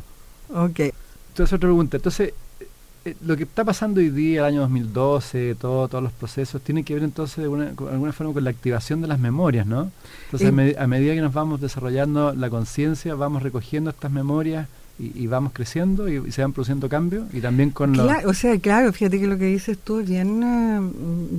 Ok. 0.54 0.80
Entonces, 1.34 1.54
otra 1.54 1.68
pregunta. 1.68 1.98
Entonces, 1.98 2.34
eh, 3.06 3.16
lo 3.26 3.36
que 3.36 3.44
está 3.44 3.66
pasando 3.66 4.00
hoy 4.00 4.10
día, 4.10 4.42
el 4.42 4.46
año 4.46 4.62
2012, 4.62 5.56
todo, 5.56 5.88
todos 5.88 6.04
los 6.04 6.14
procesos, 6.14 6.62
tiene 6.62 6.84
que 6.84 6.94
ver 6.94 7.04
entonces 7.04 7.38
de, 7.38 7.44
alguna 7.44 8.14
forma 8.14 8.34
con 8.34 8.44
la 8.44 8.50
activación 8.50 9.02
de 9.02 9.08
las 9.08 9.20
memorias, 9.20 9.68
¿no? 9.68 9.92
Entonces, 10.32 10.78
a, 10.78 10.88
medida 10.88 11.14
que 11.14 11.22
nos 11.22 11.34
vamos 11.34 11.60
desarrollando 11.60 12.34
la 12.34 12.50
conciencia, 12.50 13.16
vamos 13.16 13.44
recogiendo 13.44 13.90
estas 13.90 14.12
memorias 14.12 14.68
y, 15.00 15.26
vamos 15.26 15.54
creciendo 15.54 16.08
y, 16.08 16.32
se 16.32 16.42
van 16.42 16.54
produciendo 16.54 16.88
cambios 16.88 17.26
y 17.34 17.42
también 17.42 17.72
con 17.72 17.94
claro, 17.94 18.30
O 18.30 18.34
sea, 18.34 18.58
claro, 18.60 18.94
fíjate 18.94 19.20
que 19.20 19.28
lo 19.28 19.38
que 19.38 19.46
dices 19.46 19.78
tú 19.78 20.00
es 20.00 20.08
bien, 20.08 20.44
eh, 20.44 20.80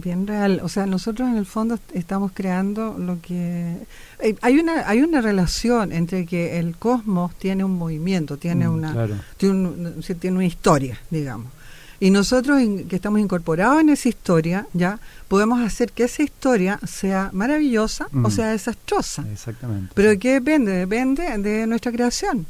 bien 0.03 0.27
real. 0.27 0.61
O 0.63 0.69
sea, 0.69 0.87
nosotros 0.87 1.29
en 1.29 1.37
el 1.37 1.47
fondo 1.47 1.79
estamos 1.93 2.33
creando 2.35 2.97
lo 2.99 3.21
que... 3.21 3.77
Eh, 4.21 4.37
hay 4.43 4.59
una 4.59 4.89
hay 4.89 5.03
una 5.03 5.21
relación 5.21 5.93
entre 5.93 6.27
que 6.27 6.59
el 6.59 6.77
cosmos 6.77 7.35
tiene 7.37 7.65
un 7.65 7.77
movimiento, 7.79 8.37
tiene, 8.37 8.69
mm, 8.69 8.73
una, 8.73 9.09
tiene, 9.37 9.71
tiene 10.19 10.37
una 10.37 10.47
historia, 10.47 10.99
digamos. 11.11 11.53
Y 12.01 12.11
nosotros 12.11 12.61
que 12.89 12.97
estamos 12.97 13.21
incorporados 13.21 13.81
en 13.81 13.89
esa 13.89 14.09
historia, 14.09 14.67
ya 14.73 14.99
podemos 15.29 15.61
hacer 15.61 15.93
que 15.93 16.05
esa 16.05 16.25
historia 16.25 16.81
sea 16.87 17.31
maravillosa 17.33 18.09
o 18.13 18.29
mm. 18.29 18.31
sea 18.31 18.49
desastrosa. 18.49 19.25
Exactamente. 19.33 19.93
Pero 19.95 20.11
¿de 20.11 20.19
qué 20.19 20.33
depende? 20.33 20.73
Depende 20.73 21.39
de 21.39 21.67
nuestra 21.69 21.93
creación. 21.93 22.47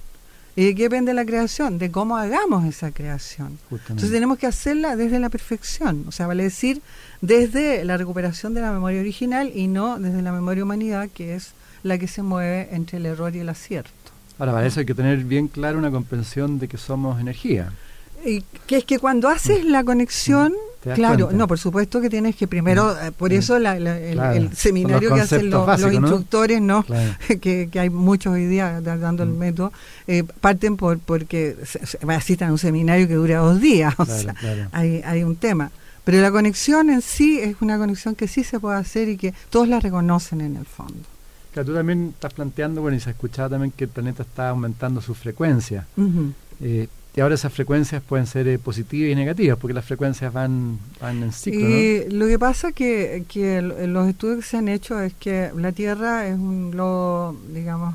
¿Y 0.56 0.66
de 0.66 0.74
qué 0.74 0.84
depende 0.84 1.12
la 1.14 1.24
creación? 1.24 1.78
De 1.78 1.90
cómo 1.90 2.16
hagamos 2.16 2.64
esa 2.64 2.92
creación. 2.92 3.58
Entonces 3.70 4.12
tenemos 4.12 4.38
que 4.38 4.46
hacerla 4.46 4.94
desde 4.94 5.18
la 5.18 5.28
perfección, 5.28 6.04
o 6.06 6.12
sea, 6.12 6.28
vale 6.28 6.44
decir, 6.44 6.80
desde 7.20 7.84
la 7.84 7.96
recuperación 7.96 8.54
de 8.54 8.60
la 8.60 8.70
memoria 8.70 9.00
original 9.00 9.50
y 9.54 9.66
no 9.66 9.98
desde 9.98 10.22
la 10.22 10.30
memoria 10.30 10.62
humanidad, 10.62 11.08
que 11.12 11.34
es 11.34 11.54
la 11.82 11.98
que 11.98 12.06
se 12.06 12.22
mueve 12.22 12.68
entre 12.72 12.98
el 12.98 13.06
error 13.06 13.34
y 13.34 13.40
el 13.40 13.48
acierto. 13.48 13.90
Ahora, 14.38 14.52
para 14.52 14.66
eso 14.66 14.80
hay 14.80 14.86
que 14.86 14.94
tener 14.94 15.18
bien 15.24 15.48
clara 15.48 15.76
una 15.76 15.90
comprensión 15.90 16.58
de 16.58 16.68
que 16.68 16.76
somos 16.76 17.20
energía. 17.20 17.72
Y 18.24 18.42
que 18.66 18.78
es 18.78 18.84
que 18.84 18.98
cuando 18.98 19.28
haces 19.28 19.64
la 19.64 19.84
conexión, 19.84 20.54
claro, 20.94 21.30
no, 21.32 21.46
por 21.48 21.58
supuesto 21.58 22.00
que 22.00 22.10
tienes 22.10 22.36
que 22.36 22.46
primero, 22.46 22.94
mm. 22.94 23.06
eh, 23.06 23.12
por 23.12 23.32
eso 23.32 23.56
el, 23.56 24.50
seminario 24.54 25.14
que 25.14 25.20
hacen 25.20 25.50
los, 25.50 25.92
instructores, 25.92 26.60
¿no? 26.60 26.84
que, 27.40 27.68
hay 27.74 27.90
muchos 27.90 28.34
hoy 28.34 28.46
día 28.46 28.80
dando 28.80 29.22
el 29.22 29.30
mm. 29.30 29.38
método, 29.38 29.72
eh, 30.06 30.24
parten 30.40 30.76
por 30.76 30.98
porque 30.98 31.56
asistan 32.08 32.50
a 32.50 32.52
un 32.52 32.58
seminario 32.58 33.08
que 33.08 33.14
dura 33.14 33.38
dos 33.38 33.60
días, 33.60 33.94
o 33.98 34.04
sea, 34.04 34.34
hay, 34.72 35.02
hay 35.04 35.24
un 35.24 35.36
tema. 35.36 35.70
Pero 36.04 36.20
la 36.20 36.30
conexión 36.30 36.90
en 36.90 37.00
sí 37.00 37.40
es 37.40 37.56
una 37.60 37.78
conexión 37.78 38.14
que 38.14 38.28
sí 38.28 38.44
se 38.44 38.60
puede 38.60 38.76
hacer 38.76 39.08
y 39.08 39.16
que 39.16 39.32
todos 39.48 39.68
la 39.68 39.80
reconocen 39.80 40.42
en 40.42 40.56
el 40.56 40.66
fondo. 40.66 41.00
Claro, 41.52 41.66
tú 41.66 41.74
también 41.74 42.10
estás 42.14 42.34
planteando, 42.34 42.82
bueno, 42.82 42.96
y 42.96 43.00
se 43.00 43.08
ha 43.08 43.12
escuchado 43.12 43.50
también 43.50 43.72
que 43.72 43.84
el 43.84 43.90
planeta 43.90 44.22
está 44.24 44.50
aumentando 44.50 45.00
su 45.00 45.14
frecuencia. 45.14 45.86
Y 47.16 47.20
ahora 47.20 47.36
esas 47.36 47.52
frecuencias 47.52 48.02
pueden 48.02 48.26
ser 48.26 48.48
eh, 48.48 48.58
positivas 48.58 49.12
y 49.12 49.14
negativas, 49.14 49.56
porque 49.58 49.72
las 49.74 49.84
frecuencias 49.84 50.32
van, 50.32 50.80
van 51.00 51.22
en 51.22 51.32
ciclo. 51.32 51.60
Y 51.60 52.10
lo 52.10 52.26
que 52.26 52.38
pasa 52.40 52.72
que, 52.72 53.24
que 53.28 53.62
los 53.62 54.08
estudios 54.08 54.38
que 54.38 54.42
se 54.42 54.56
han 54.56 54.68
hecho 54.68 55.00
es 55.00 55.14
que 55.14 55.50
la 55.56 55.70
Tierra 55.70 56.26
es 56.26 56.34
un 56.34 56.72
globo, 56.72 57.36
digamos, 57.52 57.94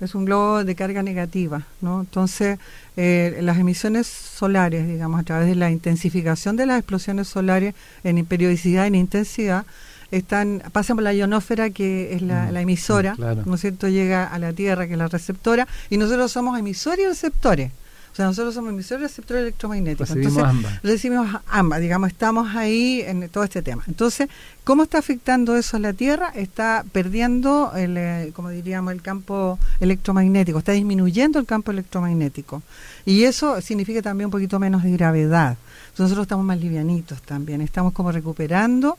es 0.00 0.14
un 0.14 0.24
globo 0.24 0.64
de 0.64 0.74
carga 0.74 1.02
negativa, 1.02 1.66
¿no? 1.82 2.00
Entonces, 2.00 2.58
eh, 2.96 3.38
las 3.42 3.58
emisiones 3.58 4.06
solares, 4.06 4.86
digamos, 4.86 5.20
a 5.20 5.22
través 5.22 5.48
de 5.48 5.54
la 5.54 5.70
intensificación 5.70 6.56
de 6.56 6.66
las 6.66 6.78
explosiones 6.78 7.28
solares 7.28 7.74
en 8.04 8.24
periodicidad 8.24 8.84
y 8.84 8.88
en 8.88 8.94
intensidad, 8.94 9.66
están 10.10 10.62
pasan 10.72 10.96
por 10.96 11.04
la 11.04 11.12
ionósfera 11.12 11.70
que 11.70 12.14
es 12.14 12.22
la, 12.22 12.50
mm, 12.52 12.56
emisora, 12.56 13.16
¿no 13.44 13.54
es 13.54 13.60
cierto? 13.60 13.88
Llega 13.88 14.24
a 14.24 14.38
la 14.38 14.52
Tierra 14.52 14.86
que 14.86 14.92
es 14.92 14.98
la 14.98 15.08
receptora 15.08 15.66
y 15.90 15.98
nosotros 15.98 16.30
somos 16.30 16.58
emisores 16.58 17.04
y 17.04 17.08
receptores. 17.08 17.72
O 18.16 18.18
sea, 18.18 18.24
nosotros 18.24 18.54
somos 18.54 18.72
emisores 18.72 19.02
y 19.02 19.06
receptores 19.08 19.42
electromagnéticos. 19.42 20.08
Recibimos 20.08 20.42
ambas. 20.42 20.82
Recibimos 20.82 21.40
ambas, 21.48 21.80
digamos, 21.82 22.08
estamos 22.08 22.56
ahí 22.56 23.02
en 23.06 23.28
todo 23.28 23.44
este 23.44 23.60
tema. 23.60 23.84
Entonces, 23.88 24.30
¿cómo 24.64 24.84
está 24.84 24.96
afectando 24.96 25.54
eso 25.54 25.76
a 25.76 25.80
la 25.80 25.92
Tierra? 25.92 26.30
Está 26.34 26.86
perdiendo, 26.92 27.72
el, 27.76 27.98
eh, 27.98 28.32
como 28.34 28.48
diríamos, 28.48 28.94
el 28.94 29.02
campo 29.02 29.58
electromagnético, 29.80 30.58
está 30.58 30.72
disminuyendo 30.72 31.38
el 31.38 31.44
campo 31.44 31.72
electromagnético. 31.72 32.62
Y 33.06 33.22
eso 33.22 33.60
significa 33.60 34.02
también 34.02 34.26
un 34.26 34.32
poquito 34.32 34.58
menos 34.58 34.82
de 34.82 34.90
gravedad. 34.90 35.56
nosotros 35.96 36.24
estamos 36.24 36.44
más 36.44 36.58
livianitos 36.58 37.22
también, 37.22 37.60
estamos 37.62 37.92
como 37.92 38.10
recuperando 38.10 38.98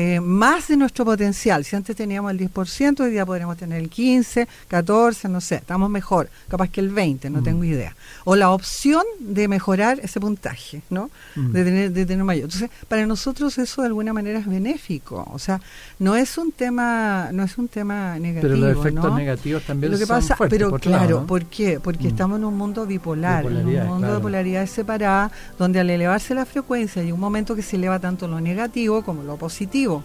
eh, 0.00 0.20
más 0.20 0.68
de 0.68 0.76
nuestro 0.76 1.04
potencial. 1.04 1.64
Si 1.64 1.74
antes 1.74 1.96
teníamos 1.96 2.30
el 2.30 2.38
10%, 2.38 3.00
hoy 3.00 3.10
día 3.10 3.26
podríamos 3.26 3.56
tener 3.56 3.82
el 3.82 3.88
15, 3.88 4.46
14, 4.68 5.28
no 5.28 5.40
sé, 5.40 5.56
estamos 5.56 5.90
mejor, 5.90 6.30
capaz 6.48 6.68
que 6.68 6.80
el 6.80 6.90
20, 6.90 7.30
no 7.30 7.40
mm. 7.40 7.42
tengo 7.42 7.64
idea. 7.64 7.96
O 8.24 8.36
la 8.36 8.50
opción 8.50 9.02
de 9.18 9.48
mejorar 9.48 9.98
ese 10.00 10.20
puntaje, 10.20 10.82
¿no? 10.90 11.10
Mm. 11.34 11.52
De, 11.52 11.64
tener, 11.64 11.92
de 11.92 12.06
tener 12.06 12.24
mayor. 12.24 12.44
Entonces, 12.44 12.70
para 12.86 13.06
nosotros 13.06 13.58
eso 13.58 13.82
de 13.82 13.88
alguna 13.88 14.12
manera 14.12 14.38
es 14.38 14.46
benéfico. 14.46 15.28
O 15.32 15.38
sea, 15.40 15.60
no 15.98 16.14
es 16.14 16.38
un 16.38 16.52
tema, 16.52 17.30
no 17.32 17.42
es 17.42 17.58
un 17.58 17.66
tema 17.66 18.18
negativo. 18.20 18.54
Pero 18.54 18.56
los 18.56 18.78
efectos 18.78 19.16
negativos 19.16 19.62
también 19.64 19.92
Lo 19.92 19.98
que 19.98 20.06
son 20.06 20.16
pasa, 20.16 20.36
Pero 20.48 20.78
claro, 20.78 21.26
¿por 21.26 21.46
qué? 21.46 21.80
Porque 21.80 22.04
mm. 22.04 22.10
estamos 22.12 22.38
en 22.38 22.44
un 22.44 22.56
mundo 22.56 22.86
bipolar, 22.86 23.47
en 23.56 23.66
un 23.66 23.86
mundo 23.86 24.14
de 24.14 24.20
polaridades 24.20 24.70
separadas, 24.70 25.32
donde 25.58 25.80
al 25.80 25.90
elevarse 25.90 26.34
la 26.34 26.44
frecuencia 26.44 27.02
hay 27.02 27.12
un 27.12 27.20
momento 27.20 27.54
que 27.54 27.62
se 27.62 27.76
eleva 27.76 27.98
tanto 27.98 28.28
lo 28.28 28.40
negativo 28.40 29.02
como 29.02 29.22
lo 29.22 29.36
positivo 29.36 30.02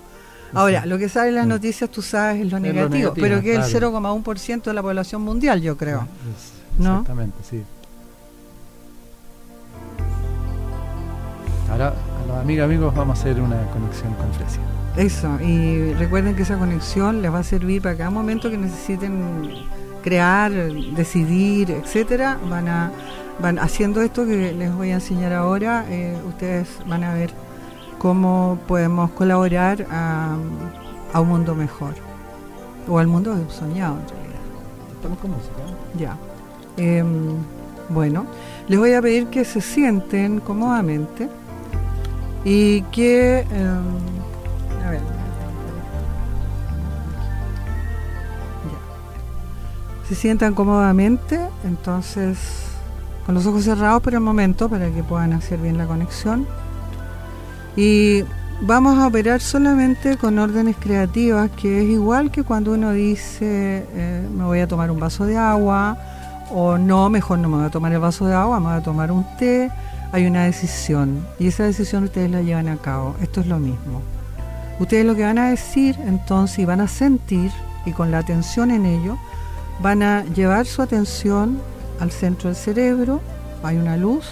Ahora, 0.54 0.86
lo 0.86 0.98
que 0.98 1.10
sale 1.10 1.30
en 1.30 1.36
las 1.36 1.48
noticias, 1.48 1.90
tú 1.90 2.02
sabes, 2.02 2.46
es 2.46 2.52
lo, 2.52 2.60
negativo, 2.60 3.14
pero 3.16 3.42
que 3.42 3.56
es 3.56 3.74
el 3.74 3.82
0,1% 3.82 4.64
de 4.64 4.74
la 4.74 4.82
población 4.82 5.22
mundial, 5.24 5.62
yo 5.62 5.76
creo. 5.76 6.08
Exactamente, 6.78 7.38
sí. 7.50 7.64
Ahora, 11.72 11.88
a 11.88 12.28
los 12.28 12.38
amigos 12.38 12.66
amigos, 12.66 12.96
vamos 12.96 13.18
a 13.18 13.22
hacer 13.22 13.42
una 13.42 13.66
conexión 13.72 14.14
con 14.14 14.32
Fresia. 14.34 14.62
Eso, 14.96 15.40
y 15.42 15.94
recuerden 15.94 16.36
que 16.36 16.44
esa 16.44 16.58
conexión 16.58 17.24
les 17.24 17.34
va 17.34 17.40
a 17.40 17.44
servir 17.44 17.82
para 17.82 17.98
cada 17.98 18.12
momento 18.12 18.52
que 18.52 18.60
necesiten 18.60 19.50
crear, 20.04 20.52
decidir, 20.52 21.72
etcétera, 21.72 22.38
van 22.48 22.68
a 22.68 22.92
van 23.40 23.60
haciendo 23.60 24.02
esto 24.02 24.26
que 24.26 24.54
les 24.54 24.74
voy 24.74 24.92
a 24.92 24.96
enseñar 24.96 25.34
ahora, 25.34 25.86
eh, 25.90 26.16
ustedes 26.28 26.68
van 26.88 27.04
a 27.04 27.14
ver 27.14 27.32
cómo 27.98 28.60
podemos 28.68 29.12
colaborar 29.12 29.86
a, 29.90 30.36
un 31.16 31.28
mundo 31.28 31.56
mejor, 31.56 31.94
o 32.88 33.00
al 33.00 33.08
mundo 33.08 33.36
soñado 33.50 33.98
en 34.00 34.10
realidad. 34.10 34.42
Estamos 34.96 35.20
con 35.20 35.32
música. 35.32 35.54
Ya. 35.98 36.18
Em, 36.78 37.36
bueno, 37.90 38.26
les 38.68 38.80
voy 38.80 38.94
a 38.94 39.02
pedir 39.02 39.28
que 39.28 39.46
se 39.46 39.62
sienten 39.62 40.40
cómodamente 40.40 41.30
y 42.44 42.82
que... 42.84 43.40
Em, 43.40 44.86
a 44.86 44.90
ver. 44.90 45.02
Se 50.08 50.16
sientan 50.16 50.54
cómodamente, 50.54 51.40
entonces 51.64 52.73
con 53.26 53.36
los 53.36 53.46
ojos 53.46 53.64
cerrados 53.64 54.02
por 54.02 54.14
el 54.14 54.20
momento 54.20 54.70
para 54.70 54.90
que 54.92 55.04
puedan 55.04 55.34
hacer 55.34 55.60
bien 55.60 55.78
la 55.78 55.86
conexión. 55.86 56.46
Y 57.76 58.24
vamos 58.62 58.98
a 58.98 59.08
operar 59.08 59.42
solamente 59.42 60.18
con 60.18 60.38
órdenes 60.40 60.76
creativas, 60.80 61.50
que 61.52 61.82
es 61.82 61.90
igual 61.90 62.32
que 62.32 62.44
cuando 62.44 62.74
uno 62.74 62.92
dice, 62.92 63.86
eh, 63.94 64.28
me 64.34 64.44
voy 64.44 64.60
a 64.60 64.68
tomar 64.68 64.92
un 64.92 65.00
vaso 65.00 65.26
de 65.26 65.38
agua, 65.38 65.98
o 66.52 66.78
no, 66.78 67.10
mejor 67.10 67.40
no 67.40 67.50
me 67.50 67.58
voy 67.58 67.66
a 67.66 67.70
tomar 67.70 67.92
el 67.92 68.00
vaso 68.00 68.28
de 68.28 68.36
agua, 68.36 68.60
me 68.60 68.68
voy 68.68 68.76
a 68.76 68.84
tomar 68.84 69.12
un 69.12 69.26
té. 69.38 69.72
Hay 70.12 70.28
una 70.28 70.44
decisión 70.44 71.26
y 71.40 71.48
esa 71.48 71.64
decisión 71.64 72.04
ustedes 72.04 72.30
la 72.30 72.44
llevan 72.44 72.68
a 72.68 72.78
cabo. 72.78 73.16
Esto 73.20 73.42
es 73.42 73.48
lo 73.48 73.58
mismo. 73.58 74.04
Ustedes 74.80 75.06
lo 75.06 75.16
que 75.16 75.24
van 75.24 75.40
a 75.40 75.50
decir 75.50 75.98
entonces 76.06 76.60
y 76.60 76.66
van 76.66 76.82
a 76.82 76.88
sentir 76.88 77.52
y 77.84 77.94
con 77.94 78.12
la 78.12 78.20
atención 78.20 78.70
en 78.70 78.86
ello, 78.86 79.18
van 79.82 80.04
a 80.04 80.24
llevar 80.26 80.68
su 80.68 80.84
atención 80.84 81.60
al 82.04 82.12
centro 82.12 82.50
del 82.50 82.56
cerebro, 82.56 83.22
hay 83.64 83.78
una 83.78 83.98
luz, 83.98 84.26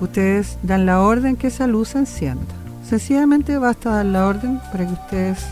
ustedes 0.00 0.56
dan 0.62 0.86
la 0.86 1.00
orden 1.00 1.36
que 1.36 1.48
esa 1.48 1.66
luz 1.66 1.88
se 1.88 1.98
encienda. 1.98 2.54
Sencillamente 2.88 3.58
basta 3.58 3.90
dar 3.90 4.06
la 4.06 4.26
orden 4.26 4.60
para 4.72 4.86
que 4.86 4.92
ustedes, 4.92 5.46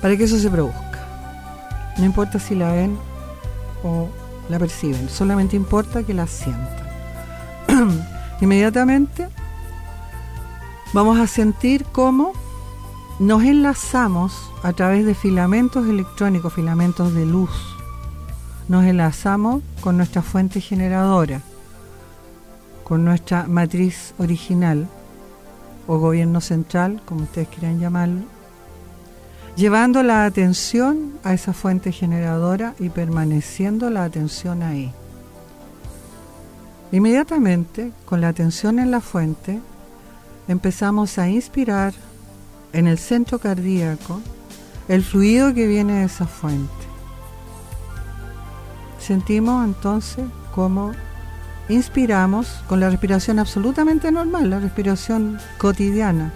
para 0.00 0.16
que 0.16 0.24
eso 0.24 0.38
se 0.38 0.50
produzca. 0.50 1.06
No 1.98 2.04
importa 2.04 2.38
si 2.38 2.54
la 2.54 2.72
ven 2.72 2.98
o 3.84 4.08
la 4.48 4.58
perciben, 4.58 5.08
solamente 5.08 5.54
importa 5.54 6.02
que 6.02 6.14
la 6.14 6.26
sientan. 6.26 6.88
Inmediatamente 8.40 9.28
vamos 10.92 11.18
a 11.18 11.26
sentir 11.26 11.84
cómo 11.92 12.32
nos 13.18 13.44
enlazamos 13.44 14.50
a 14.62 14.72
través 14.72 15.04
de 15.04 15.14
filamentos 15.14 15.86
electrónicos, 15.86 16.54
filamentos 16.54 17.14
de 17.14 17.26
luz. 17.26 17.50
Nos 18.68 18.84
enlazamos 18.84 19.62
con 19.80 19.96
nuestra 19.96 20.22
fuente 20.22 20.60
generadora 20.60 21.42
con 22.92 23.06
nuestra 23.06 23.46
matriz 23.46 24.12
original 24.18 24.86
o 25.86 25.98
gobierno 25.98 26.42
central, 26.42 27.00
como 27.06 27.22
ustedes 27.22 27.48
quieran 27.48 27.80
llamarlo, 27.80 28.20
llevando 29.56 30.02
la 30.02 30.26
atención 30.26 31.12
a 31.24 31.32
esa 31.32 31.54
fuente 31.54 31.90
generadora 31.90 32.74
y 32.78 32.90
permaneciendo 32.90 33.88
la 33.88 34.04
atención 34.04 34.62
ahí. 34.62 34.92
Inmediatamente, 36.92 37.92
con 38.04 38.20
la 38.20 38.28
atención 38.28 38.78
en 38.78 38.90
la 38.90 39.00
fuente, 39.00 39.58
empezamos 40.48 41.18
a 41.18 41.30
inspirar 41.30 41.94
en 42.74 42.86
el 42.86 42.98
centro 42.98 43.38
cardíaco 43.38 44.20
el 44.88 45.02
fluido 45.02 45.54
que 45.54 45.66
viene 45.66 46.00
de 46.00 46.04
esa 46.04 46.26
fuente. 46.26 46.91
Sentimos 49.02 49.64
entonces 49.64 50.24
cómo 50.54 50.92
inspiramos 51.68 52.46
con 52.68 52.78
la 52.78 52.88
respiración 52.88 53.40
absolutamente 53.40 54.12
normal, 54.12 54.48
la 54.48 54.60
respiración 54.60 55.38
cotidiana. 55.58 56.32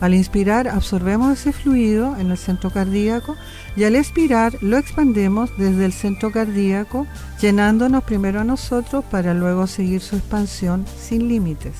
Al 0.00 0.12
inspirar 0.12 0.68
absorbemos 0.68 1.32
ese 1.32 1.52
fluido 1.52 2.14
en 2.18 2.30
el 2.30 2.36
centro 2.36 2.70
cardíaco 2.70 3.36
y 3.74 3.84
al 3.84 3.96
expirar 3.96 4.52
lo 4.62 4.76
expandemos 4.76 5.50
desde 5.56 5.86
el 5.86 5.94
centro 5.94 6.30
cardíaco, 6.30 7.06
llenándonos 7.40 8.04
primero 8.04 8.40
a 8.40 8.44
nosotros 8.44 9.02
para 9.10 9.32
luego 9.32 9.66
seguir 9.66 10.02
su 10.02 10.16
expansión 10.16 10.84
sin 11.00 11.26
límites, 11.26 11.74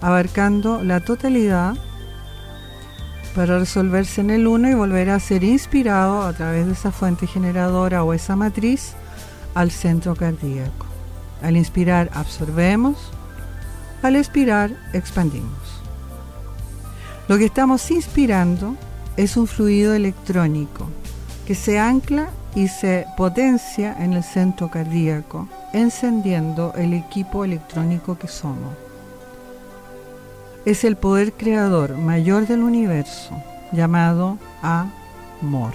abarcando 0.00 0.82
la 0.82 0.98
totalidad 0.98 1.76
para 3.36 3.58
resolverse 3.58 4.22
en 4.22 4.30
el 4.30 4.46
uno 4.46 4.70
y 4.70 4.72
volver 4.74 5.10
a 5.10 5.20
ser 5.20 5.44
inspirado 5.44 6.22
a 6.22 6.32
través 6.32 6.64
de 6.64 6.72
esa 6.72 6.90
fuente 6.90 7.26
generadora 7.26 8.02
o 8.02 8.14
esa 8.14 8.34
matriz 8.34 8.94
al 9.54 9.70
centro 9.70 10.16
cardíaco. 10.16 10.86
Al 11.42 11.58
inspirar 11.58 12.10
absorbemos, 12.14 12.96
al 14.02 14.16
expirar 14.16 14.70
expandimos. 14.94 15.82
Lo 17.28 17.36
que 17.36 17.44
estamos 17.44 17.90
inspirando 17.90 18.74
es 19.18 19.36
un 19.36 19.46
fluido 19.46 19.92
electrónico 19.92 20.88
que 21.46 21.54
se 21.54 21.78
ancla 21.78 22.30
y 22.54 22.68
se 22.68 23.04
potencia 23.18 23.94
en 24.02 24.14
el 24.14 24.24
centro 24.24 24.70
cardíaco, 24.70 25.46
encendiendo 25.74 26.72
el 26.74 26.94
equipo 26.94 27.44
electrónico 27.44 28.16
que 28.16 28.28
somos. 28.28 28.85
Es 30.66 30.82
el 30.82 30.96
poder 30.96 31.32
creador 31.32 31.96
mayor 31.96 32.48
del 32.48 32.60
universo, 32.60 33.40
llamado 33.70 34.36
amor, 34.62 35.72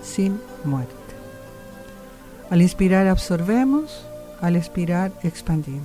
sin 0.00 0.40
muerte. 0.64 0.94
Al 2.50 2.62
inspirar 2.62 3.08
absorbemos, 3.08 4.06
al 4.40 4.54
expirar 4.54 5.10
expandimos. 5.24 5.82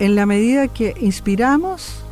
En 0.00 0.16
la 0.16 0.26
medida 0.26 0.66
que 0.66 0.96
inspiramos, 1.00 2.02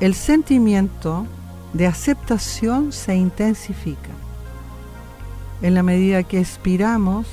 el 0.00 0.14
sentimiento 0.14 1.26
de 1.72 1.86
aceptación 1.86 2.92
se 2.92 3.16
intensifica. 3.16 4.10
En 5.62 5.72
la 5.72 5.82
medida 5.82 6.24
que 6.24 6.40
expiramos, 6.40 7.26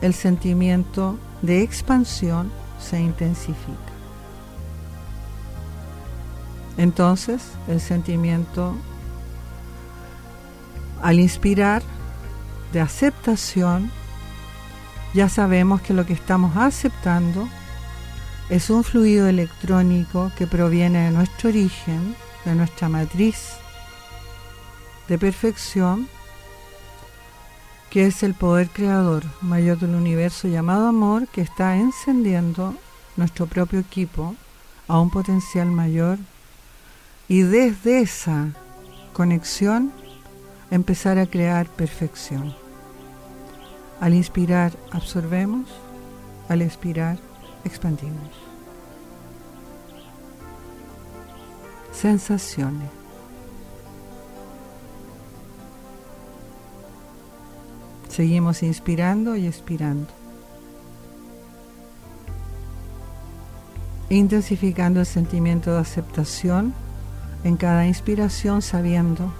el 0.00 0.14
sentimiento 0.14 1.18
de 1.42 1.62
expansión 1.62 2.50
se 2.78 3.00
intensifica. 3.00 3.92
Entonces, 6.76 7.42
el 7.68 7.80
sentimiento 7.80 8.74
Al 11.02 11.20
inspirar 11.20 11.82
de 12.72 12.80
aceptación, 12.80 13.90
ya 15.14 15.28
sabemos 15.28 15.80
que 15.80 15.94
lo 15.94 16.04
que 16.04 16.12
estamos 16.12 16.56
aceptando 16.56 17.48
es 18.50 18.68
un 18.68 18.82
fluido 18.82 19.28
electrónico 19.28 20.32
que 20.36 20.46
proviene 20.46 21.04
de 21.04 21.10
nuestro 21.12 21.50
origen, 21.50 22.16
de 22.44 22.54
nuestra 22.54 22.88
matriz 22.88 23.58
de 25.08 25.18
perfección, 25.18 26.08
que 27.90 28.06
es 28.06 28.22
el 28.22 28.34
poder 28.34 28.68
creador 28.68 29.24
mayor 29.40 29.78
del 29.78 29.94
universo 29.94 30.48
llamado 30.48 30.86
amor, 30.88 31.26
que 31.28 31.40
está 31.40 31.76
encendiendo 31.76 32.74
nuestro 33.16 33.46
propio 33.46 33.80
equipo 33.80 34.34
a 34.86 35.00
un 35.00 35.10
potencial 35.10 35.66
mayor 35.66 36.18
y 37.28 37.42
desde 37.42 38.00
esa 38.00 38.48
conexión 39.12 39.92
empezar 40.70 41.18
a 41.18 41.26
crear 41.26 41.66
perfección. 41.66 42.54
Al 44.00 44.14
inspirar 44.14 44.72
absorbemos, 44.92 45.68
al 46.48 46.62
expirar 46.62 47.18
expandimos. 47.64 48.30
Sensaciones. 51.92 52.97
Seguimos 58.18 58.64
inspirando 58.64 59.36
y 59.36 59.46
expirando. 59.46 60.08
Intensificando 64.10 64.98
el 64.98 65.06
sentimiento 65.06 65.72
de 65.72 65.78
aceptación 65.78 66.74
en 67.44 67.56
cada 67.56 67.86
inspiración 67.86 68.60
sabiendo 68.60 69.32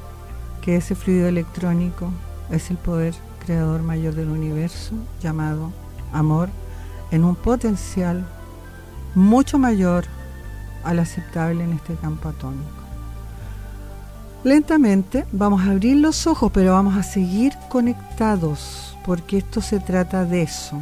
que 0.62 0.76
ese 0.76 0.94
fluido 0.94 1.26
electrónico 1.26 2.12
es 2.52 2.70
el 2.70 2.76
poder 2.76 3.14
creador 3.44 3.82
mayor 3.82 4.14
del 4.14 4.28
universo 4.28 4.94
llamado 5.20 5.72
amor 6.12 6.48
en 7.10 7.24
un 7.24 7.34
potencial 7.34 8.24
mucho 9.16 9.58
mayor 9.58 10.04
al 10.84 11.00
aceptable 11.00 11.64
en 11.64 11.72
este 11.72 11.96
campo 11.96 12.28
atómico. 12.28 12.77
Lentamente 14.44 15.26
vamos 15.32 15.62
a 15.62 15.72
abrir 15.72 15.96
los 15.96 16.26
ojos, 16.26 16.50
pero 16.52 16.72
vamos 16.72 16.96
a 16.96 17.02
seguir 17.02 17.52
conectados, 17.68 18.96
porque 19.04 19.38
esto 19.38 19.60
se 19.60 19.80
trata 19.80 20.24
de 20.24 20.42
eso. 20.42 20.80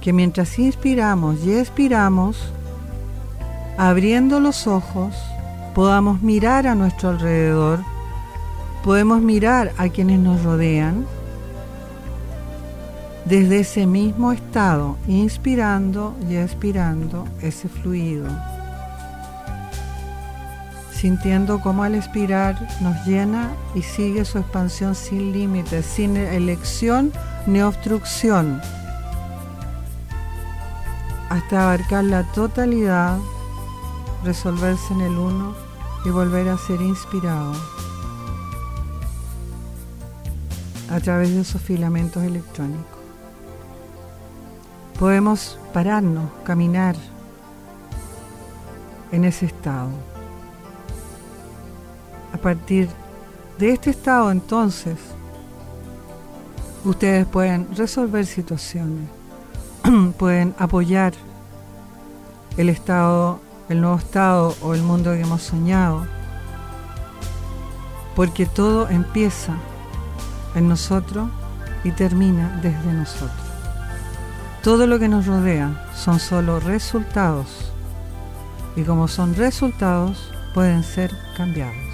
Que 0.00 0.12
mientras 0.12 0.58
inspiramos 0.58 1.44
y 1.44 1.54
expiramos, 1.54 2.52
abriendo 3.78 4.40
los 4.40 4.66
ojos, 4.66 5.14
podamos 5.74 6.20
mirar 6.20 6.66
a 6.66 6.74
nuestro 6.74 7.10
alrededor, 7.10 7.80
podemos 8.82 9.20
mirar 9.20 9.72
a 9.78 9.88
quienes 9.88 10.18
nos 10.18 10.42
rodean 10.42 11.06
desde 13.24 13.60
ese 13.60 13.86
mismo 13.86 14.32
estado, 14.32 14.96
inspirando 15.08 16.14
y 16.28 16.36
expirando 16.36 17.26
ese 17.42 17.68
fluido, 17.68 18.28
sintiendo 20.96 21.60
cómo 21.60 21.82
al 21.82 21.94
expirar 21.94 22.56
nos 22.80 23.06
llena 23.06 23.50
y 23.74 23.82
sigue 23.82 24.24
su 24.24 24.38
expansión 24.38 24.94
sin 24.94 25.32
límites, 25.32 25.84
sin 25.84 26.16
elección 26.16 27.12
ni 27.46 27.60
obstrucción, 27.60 28.60
hasta 31.28 31.62
abarcar 31.62 32.04
la 32.04 32.24
totalidad, 32.32 33.18
resolverse 34.24 34.94
en 34.94 35.02
el 35.02 35.16
uno 35.16 35.54
y 36.04 36.10
volver 36.10 36.48
a 36.48 36.58
ser 36.58 36.80
inspirado. 36.80 37.52
A 40.90 41.00
través 41.00 41.30
de 41.30 41.40
esos 41.40 41.60
filamentos 41.60 42.22
electrónicos. 42.22 42.86
Podemos 44.98 45.58
pararnos, 45.74 46.30
caminar 46.44 46.96
en 49.12 49.24
ese 49.24 49.46
estado. 49.46 49.90
Partir 52.46 52.88
de 53.58 53.72
este 53.72 53.90
estado 53.90 54.30
entonces, 54.30 54.96
ustedes 56.84 57.26
pueden 57.26 57.66
resolver 57.74 58.24
situaciones, 58.24 59.08
pueden 60.16 60.54
apoyar 60.56 61.12
el 62.56 62.68
estado, 62.68 63.40
el 63.68 63.80
nuevo 63.80 63.96
estado 63.96 64.54
o 64.62 64.76
el 64.76 64.82
mundo 64.82 65.10
que 65.10 65.22
hemos 65.22 65.42
soñado, 65.42 66.06
porque 68.14 68.46
todo 68.46 68.88
empieza 68.90 69.56
en 70.54 70.68
nosotros 70.68 71.28
y 71.82 71.90
termina 71.90 72.60
desde 72.62 72.92
nosotros. 72.92 73.48
Todo 74.62 74.86
lo 74.86 75.00
que 75.00 75.08
nos 75.08 75.26
rodea 75.26 75.84
son 75.96 76.20
solo 76.20 76.60
resultados 76.60 77.72
y 78.76 78.84
como 78.84 79.08
son 79.08 79.34
resultados 79.34 80.30
pueden 80.54 80.84
ser 80.84 81.10
cambiados. 81.36 81.85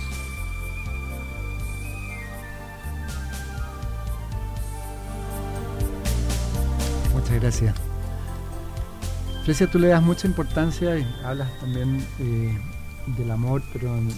Gracias. 7.42 7.74
Frecia, 9.44 9.66
tú 9.66 9.78
le 9.80 9.88
das 9.88 10.02
mucha 10.02 10.28
importancia 10.28 10.96
y 10.96 11.06
hablas 11.24 11.48
también 11.58 12.06
eh, 12.20 12.56
del 13.18 13.30
amor, 13.32 13.62
pero 13.72 13.88
en, 13.98 14.08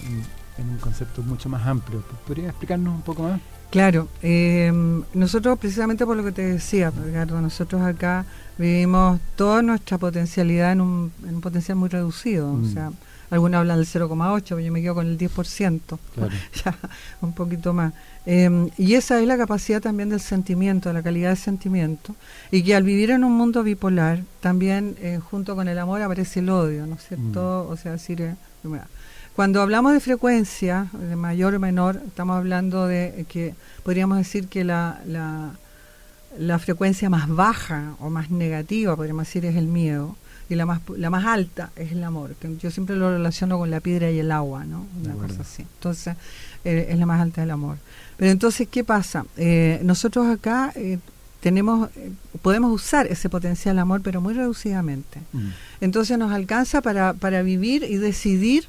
en, 0.59 0.69
un 0.69 0.77
concepto 0.77 1.23
mucho 1.23 1.49
más 1.49 1.65
amplio. 1.65 2.03
¿Podrías 2.27 2.49
explicarnos 2.49 2.93
un 2.93 3.01
poco 3.01 3.23
más? 3.23 3.41
Claro, 3.71 4.07
eh, 4.21 4.71
nosotros 5.15 5.57
precisamente 5.57 6.05
por 6.05 6.15
lo 6.15 6.23
que 6.23 6.31
te 6.31 6.43
decía, 6.43 6.91
Ricardo, 6.91 7.41
nosotros 7.41 7.81
acá 7.81 8.25
vivimos 8.59 9.19
toda 9.35 9.63
nuestra 9.63 9.97
potencialidad 9.97 10.73
en 10.73 10.81
un, 10.81 11.11
en 11.27 11.35
un 11.35 11.41
potencial 11.41 11.77
muy 11.77 11.89
reducido. 11.89 12.51
O 12.51 12.57
mm. 12.57 12.73
sea, 12.73 12.91
algunos 13.29 13.59
hablan 13.59 13.77
del 13.77 13.87
0,8, 13.87 14.43
pero 14.49 14.59
yo 14.59 14.71
me 14.71 14.81
quedo 14.81 14.95
con 14.95 15.07
el 15.07 15.17
10%, 15.17 15.79
ya 16.63 16.75
un 17.21 17.33
poquito 17.33 17.73
más. 17.73 17.93
Eh, 18.25 18.69
y 18.77 18.95
esa 18.95 19.19
es 19.19 19.27
la 19.27 19.37
capacidad 19.37 19.81
también 19.81 20.09
del 20.09 20.19
sentimiento, 20.19 20.89
de 20.89 20.93
la 20.93 21.03
calidad 21.03 21.29
del 21.29 21.37
sentimiento, 21.37 22.15
y 22.51 22.63
que 22.63 22.75
al 22.75 22.83
vivir 22.83 23.11
en 23.11 23.23
un 23.23 23.33
mundo 23.33 23.63
bipolar, 23.63 24.23
también 24.39 24.95
eh, 24.99 25.19
junto 25.19 25.55
con 25.55 25.67
el 25.67 25.77
amor 25.77 26.01
aparece 26.01 26.39
el 26.39 26.49
odio, 26.49 26.87
¿no 26.87 26.95
es 26.95 27.07
cierto? 27.07 27.67
Mm. 27.67 27.71
O 27.71 27.77
sea, 27.77 27.91
decir, 27.93 28.21
eh, 28.21 28.35
cuando 29.35 29.61
hablamos 29.61 29.93
de 29.93 29.99
frecuencia, 29.99 30.87
de 30.93 31.15
mayor 31.15 31.55
o 31.55 31.59
menor, 31.59 32.01
estamos 32.07 32.37
hablando 32.37 32.87
de 32.87 33.25
que 33.27 33.53
podríamos 33.83 34.17
decir 34.17 34.47
que 34.47 34.63
la, 34.63 35.01
la, 36.37 36.59
frecuencia 36.59 37.09
más 37.09 37.27
baja 37.27 37.95
o 37.99 38.09
más 38.09 38.31
negativa, 38.31 38.95
podríamos 38.95 39.27
decir, 39.27 39.45
es 39.45 39.55
el 39.55 39.67
miedo. 39.67 40.15
Y 40.49 40.55
la 40.55 40.65
más, 40.65 40.81
la 40.95 41.09
más 41.09 41.25
alta 41.25 41.71
es 41.75 41.91
el 41.91 42.03
amor. 42.03 42.35
Que 42.39 42.55
yo 42.57 42.69
siempre 42.69 42.95
lo 42.95 43.09
relaciono 43.09 43.57
con 43.57 43.71
la 43.71 43.79
piedra 43.79 44.11
y 44.11 44.19
el 44.19 44.31
agua, 44.31 44.63
¿no? 44.63 44.85
Una 45.03 45.13
cosa 45.15 45.41
así. 45.41 45.63
Entonces, 45.63 46.15
eh, 46.63 46.87
es 46.89 46.99
la 46.99 47.05
más 47.05 47.19
alta 47.19 47.41
del 47.41 47.51
amor. 47.51 47.77
Pero 48.17 48.31
entonces, 48.31 48.67
¿qué 48.69 48.83
pasa? 48.83 49.25
Eh, 49.37 49.79
nosotros 49.83 50.27
acá 50.27 50.71
eh, 50.75 50.99
tenemos, 51.41 51.89
podemos 52.41 52.71
usar 52.71 53.07
ese 53.07 53.29
potencial 53.29 53.77
amor, 53.79 54.01
pero 54.01 54.21
muy 54.21 54.33
reducidamente. 54.33 55.19
Mm. 55.31 55.49
Entonces 55.81 56.17
nos 56.17 56.31
alcanza 56.31 56.81
para, 56.81 57.13
para 57.13 57.41
vivir 57.41 57.83
y 57.83 57.97
decidir 57.97 58.67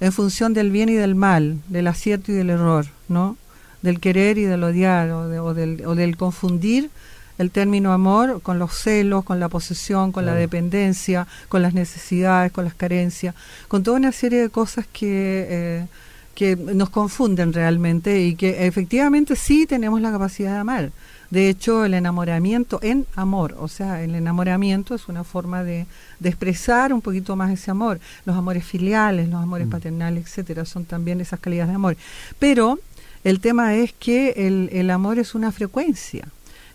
en 0.00 0.12
función 0.12 0.54
del 0.54 0.70
bien 0.70 0.88
y 0.88 0.94
del 0.94 1.14
mal, 1.14 1.58
del 1.68 1.86
acierto 1.86 2.32
y 2.32 2.34
del 2.34 2.50
error, 2.50 2.86
¿no? 3.08 3.36
Del 3.82 4.00
querer 4.00 4.38
y 4.38 4.44
del 4.44 4.62
odiar, 4.62 5.10
o, 5.10 5.54
del, 5.54 5.84
o 5.86 5.94
del 5.94 6.16
confundir 6.16 6.90
el 7.38 7.50
término 7.50 7.92
amor 7.92 8.42
con 8.42 8.58
los 8.58 8.74
celos, 8.74 9.24
con 9.24 9.40
la 9.40 9.48
posesión, 9.48 10.12
con 10.12 10.26
la 10.26 10.34
dependencia, 10.34 11.26
con 11.48 11.62
las 11.62 11.72
necesidades, 11.72 12.52
con 12.52 12.64
las 12.64 12.74
carencias, 12.74 13.34
con 13.68 13.82
toda 13.82 13.96
una 13.96 14.12
serie 14.12 14.40
de 14.40 14.50
cosas 14.50 14.86
que, 14.92 15.46
eh, 15.48 15.86
que 16.34 16.56
nos 16.56 16.90
confunden 16.90 17.52
realmente 17.52 18.22
y 18.22 18.34
que 18.34 18.66
efectivamente 18.66 19.36
sí 19.36 19.66
tenemos 19.66 20.00
la 20.00 20.10
capacidad 20.10 20.52
de 20.52 20.58
amar. 20.58 20.92
De 21.30 21.50
hecho, 21.50 21.84
el 21.84 21.94
enamoramiento 21.94 22.80
en 22.82 23.06
amor, 23.14 23.54
o 23.60 23.68
sea, 23.68 24.02
el 24.02 24.14
enamoramiento 24.14 24.94
es 24.94 25.08
una 25.08 25.24
forma 25.24 25.62
de, 25.62 25.86
expresar 26.24 26.92
un 26.92 27.02
poquito 27.02 27.36
más 27.36 27.52
ese 27.52 27.70
amor. 27.70 28.00
Los 28.24 28.34
amores 28.34 28.64
filiales, 28.64 29.28
los 29.28 29.42
amores 29.42 29.66
mm. 29.66 29.70
paternales, 29.70 30.24
etcétera, 30.24 30.64
son 30.64 30.86
también 30.86 31.20
esas 31.20 31.38
calidades 31.38 31.68
de 31.68 31.74
amor. 31.74 31.96
Pero 32.38 32.78
el 33.24 33.40
tema 33.40 33.74
es 33.74 33.92
que 33.92 34.30
el, 34.46 34.70
el 34.72 34.90
amor 34.90 35.18
es 35.18 35.34
una 35.34 35.52
frecuencia 35.52 36.28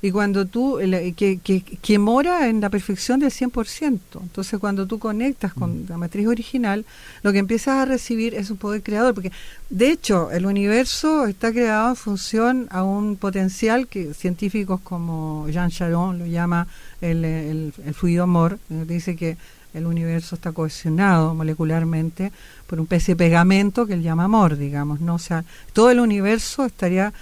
y 0.04 0.12
cuando 0.12 0.45
tú, 0.45 0.80
que, 1.16 1.39
que, 1.41 1.62
que, 1.62 1.97
mora 1.97 2.49
en 2.49 2.60
la 2.60 2.70
perfección 2.70 3.22
del 3.22 3.32
100%. 3.32 3.99
Entonces, 4.22 4.60
cuando 4.60 4.86
tú 4.86 4.99
conectas 4.99 5.54
con 5.54 5.84
mm. 5.84 5.86
la 5.88 5.97
matriz 5.97 6.28
original, 6.28 6.84
lo 7.22 7.32
que 7.32 7.38
empiezas 7.38 7.76
a 7.76 7.86
recibir 7.86 8.36
es 8.36 8.51
un 8.51 8.58
poder 8.58 8.84
creador, 8.84 9.14
porque 9.14 9.32
de 9.70 9.91
hecho 9.91 10.30
el 10.32 10.45
universo 10.45 11.26
está 11.26 11.54
creado 11.54 11.88
en 11.88 11.95
función 11.95 12.68
a 12.70 12.84
un 12.84 13.16
potencial 13.16 13.88
que 13.88 14.14
científicos 14.14 14.82
como 14.82 15.47
Jean 15.47 15.70
Charon 15.70 16.20
lo 16.20 16.26
llama 16.26 16.68
el, 16.99 17.24
el, 17.24 17.74
el 17.86 17.93
fluido 17.93 18.24
amor, 18.24 18.60
dice 18.68 19.16
que 19.16 19.38
el 19.74 19.86
universo 19.86 20.36
está 20.36 20.51
cohesionado 20.51 21.34
molecularmente 21.34 22.34
por 22.68 22.80
un 22.80 22.84
especie 22.84 23.16
de 23.16 23.18
pegamento 23.18 23.88
que 23.88 23.93
él 23.93 24.04
llama 24.04 24.26
amor, 24.26 24.58
digamos, 24.58 24.99
¿no? 24.99 25.16
O 25.16 25.20
sea, 25.20 25.45
todo 25.74 25.89
el 25.89 25.99
universo 25.99 26.66
estaría 26.66 27.14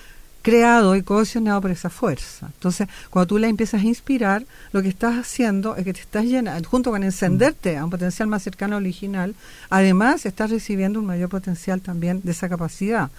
creado 0.41 0.95
y 0.95 1.03
cohesionado 1.03 1.61
por 1.61 1.71
esa 1.71 1.89
fuerza. 1.89 2.47
Entonces, 2.47 2.87
cuando 3.09 3.27
tú 3.27 3.37
la 3.37 3.47
empiezas 3.47 3.81
a 3.81 3.85
inspirar, 3.85 4.45
lo 4.71 4.81
que 4.81 4.89
estás 4.89 5.17
haciendo 5.17 5.75
es 5.75 5.85
que 5.85 5.93
te 5.93 6.01
estás 6.01 6.25
llenando, 6.25 6.67
junto 6.69 6.91
con 6.91 7.03
encenderte 7.03 7.77
a 7.77 7.83
un 7.83 7.89
potencial 7.89 8.27
más 8.27 8.43
cercano 8.43 8.77
al 8.77 8.83
original, 8.83 9.35
además 9.69 10.25
estás 10.25 10.49
recibiendo 10.49 10.99
un 10.99 11.05
mayor 11.05 11.29
potencial 11.29 11.81
también 11.81 12.21
de 12.23 12.31
esa 12.31 12.49
capacidad. 12.49 13.09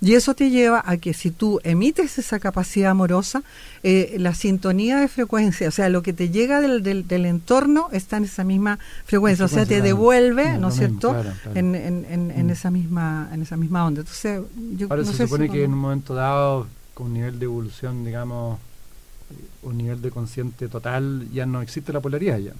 Y 0.00 0.14
eso 0.14 0.34
te 0.34 0.48
lleva 0.48 0.82
a 0.86 0.96
que 0.96 1.12
si 1.12 1.30
tú 1.30 1.60
emites 1.62 2.18
esa 2.18 2.40
capacidad 2.40 2.90
amorosa, 2.90 3.42
eh, 3.82 4.16
la 4.18 4.34
sintonía 4.34 4.98
de 4.98 5.08
frecuencia, 5.08 5.68
o 5.68 5.70
sea, 5.70 5.90
lo 5.90 6.02
que 6.02 6.14
te 6.14 6.30
llega 6.30 6.60
del, 6.60 6.82
del, 6.82 7.26
entorno 7.26 7.88
está 7.92 8.16
en 8.16 8.24
esa 8.24 8.42
misma 8.42 8.78
frecuencia, 9.04 9.44
o 9.44 9.48
sea, 9.48 9.66
te 9.66 9.82
devuelve, 9.82 10.56
¿no 10.58 10.68
es 10.68 10.76
cierto?, 10.76 11.14
En, 11.54 11.74
en, 11.74 12.06
en, 12.08 12.46
mm. 12.46 12.50
esa 12.50 12.70
misma 12.70 13.28
en 13.32 13.42
esa 13.42 13.56
misma 13.56 13.84
onda. 13.84 14.00
Entonces, 14.00 14.40
yo 14.76 14.86
Ahora 14.88 15.04
se 15.04 15.12
supone 15.12 15.50
que 15.50 15.64
en 15.64 15.72
un 15.72 15.78
momento 15.78 16.14
dado, 16.14 16.66
con 16.94 17.08
un 17.08 17.14
nivel 17.14 17.38
de 17.38 17.44
evolución, 17.44 18.04
digamos, 18.04 18.58
un 19.62 19.76
nivel 19.76 20.00
de 20.00 20.10
consciente 20.10 20.68
total, 20.68 21.28
ya 21.32 21.44
no 21.44 21.60
existe 21.60 21.92
la 21.92 22.00
polaridad 22.00 22.38
ya. 22.38 22.52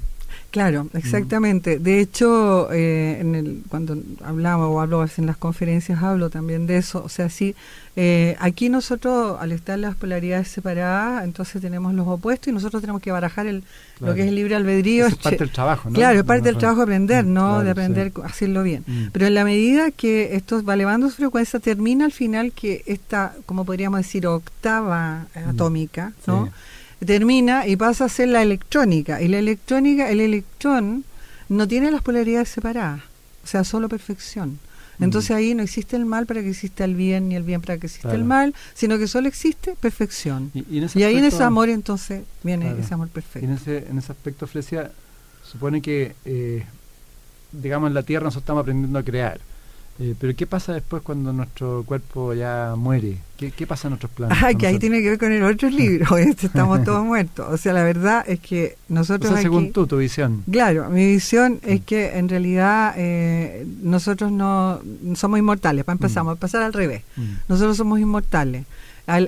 Claro, 0.50 0.88
exactamente. 0.94 1.78
De 1.78 2.00
hecho, 2.00 2.72
eh, 2.72 3.18
en 3.20 3.34
el, 3.34 3.62
cuando 3.68 3.96
hablamos 4.24 4.68
o 4.68 4.80
hablo 4.80 5.04
en 5.16 5.26
las 5.26 5.36
conferencias, 5.36 6.02
hablo 6.02 6.28
también 6.28 6.66
de 6.66 6.76
eso. 6.78 7.02
O 7.04 7.08
sea, 7.08 7.28
sí, 7.28 7.54
eh, 7.94 8.36
aquí 8.40 8.68
nosotros, 8.68 9.36
al 9.40 9.52
estar 9.52 9.78
las 9.78 9.94
polaridades 9.94 10.48
separadas, 10.48 11.22
entonces 11.24 11.60
tenemos 11.60 11.94
los 11.94 12.06
opuestos 12.08 12.48
y 12.48 12.52
nosotros 12.52 12.80
tenemos 12.80 13.00
que 13.02 13.12
barajar 13.12 13.46
el, 13.46 13.62
lo 14.00 14.14
que 14.14 14.22
es 14.22 14.28
el 14.28 14.34
libre 14.34 14.56
albedrío. 14.56 15.06
es 15.06 15.16
parte 15.16 15.38
del 15.38 15.50
trabajo, 15.50 15.88
¿no? 15.88 15.94
Claro, 15.94 16.18
es 16.18 16.24
parte 16.24 16.44
del 16.44 16.58
trabajo 16.58 16.82
aprender, 16.82 17.24
mm, 17.24 17.32
¿no? 17.32 17.62
de 17.62 17.70
aprender 17.70 18.12
a 18.22 18.26
hacerlo 18.26 18.62
bien. 18.62 18.84
Mm. 18.86 19.06
Pero 19.12 19.26
en 19.26 19.34
la 19.34 19.44
medida 19.44 19.90
que 19.90 20.34
esto 20.34 20.64
va 20.64 20.74
elevando 20.74 21.10
su 21.10 21.16
frecuencia, 21.16 21.60
termina 21.60 22.04
al 22.04 22.12
final 22.12 22.52
que 22.52 22.82
esta, 22.86 23.34
como 23.46 23.64
podríamos 23.64 23.98
decir, 24.00 24.26
octava 24.26 25.26
mm. 25.34 25.48
atómica, 25.50 26.12
¿no? 26.26 26.50
Termina 27.04 27.66
y 27.66 27.76
pasa 27.76 28.04
a 28.04 28.08
ser 28.08 28.28
la 28.28 28.42
electrónica. 28.42 29.20
Y 29.20 29.28
la 29.28 29.38
electrónica, 29.38 30.10
el 30.10 30.20
electrón 30.20 31.04
no 31.48 31.66
tiene 31.66 31.90
las 31.90 32.02
polaridades 32.02 32.48
separadas, 32.48 33.00
o 33.44 33.46
sea, 33.46 33.64
solo 33.64 33.88
perfección. 33.88 34.58
Mm. 34.98 35.04
Entonces 35.04 35.30
ahí 35.32 35.54
no 35.54 35.62
existe 35.62 35.96
el 35.96 36.04
mal 36.04 36.26
para 36.26 36.42
que 36.42 36.50
exista 36.50 36.84
el 36.84 36.94
bien, 36.94 37.28
ni 37.28 37.36
el 37.36 37.42
bien 37.42 37.60
para 37.60 37.78
que 37.78 37.86
exista 37.86 38.14
el 38.14 38.24
mal, 38.24 38.54
sino 38.74 38.98
que 38.98 39.08
solo 39.08 39.28
existe 39.28 39.74
perfección. 39.80 40.50
Y, 40.54 41.02
ahí 41.02 41.16
en 41.16 41.24
ese 41.24 41.42
amor 41.42 41.68
entonces 41.68 42.22
viene 42.42 42.74
ese 42.78 42.94
amor 42.94 43.08
perfecto. 43.08 43.46
Y 43.46 43.50
en 43.50 43.56
ese, 43.56 43.78
en 43.88 43.98
ese 43.98 44.12
aspecto, 44.12 44.46
Fresia, 44.46 44.92
supone 45.42 45.80
que, 45.80 46.14
eh, 46.24 46.64
digamos, 47.50 47.88
en 47.88 47.94
la 47.94 48.02
Tierra 48.02 48.24
nosotros 48.24 48.42
estamos 48.42 48.62
aprendiendo 48.62 48.98
a 48.98 49.02
crear. 49.02 49.40
Eh, 50.00 50.14
pero 50.18 50.34
¿qué 50.34 50.46
pasa 50.46 50.72
después 50.72 51.02
cuando 51.02 51.30
nuestro 51.30 51.84
cuerpo 51.84 52.32
ya 52.32 52.74
muere? 52.74 53.18
¿Qué, 53.36 53.66
pasa 53.66 53.88
en 53.88 53.90
nuestros 53.90 54.10
planes? 54.12 54.38
Ah, 54.42 54.54
que 54.54 54.66
ahí 54.66 54.78
tiene 54.78 55.02
que 55.02 55.10
ver 55.10 55.18
con 55.18 55.30
el 55.30 55.42
otro 55.42 55.68
libro, 55.68 56.16
este, 56.18 56.46
estamos 56.46 56.82
todos 56.84 57.04
muertos. 57.04 57.46
O 57.50 57.56
sea, 57.58 57.74
la 57.74 57.84
verdad 57.84 58.24
es 58.26 58.40
que 58.40 58.76
nosotros... 58.88 59.30
O 59.30 59.34
sea, 59.34 59.42
según 59.42 59.72
tú, 59.72 59.86
tu 59.86 59.98
visión. 59.98 60.42
Claro, 60.50 60.88
mi 60.88 61.04
visión 61.04 61.60
es 61.62 61.82
mm. 61.82 61.84
que 61.84 62.18
en 62.18 62.30
realidad 62.30 62.94
eh, 62.96 63.66
nosotros 63.82 64.32
no 64.32 64.80
somos 65.14 65.38
inmortales, 65.38 65.84
para 65.84 65.94
empezar, 65.94 66.24
mm. 66.24 66.36
pasar 66.36 66.62
al 66.62 66.72
revés. 66.72 67.02
Mm. 67.16 67.32
Nosotros 67.48 67.76
somos 67.76 68.00
inmortales. 68.00 68.64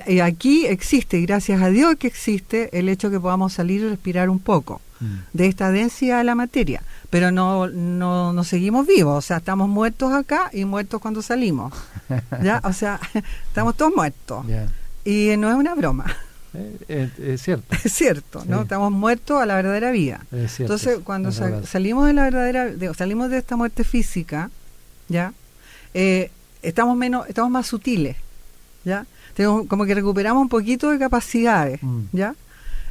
y 0.07 0.21
aquí 0.21 0.65
existe, 0.65 1.19
y 1.19 1.27
gracias 1.27 1.61
a 1.61 1.69
Dios 1.69 1.97
que 1.97 2.07
existe, 2.07 2.79
el 2.79 2.89
hecho 2.89 3.11
que 3.11 3.19
podamos 3.19 3.53
salir 3.53 3.81
y 3.81 3.89
respirar 3.89 4.29
un 4.29 4.39
poco 4.39 4.81
de 5.33 5.47
esta 5.47 5.69
densidad 5.69 6.19
de 6.19 6.23
la 6.23 6.33
materia 6.33 6.81
pero 7.13 7.29
no, 7.29 7.67
no, 7.67 8.33
no 8.33 8.43
seguimos 8.43 8.87
vivos, 8.87 9.15
o 9.15 9.21
sea, 9.21 9.37
estamos 9.37 9.69
muertos 9.69 10.11
acá 10.11 10.49
y 10.51 10.65
muertos 10.65 10.99
cuando 10.99 11.21
salimos. 11.21 11.71
¿Ya? 12.41 12.59
O 12.63 12.73
sea, 12.73 12.99
estamos 13.49 13.77
todos 13.77 13.93
muertos. 13.95 14.43
Y 15.05 15.29
no 15.37 15.47
es 15.47 15.55
una 15.55 15.75
broma. 15.75 16.07
Eh, 16.55 17.11
es 17.19 17.43
cierto. 17.43 17.75
Es 17.83 17.93
cierto, 17.93 18.43
¿no? 18.47 18.63
Estamos 18.63 18.91
muertos 18.91 19.39
a 19.39 19.45
la 19.45 19.53
verdadera 19.53 19.91
vida. 19.91 20.25
Entonces, 20.31 21.01
cuando 21.03 21.31
salimos 21.31 22.07
de 22.07 22.13
la 22.13 22.23
verdadera, 22.23 22.71
salimos 22.95 23.29
de 23.29 23.37
esta 23.37 23.55
muerte 23.57 23.83
física, 23.83 24.49
¿ya? 25.07 25.33
Eh, 25.93 26.31
estamos 26.63 26.97
menos, 26.97 27.29
estamos 27.29 27.51
más 27.51 27.67
sutiles, 27.67 28.17
¿ya? 28.85 29.05
Tenemos, 29.35 29.67
como 29.67 29.85
que 29.85 29.93
recuperamos 29.93 30.41
un 30.41 30.49
poquito 30.49 30.89
de 30.89 30.97
capacidades, 30.97 31.77
mm. 31.83 32.05
¿ya? 32.11 32.33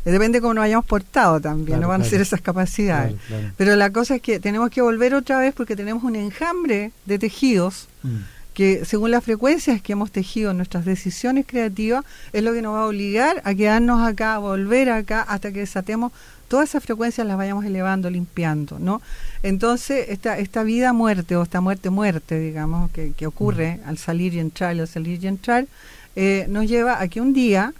Depende 0.04 0.38
de 0.38 0.42
cómo 0.42 0.54
nos 0.54 0.64
hayamos 0.64 0.84
portado 0.84 1.40
también, 1.40 1.80
no 1.80 1.88
van 1.88 2.02
a 2.02 2.04
ser 2.04 2.20
esas 2.20 2.40
capacidades. 2.40 3.14
Pero 3.56 3.76
la 3.76 3.90
cosa 3.90 4.16
es 4.16 4.22
que 4.22 4.40
tenemos 4.40 4.70
que 4.70 4.82
volver 4.82 5.14
otra 5.14 5.38
vez 5.38 5.54
porque 5.54 5.76
tenemos 5.76 6.02
un 6.02 6.16
enjambre 6.16 6.90
de 7.06 7.18
tejidos 7.18 7.88
mm. 8.02 8.16
que 8.52 8.84
según 8.84 9.12
las 9.12 9.22
frecuencias 9.22 9.80
que 9.80 9.92
hemos 9.92 10.10
tejido 10.10 10.50
en 10.50 10.56
nuestras 10.56 10.84
decisiones 10.84 11.46
creativas 11.46 12.04
es 12.32 12.42
lo 12.42 12.52
que 12.52 12.62
nos 12.62 12.74
va 12.74 12.82
a 12.82 12.86
obligar 12.86 13.42
a 13.44 13.54
quedarnos 13.54 14.06
acá, 14.06 14.34
a 14.34 14.38
volver 14.38 14.90
acá 14.90 15.22
hasta 15.22 15.52
que 15.52 15.60
desatemos 15.60 16.12
todas 16.48 16.68
esas 16.68 16.84
frecuencias 16.84 17.26
las 17.26 17.38
vayamos 17.38 17.64
elevando, 17.64 18.10
limpiando, 18.10 18.78
¿no? 18.78 19.00
Entonces, 19.42 20.06
esta, 20.10 20.36
esta 20.36 20.62
vida-muerte 20.64 21.34
o 21.34 21.44
esta 21.44 21.62
muerte-muerte, 21.62 22.38
digamos, 22.38 22.90
que, 22.90 23.12
que 23.12 23.26
ocurre 23.26 23.80
mm. 23.82 23.88
al 23.88 23.96
salir 23.96 24.34
y 24.34 24.40
entrar, 24.40 24.78
al 24.78 24.86
salir 24.86 25.24
y 25.24 25.28
entrar, 25.28 25.66
eh, 26.14 26.44
nos 26.50 26.68
lleva 26.68 27.00
a 27.00 27.08
que 27.08 27.22
un 27.22 27.32
día 27.32 27.72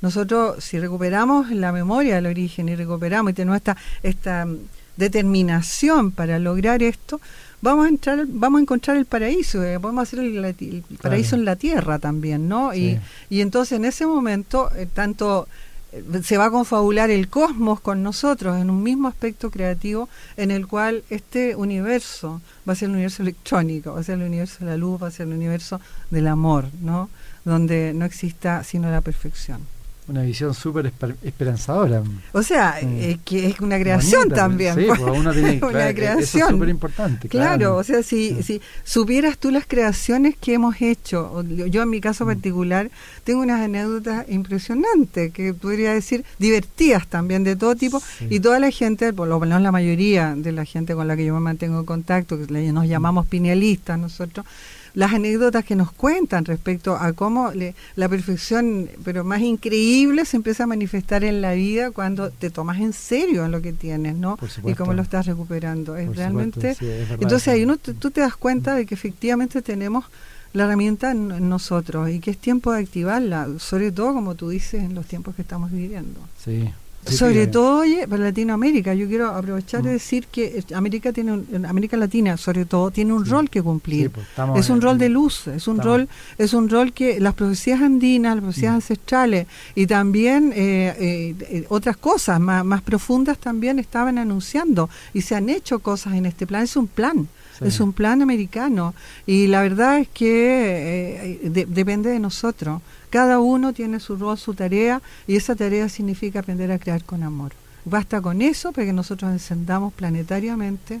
nosotros 0.00 0.62
si 0.62 0.78
recuperamos 0.78 1.50
la 1.50 1.72
memoria 1.72 2.16
del 2.16 2.26
origen 2.26 2.68
y 2.68 2.76
recuperamos 2.76 3.32
y 3.32 3.34
tenemos 3.34 3.56
esta, 3.56 3.76
esta 4.02 4.46
mm, 4.46 4.58
determinación 4.96 6.10
para 6.10 6.38
lograr 6.38 6.82
esto, 6.82 7.20
vamos 7.60 7.86
a 7.86 7.88
entrar, 7.88 8.26
vamos 8.28 8.58
a 8.58 8.62
encontrar 8.62 8.96
el 8.96 9.06
paraíso, 9.06 9.62
eh, 9.64 9.78
podemos 9.80 10.02
hacer 10.02 10.20
el, 10.20 10.84
paraíso 11.00 11.36
en 11.36 11.44
la 11.44 11.56
tierra 11.56 11.98
también, 11.98 12.48
¿no? 12.48 12.74
Y, 12.74 12.98
y 13.30 13.40
entonces 13.40 13.76
en 13.76 13.84
ese 13.84 14.06
momento, 14.06 14.70
eh, 14.76 14.86
tanto 14.92 15.48
eh, 15.92 16.02
se 16.22 16.36
va 16.36 16.46
a 16.46 16.50
confabular 16.50 17.10
el 17.10 17.28
cosmos 17.28 17.80
con 17.80 18.02
nosotros 18.02 18.60
en 18.60 18.70
un 18.70 18.82
mismo 18.82 19.08
aspecto 19.08 19.50
creativo 19.50 20.08
en 20.36 20.50
el 20.50 20.66
cual 20.66 21.02
este 21.08 21.56
universo 21.56 22.42
va 22.68 22.74
a 22.74 22.76
ser 22.76 22.88
el 22.88 22.94
universo 22.94 23.22
electrónico, 23.22 23.94
va 23.94 24.00
a 24.00 24.04
ser 24.04 24.16
el 24.16 24.26
universo 24.26 24.58
de 24.60 24.66
la 24.66 24.76
luz, 24.76 25.02
va 25.02 25.08
a 25.08 25.10
ser 25.10 25.26
el 25.26 25.34
universo 25.34 25.80
del 26.10 26.26
amor, 26.26 26.66
¿no? 26.82 27.08
Donde 27.44 27.92
no 27.94 28.04
exista 28.04 28.64
sino 28.64 28.90
la 28.90 29.00
perfección. 29.00 29.77
Una 30.08 30.22
visión 30.22 30.54
súper 30.54 30.90
esperanzadora. 31.22 32.02
O 32.32 32.42
sea, 32.42 32.78
mm. 32.82 32.86
eh, 32.98 33.18
que 33.24 33.46
es 33.48 33.60
una 33.60 33.78
creación 33.78 34.30
también. 34.30 34.74
Sí, 34.74 34.86
pues, 34.86 35.00
uno 35.00 35.32
tiene, 35.32 35.60
una 35.62 35.94
creación. 35.94 36.48
es 36.48 36.50
súper 36.50 36.68
importante. 36.70 37.28
Claro, 37.28 37.76
o 37.76 37.84
sea, 37.84 38.02
si, 38.02 38.42
si 38.42 38.62
supieras 38.84 39.36
tú 39.36 39.50
las 39.50 39.66
creaciones 39.66 40.34
que 40.36 40.54
hemos 40.54 40.80
hecho, 40.80 41.42
yo 41.42 41.82
en 41.82 41.90
mi 41.90 42.00
caso 42.00 42.24
mm. 42.24 42.28
particular 42.28 42.90
tengo 43.24 43.42
unas 43.42 43.60
anécdotas 43.60 44.24
impresionantes, 44.30 45.30
que 45.32 45.52
podría 45.52 45.92
decir 45.92 46.24
divertidas 46.38 47.06
también, 47.06 47.44
de 47.44 47.56
todo 47.56 47.76
tipo, 47.76 48.02
y 48.30 48.40
toda 48.40 48.58
la 48.58 48.70
gente, 48.70 49.12
por 49.12 49.28
lo 49.28 49.38
menos 49.38 49.60
la 49.60 49.72
mayoría 49.72 50.34
de 50.34 50.52
la 50.52 50.64
gente 50.64 50.94
con 50.94 51.06
la 51.06 51.16
que 51.16 51.26
yo 51.26 51.34
me 51.34 51.40
mantengo 51.40 51.80
en 51.80 51.84
contacto, 51.84 52.38
que 52.38 52.72
nos 52.72 52.86
llamamos 52.86 53.26
pinealistas 53.26 53.98
nosotros, 53.98 54.46
las 54.94 55.12
anécdotas 55.12 55.64
que 55.64 55.76
nos 55.76 55.92
cuentan 55.92 56.44
respecto 56.44 56.96
a 56.96 57.12
cómo 57.12 57.52
la 57.96 58.08
perfección, 58.08 58.88
pero 59.04 59.24
más 59.24 59.40
increíble, 59.40 60.24
se 60.24 60.36
empieza 60.36 60.64
a 60.64 60.66
manifestar 60.66 61.24
en 61.24 61.40
la 61.40 61.52
vida 61.52 61.90
cuando 61.90 62.30
te 62.30 62.50
tomas 62.50 62.80
en 62.80 62.92
serio 62.92 63.44
en 63.44 63.52
lo 63.52 63.62
que 63.62 63.72
tienes, 63.72 64.16
¿no? 64.16 64.38
Y 64.64 64.74
cómo 64.74 64.92
lo 64.92 65.02
estás 65.02 65.26
recuperando. 65.26 65.96
Es 65.96 66.14
realmente. 66.14 66.76
entonces 67.20 67.48
ahí 67.48 67.64
uno 67.64 67.76
tú 67.76 68.10
te 68.10 68.20
das 68.20 68.36
cuenta 68.36 68.74
de 68.74 68.86
que 68.86 68.94
efectivamente 68.94 69.62
tenemos 69.62 70.04
la 70.52 70.64
herramienta 70.64 71.10
en, 71.10 71.48
nosotros 71.48 72.10
y 72.10 72.20
que 72.20 72.30
es 72.30 72.38
tiempo 72.38 72.72
de 72.72 72.80
activarla, 72.80 73.48
sobre 73.58 73.92
todo 73.92 74.14
como 74.14 74.34
tú 74.34 74.48
dices 74.48 74.82
en 74.82 74.94
los 74.94 75.06
tiempos 75.06 75.34
que 75.34 75.42
estamos 75.42 75.70
viviendo. 75.70 76.20
Sí, 76.42 76.70
sobre 77.10 77.46
todo 77.46 77.80
oye, 77.80 78.06
para 78.08 78.24
Latinoamérica, 78.24 78.94
yo 78.94 79.06
quiero 79.08 79.28
aprovechar 79.28 79.82
de 79.82 79.90
mm. 79.90 79.92
decir 79.92 80.26
que 80.26 80.64
América 80.74 81.12
tiene 81.12 81.42
América 81.66 81.96
Latina 81.96 82.36
sobre 82.36 82.64
todo 82.64 82.90
tiene 82.90 83.12
un 83.12 83.24
rol 83.24 83.50
que 83.50 83.62
cumplir. 83.62 84.10
Pues, 84.10 84.26
es 84.56 84.70
un 84.70 84.80
rol 84.80 84.98
de 84.98 85.08
luz, 85.08 85.46
es 85.48 85.68
un 85.68 85.80
rol 85.80 86.08
es 86.36 86.52
un 86.54 86.68
rol 86.68 86.92
que 86.92 87.20
las 87.20 87.34
profecías 87.34 87.80
andinas, 87.80 88.36
las 88.36 88.42
profecías 88.42 88.72
mm. 88.72 88.76
ancestrales 88.76 89.46
y 89.74 89.86
también 89.86 90.52
eh, 90.54 90.94
eh, 90.98 91.34
eh, 91.40 91.64
otras 91.68 91.96
cosas 91.96 92.40
más, 92.40 92.64
más 92.64 92.82
profundas 92.82 93.38
también 93.38 93.78
estaban 93.78 94.18
anunciando 94.18 94.88
y 95.14 95.22
se 95.22 95.34
han 95.34 95.48
hecho 95.48 95.78
cosas 95.80 96.14
en 96.14 96.26
este 96.26 96.46
plan, 96.46 96.62
es 96.64 96.76
un 96.76 96.86
plan. 96.86 97.28
Es 97.60 97.80
un 97.80 97.92
plan 97.92 98.22
americano 98.22 98.94
y 99.26 99.48
la 99.48 99.62
verdad 99.62 99.98
es 99.98 100.06
que 100.06 101.40
depende 101.66 102.08
de 102.08 102.20
nosotros. 102.20 102.80
Cada 103.10 103.40
uno 103.40 103.72
tiene 103.72 104.00
su 104.00 104.16
rol, 104.16 104.36
su 104.38 104.54
tarea, 104.54 105.00
y 105.26 105.36
esa 105.36 105.54
tarea 105.54 105.88
significa 105.88 106.40
aprender 106.40 106.70
a 106.70 106.78
crear 106.78 107.04
con 107.04 107.22
amor. 107.22 107.52
Basta 107.84 108.20
con 108.20 108.42
eso 108.42 108.72
para 108.72 108.86
que 108.86 108.92
nosotros 108.92 109.30
encendamos 109.30 109.92
planetariamente 109.94 111.00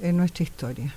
en 0.00 0.16
nuestra 0.16 0.42
historia. 0.42 0.92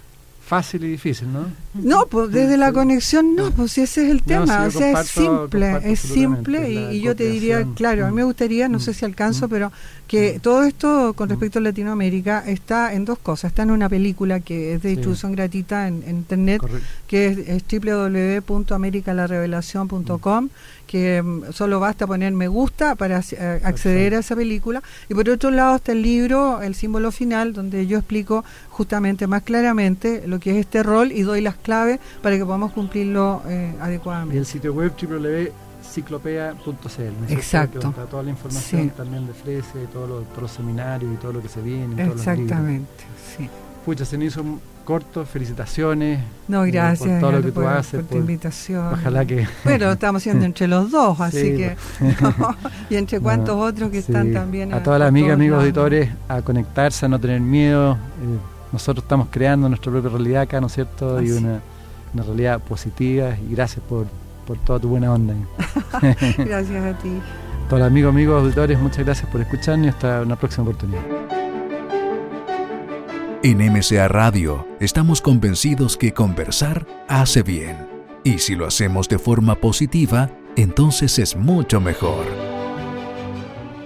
Fácil 0.49 0.83
y 0.83 0.89
difícil, 0.89 1.31
¿no? 1.31 1.45
No, 1.75 2.07
pues 2.07 2.31
desde 2.31 2.57
la 2.57 2.73
conexión 2.73 3.35
no, 3.35 3.51
pues 3.51 3.73
si 3.73 3.81
ese 3.81 4.05
es 4.05 4.09
el 4.09 4.23
tema, 4.23 4.65
o 4.65 4.71
sea, 4.71 4.99
es 4.99 5.07
simple, 5.07 5.79
es 5.83 5.99
simple 5.99 6.91
y, 6.91 7.01
yo 7.01 7.15
te 7.15 7.29
diría, 7.29 7.67
claro, 7.75 8.07
a 8.07 8.09
mí 8.09 8.15
me 8.15 8.23
gustaría, 8.23 8.67
no 8.67 8.79
sé 8.79 8.95
si 8.95 9.05
alcanzo, 9.05 9.47
pero 9.47 9.71
que 10.07 10.39
todo 10.41 10.63
esto 10.63 11.13
con 11.13 11.29
respecto 11.29 11.59
a 11.59 11.61
Latinoamérica 11.61 12.43
está 12.47 12.95
en 12.95 13.05
dos 13.05 13.19
cosas, 13.19 13.51
está 13.51 13.61
en 13.61 13.69
una 13.69 13.89
película 13.89 14.39
que 14.39 14.73
es 14.73 14.81
de 14.81 14.89
distribución 14.89 15.33
gratuita 15.33 15.87
en, 15.87 16.03
internet, 16.09 16.63
que 17.05 17.27
es, 17.27 17.37
es 17.37 17.63
www.americalarevelación.com 17.71 20.49
que 20.89 21.21
mm, 21.21 21.53
solo 21.53 21.79
basta 21.79 22.07
poner 22.07 22.33
me 22.33 22.47
gusta 22.47 22.95
para 22.95 23.19
eh, 23.19 23.61
acceder 23.63 24.15
a 24.15 24.19
esa 24.19 24.35
película. 24.35 24.81
Y 25.07 25.13
por 25.13 25.29
otro 25.29 25.51
lado 25.51 25.75
está 25.75 25.91
el 25.91 26.01
libro, 26.01 26.63
el 26.63 26.73
símbolo 26.73 27.11
final, 27.11 27.53
donde 27.53 27.85
yo 27.85 27.99
explico 27.99 28.43
justamente 28.80 29.27
más 29.27 29.43
claramente 29.43 30.23
lo 30.25 30.39
que 30.39 30.51
es 30.51 30.57
este 30.57 30.84
rol 30.84 31.11
y 31.11 31.23
doy 31.23 31.41
las 31.41 31.55
claves 31.55 31.99
para 32.23 32.38
que 32.38 32.45
podamos 32.45 32.71
cumplirlo 32.71 33.41
eh, 33.45 33.75
adecuadamente. 33.82 34.38
Y 34.38 34.39
el 34.39 34.45
sitio 34.45 34.73
web 34.73 34.93
www.ciclopea.cl. 34.97 37.34
Exacto. 37.34 37.89
Está 37.89 38.05
toda 38.05 38.23
la 38.23 38.30
información 38.30 38.89
también 38.91 39.27
de 39.27 39.34
Frese, 39.34 39.86
todos 39.91 40.25
los, 40.39 40.49
seminarios 40.49 41.13
y 41.13 41.17
todo 41.17 41.34
lo 41.34 41.41
que 41.41 41.49
se 41.49 41.61
viene. 41.61 42.01
Exactamente, 42.01 43.03
sí. 43.36 43.49
Pucha, 43.84 44.05
se 44.05 44.17
me 44.17 44.23
hizo 44.23 44.45
corto, 44.86 45.25
felicitaciones. 45.25 46.21
No, 46.47 46.63
eh, 46.63 46.71
gracias. 46.71 47.09
por 47.09 47.19
todo 47.19 47.32
lo 47.34 47.41
que 47.43 47.51
tú 47.51 47.67
haces. 47.67 48.01
Por, 48.01 48.11
tu 48.11 48.17
invitación. 48.17 48.93
Ojalá 48.93 49.25
que. 49.25 49.45
Bueno, 49.65 49.91
estamos 49.91 50.21
haciendo 50.21 50.45
entre 50.45 50.67
los 50.67 50.89
dos, 50.89 51.19
así 51.27 51.57
que. 51.57 51.75
y 52.89 52.95
entre 52.95 53.19
cuantos 53.19 53.57
otros 53.57 53.91
que 53.91 53.97
están 53.97 54.32
también. 54.32 54.73
A, 54.73 54.82
todas 54.82 55.01
las 55.01 55.09
amigas, 55.09 55.34
amigos 55.34 55.59
auditores, 55.59 56.09
a 56.30 56.41
conectarse, 56.41 57.05
a 57.05 57.09
no 57.09 57.19
tener 57.19 57.41
miedo. 57.41 57.93
Eh, 57.93 58.57
nosotros 58.72 59.03
estamos 59.03 59.28
creando 59.32 59.67
nuestra 59.67 59.91
propia 59.91 60.09
realidad 60.09 60.41
acá, 60.43 60.61
¿no 60.61 60.67
es 60.67 60.74
cierto? 60.74 61.22
Y 61.22 61.32
una, 61.32 61.61
una, 62.13 62.24
realidad 62.24 62.59
positiva. 62.59 63.36
Y 63.38 63.53
gracias 63.53 63.84
por, 63.88 64.07
por 64.45 64.57
toda 64.59 64.80
tu 64.80 64.89
buena 64.89 65.11
onda. 65.13 65.34
gracias 66.38 66.86
a 66.86 66.97
ti. 66.97 67.20
Todos 67.67 67.80
los 67.82 67.88
amigos, 67.88 68.09
amigos 68.09 68.41
auditores, 68.41 68.80
muchas 68.80 69.05
gracias 69.05 69.30
por 69.30 69.41
escucharnos 69.41 69.88
y 69.88 69.89
hasta 69.89 70.22
una 70.22 70.36
próxima 70.36 70.63
oportunidad. 70.63 71.01
En 73.41 73.59
MCA 73.59 74.09
Radio 74.09 74.67
estamos 74.82 75.22
convencidos 75.22 75.95
que 75.95 76.13
conversar 76.13 76.86
hace 77.07 77.41
bien. 77.41 77.88
Y 78.24 78.39
si 78.39 78.55
lo 78.55 78.65
hacemos 78.67 79.07
de 79.07 79.17
forma 79.17 79.55
positiva, 79.55 80.30
entonces 80.57 81.20
es 81.20 81.38
mucho 81.38 81.80
mejor. 81.80 82.26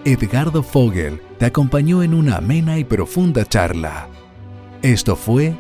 Edgardo 0.06 0.64
Fogel 0.64 1.22
te 1.38 1.46
acompañó 1.46 2.02
en 2.04 2.14
una 2.14 2.38
amena 2.38 2.80
y 2.80 2.84
profunda 2.84 3.46
charla. 3.46 4.10
Esto 4.84 5.16
fue 5.16 5.56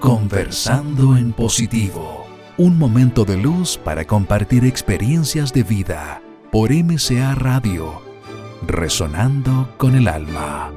Conversando 0.00 1.18
en 1.18 1.34
Positivo, 1.34 2.24
un 2.56 2.78
momento 2.78 3.26
de 3.26 3.36
luz 3.36 3.76
para 3.76 4.06
compartir 4.06 4.64
experiencias 4.64 5.52
de 5.52 5.64
vida 5.64 6.22
por 6.50 6.70
MCA 6.72 7.34
Radio, 7.34 8.00
resonando 8.66 9.74
con 9.76 9.94
el 9.96 10.08
alma. 10.08 10.72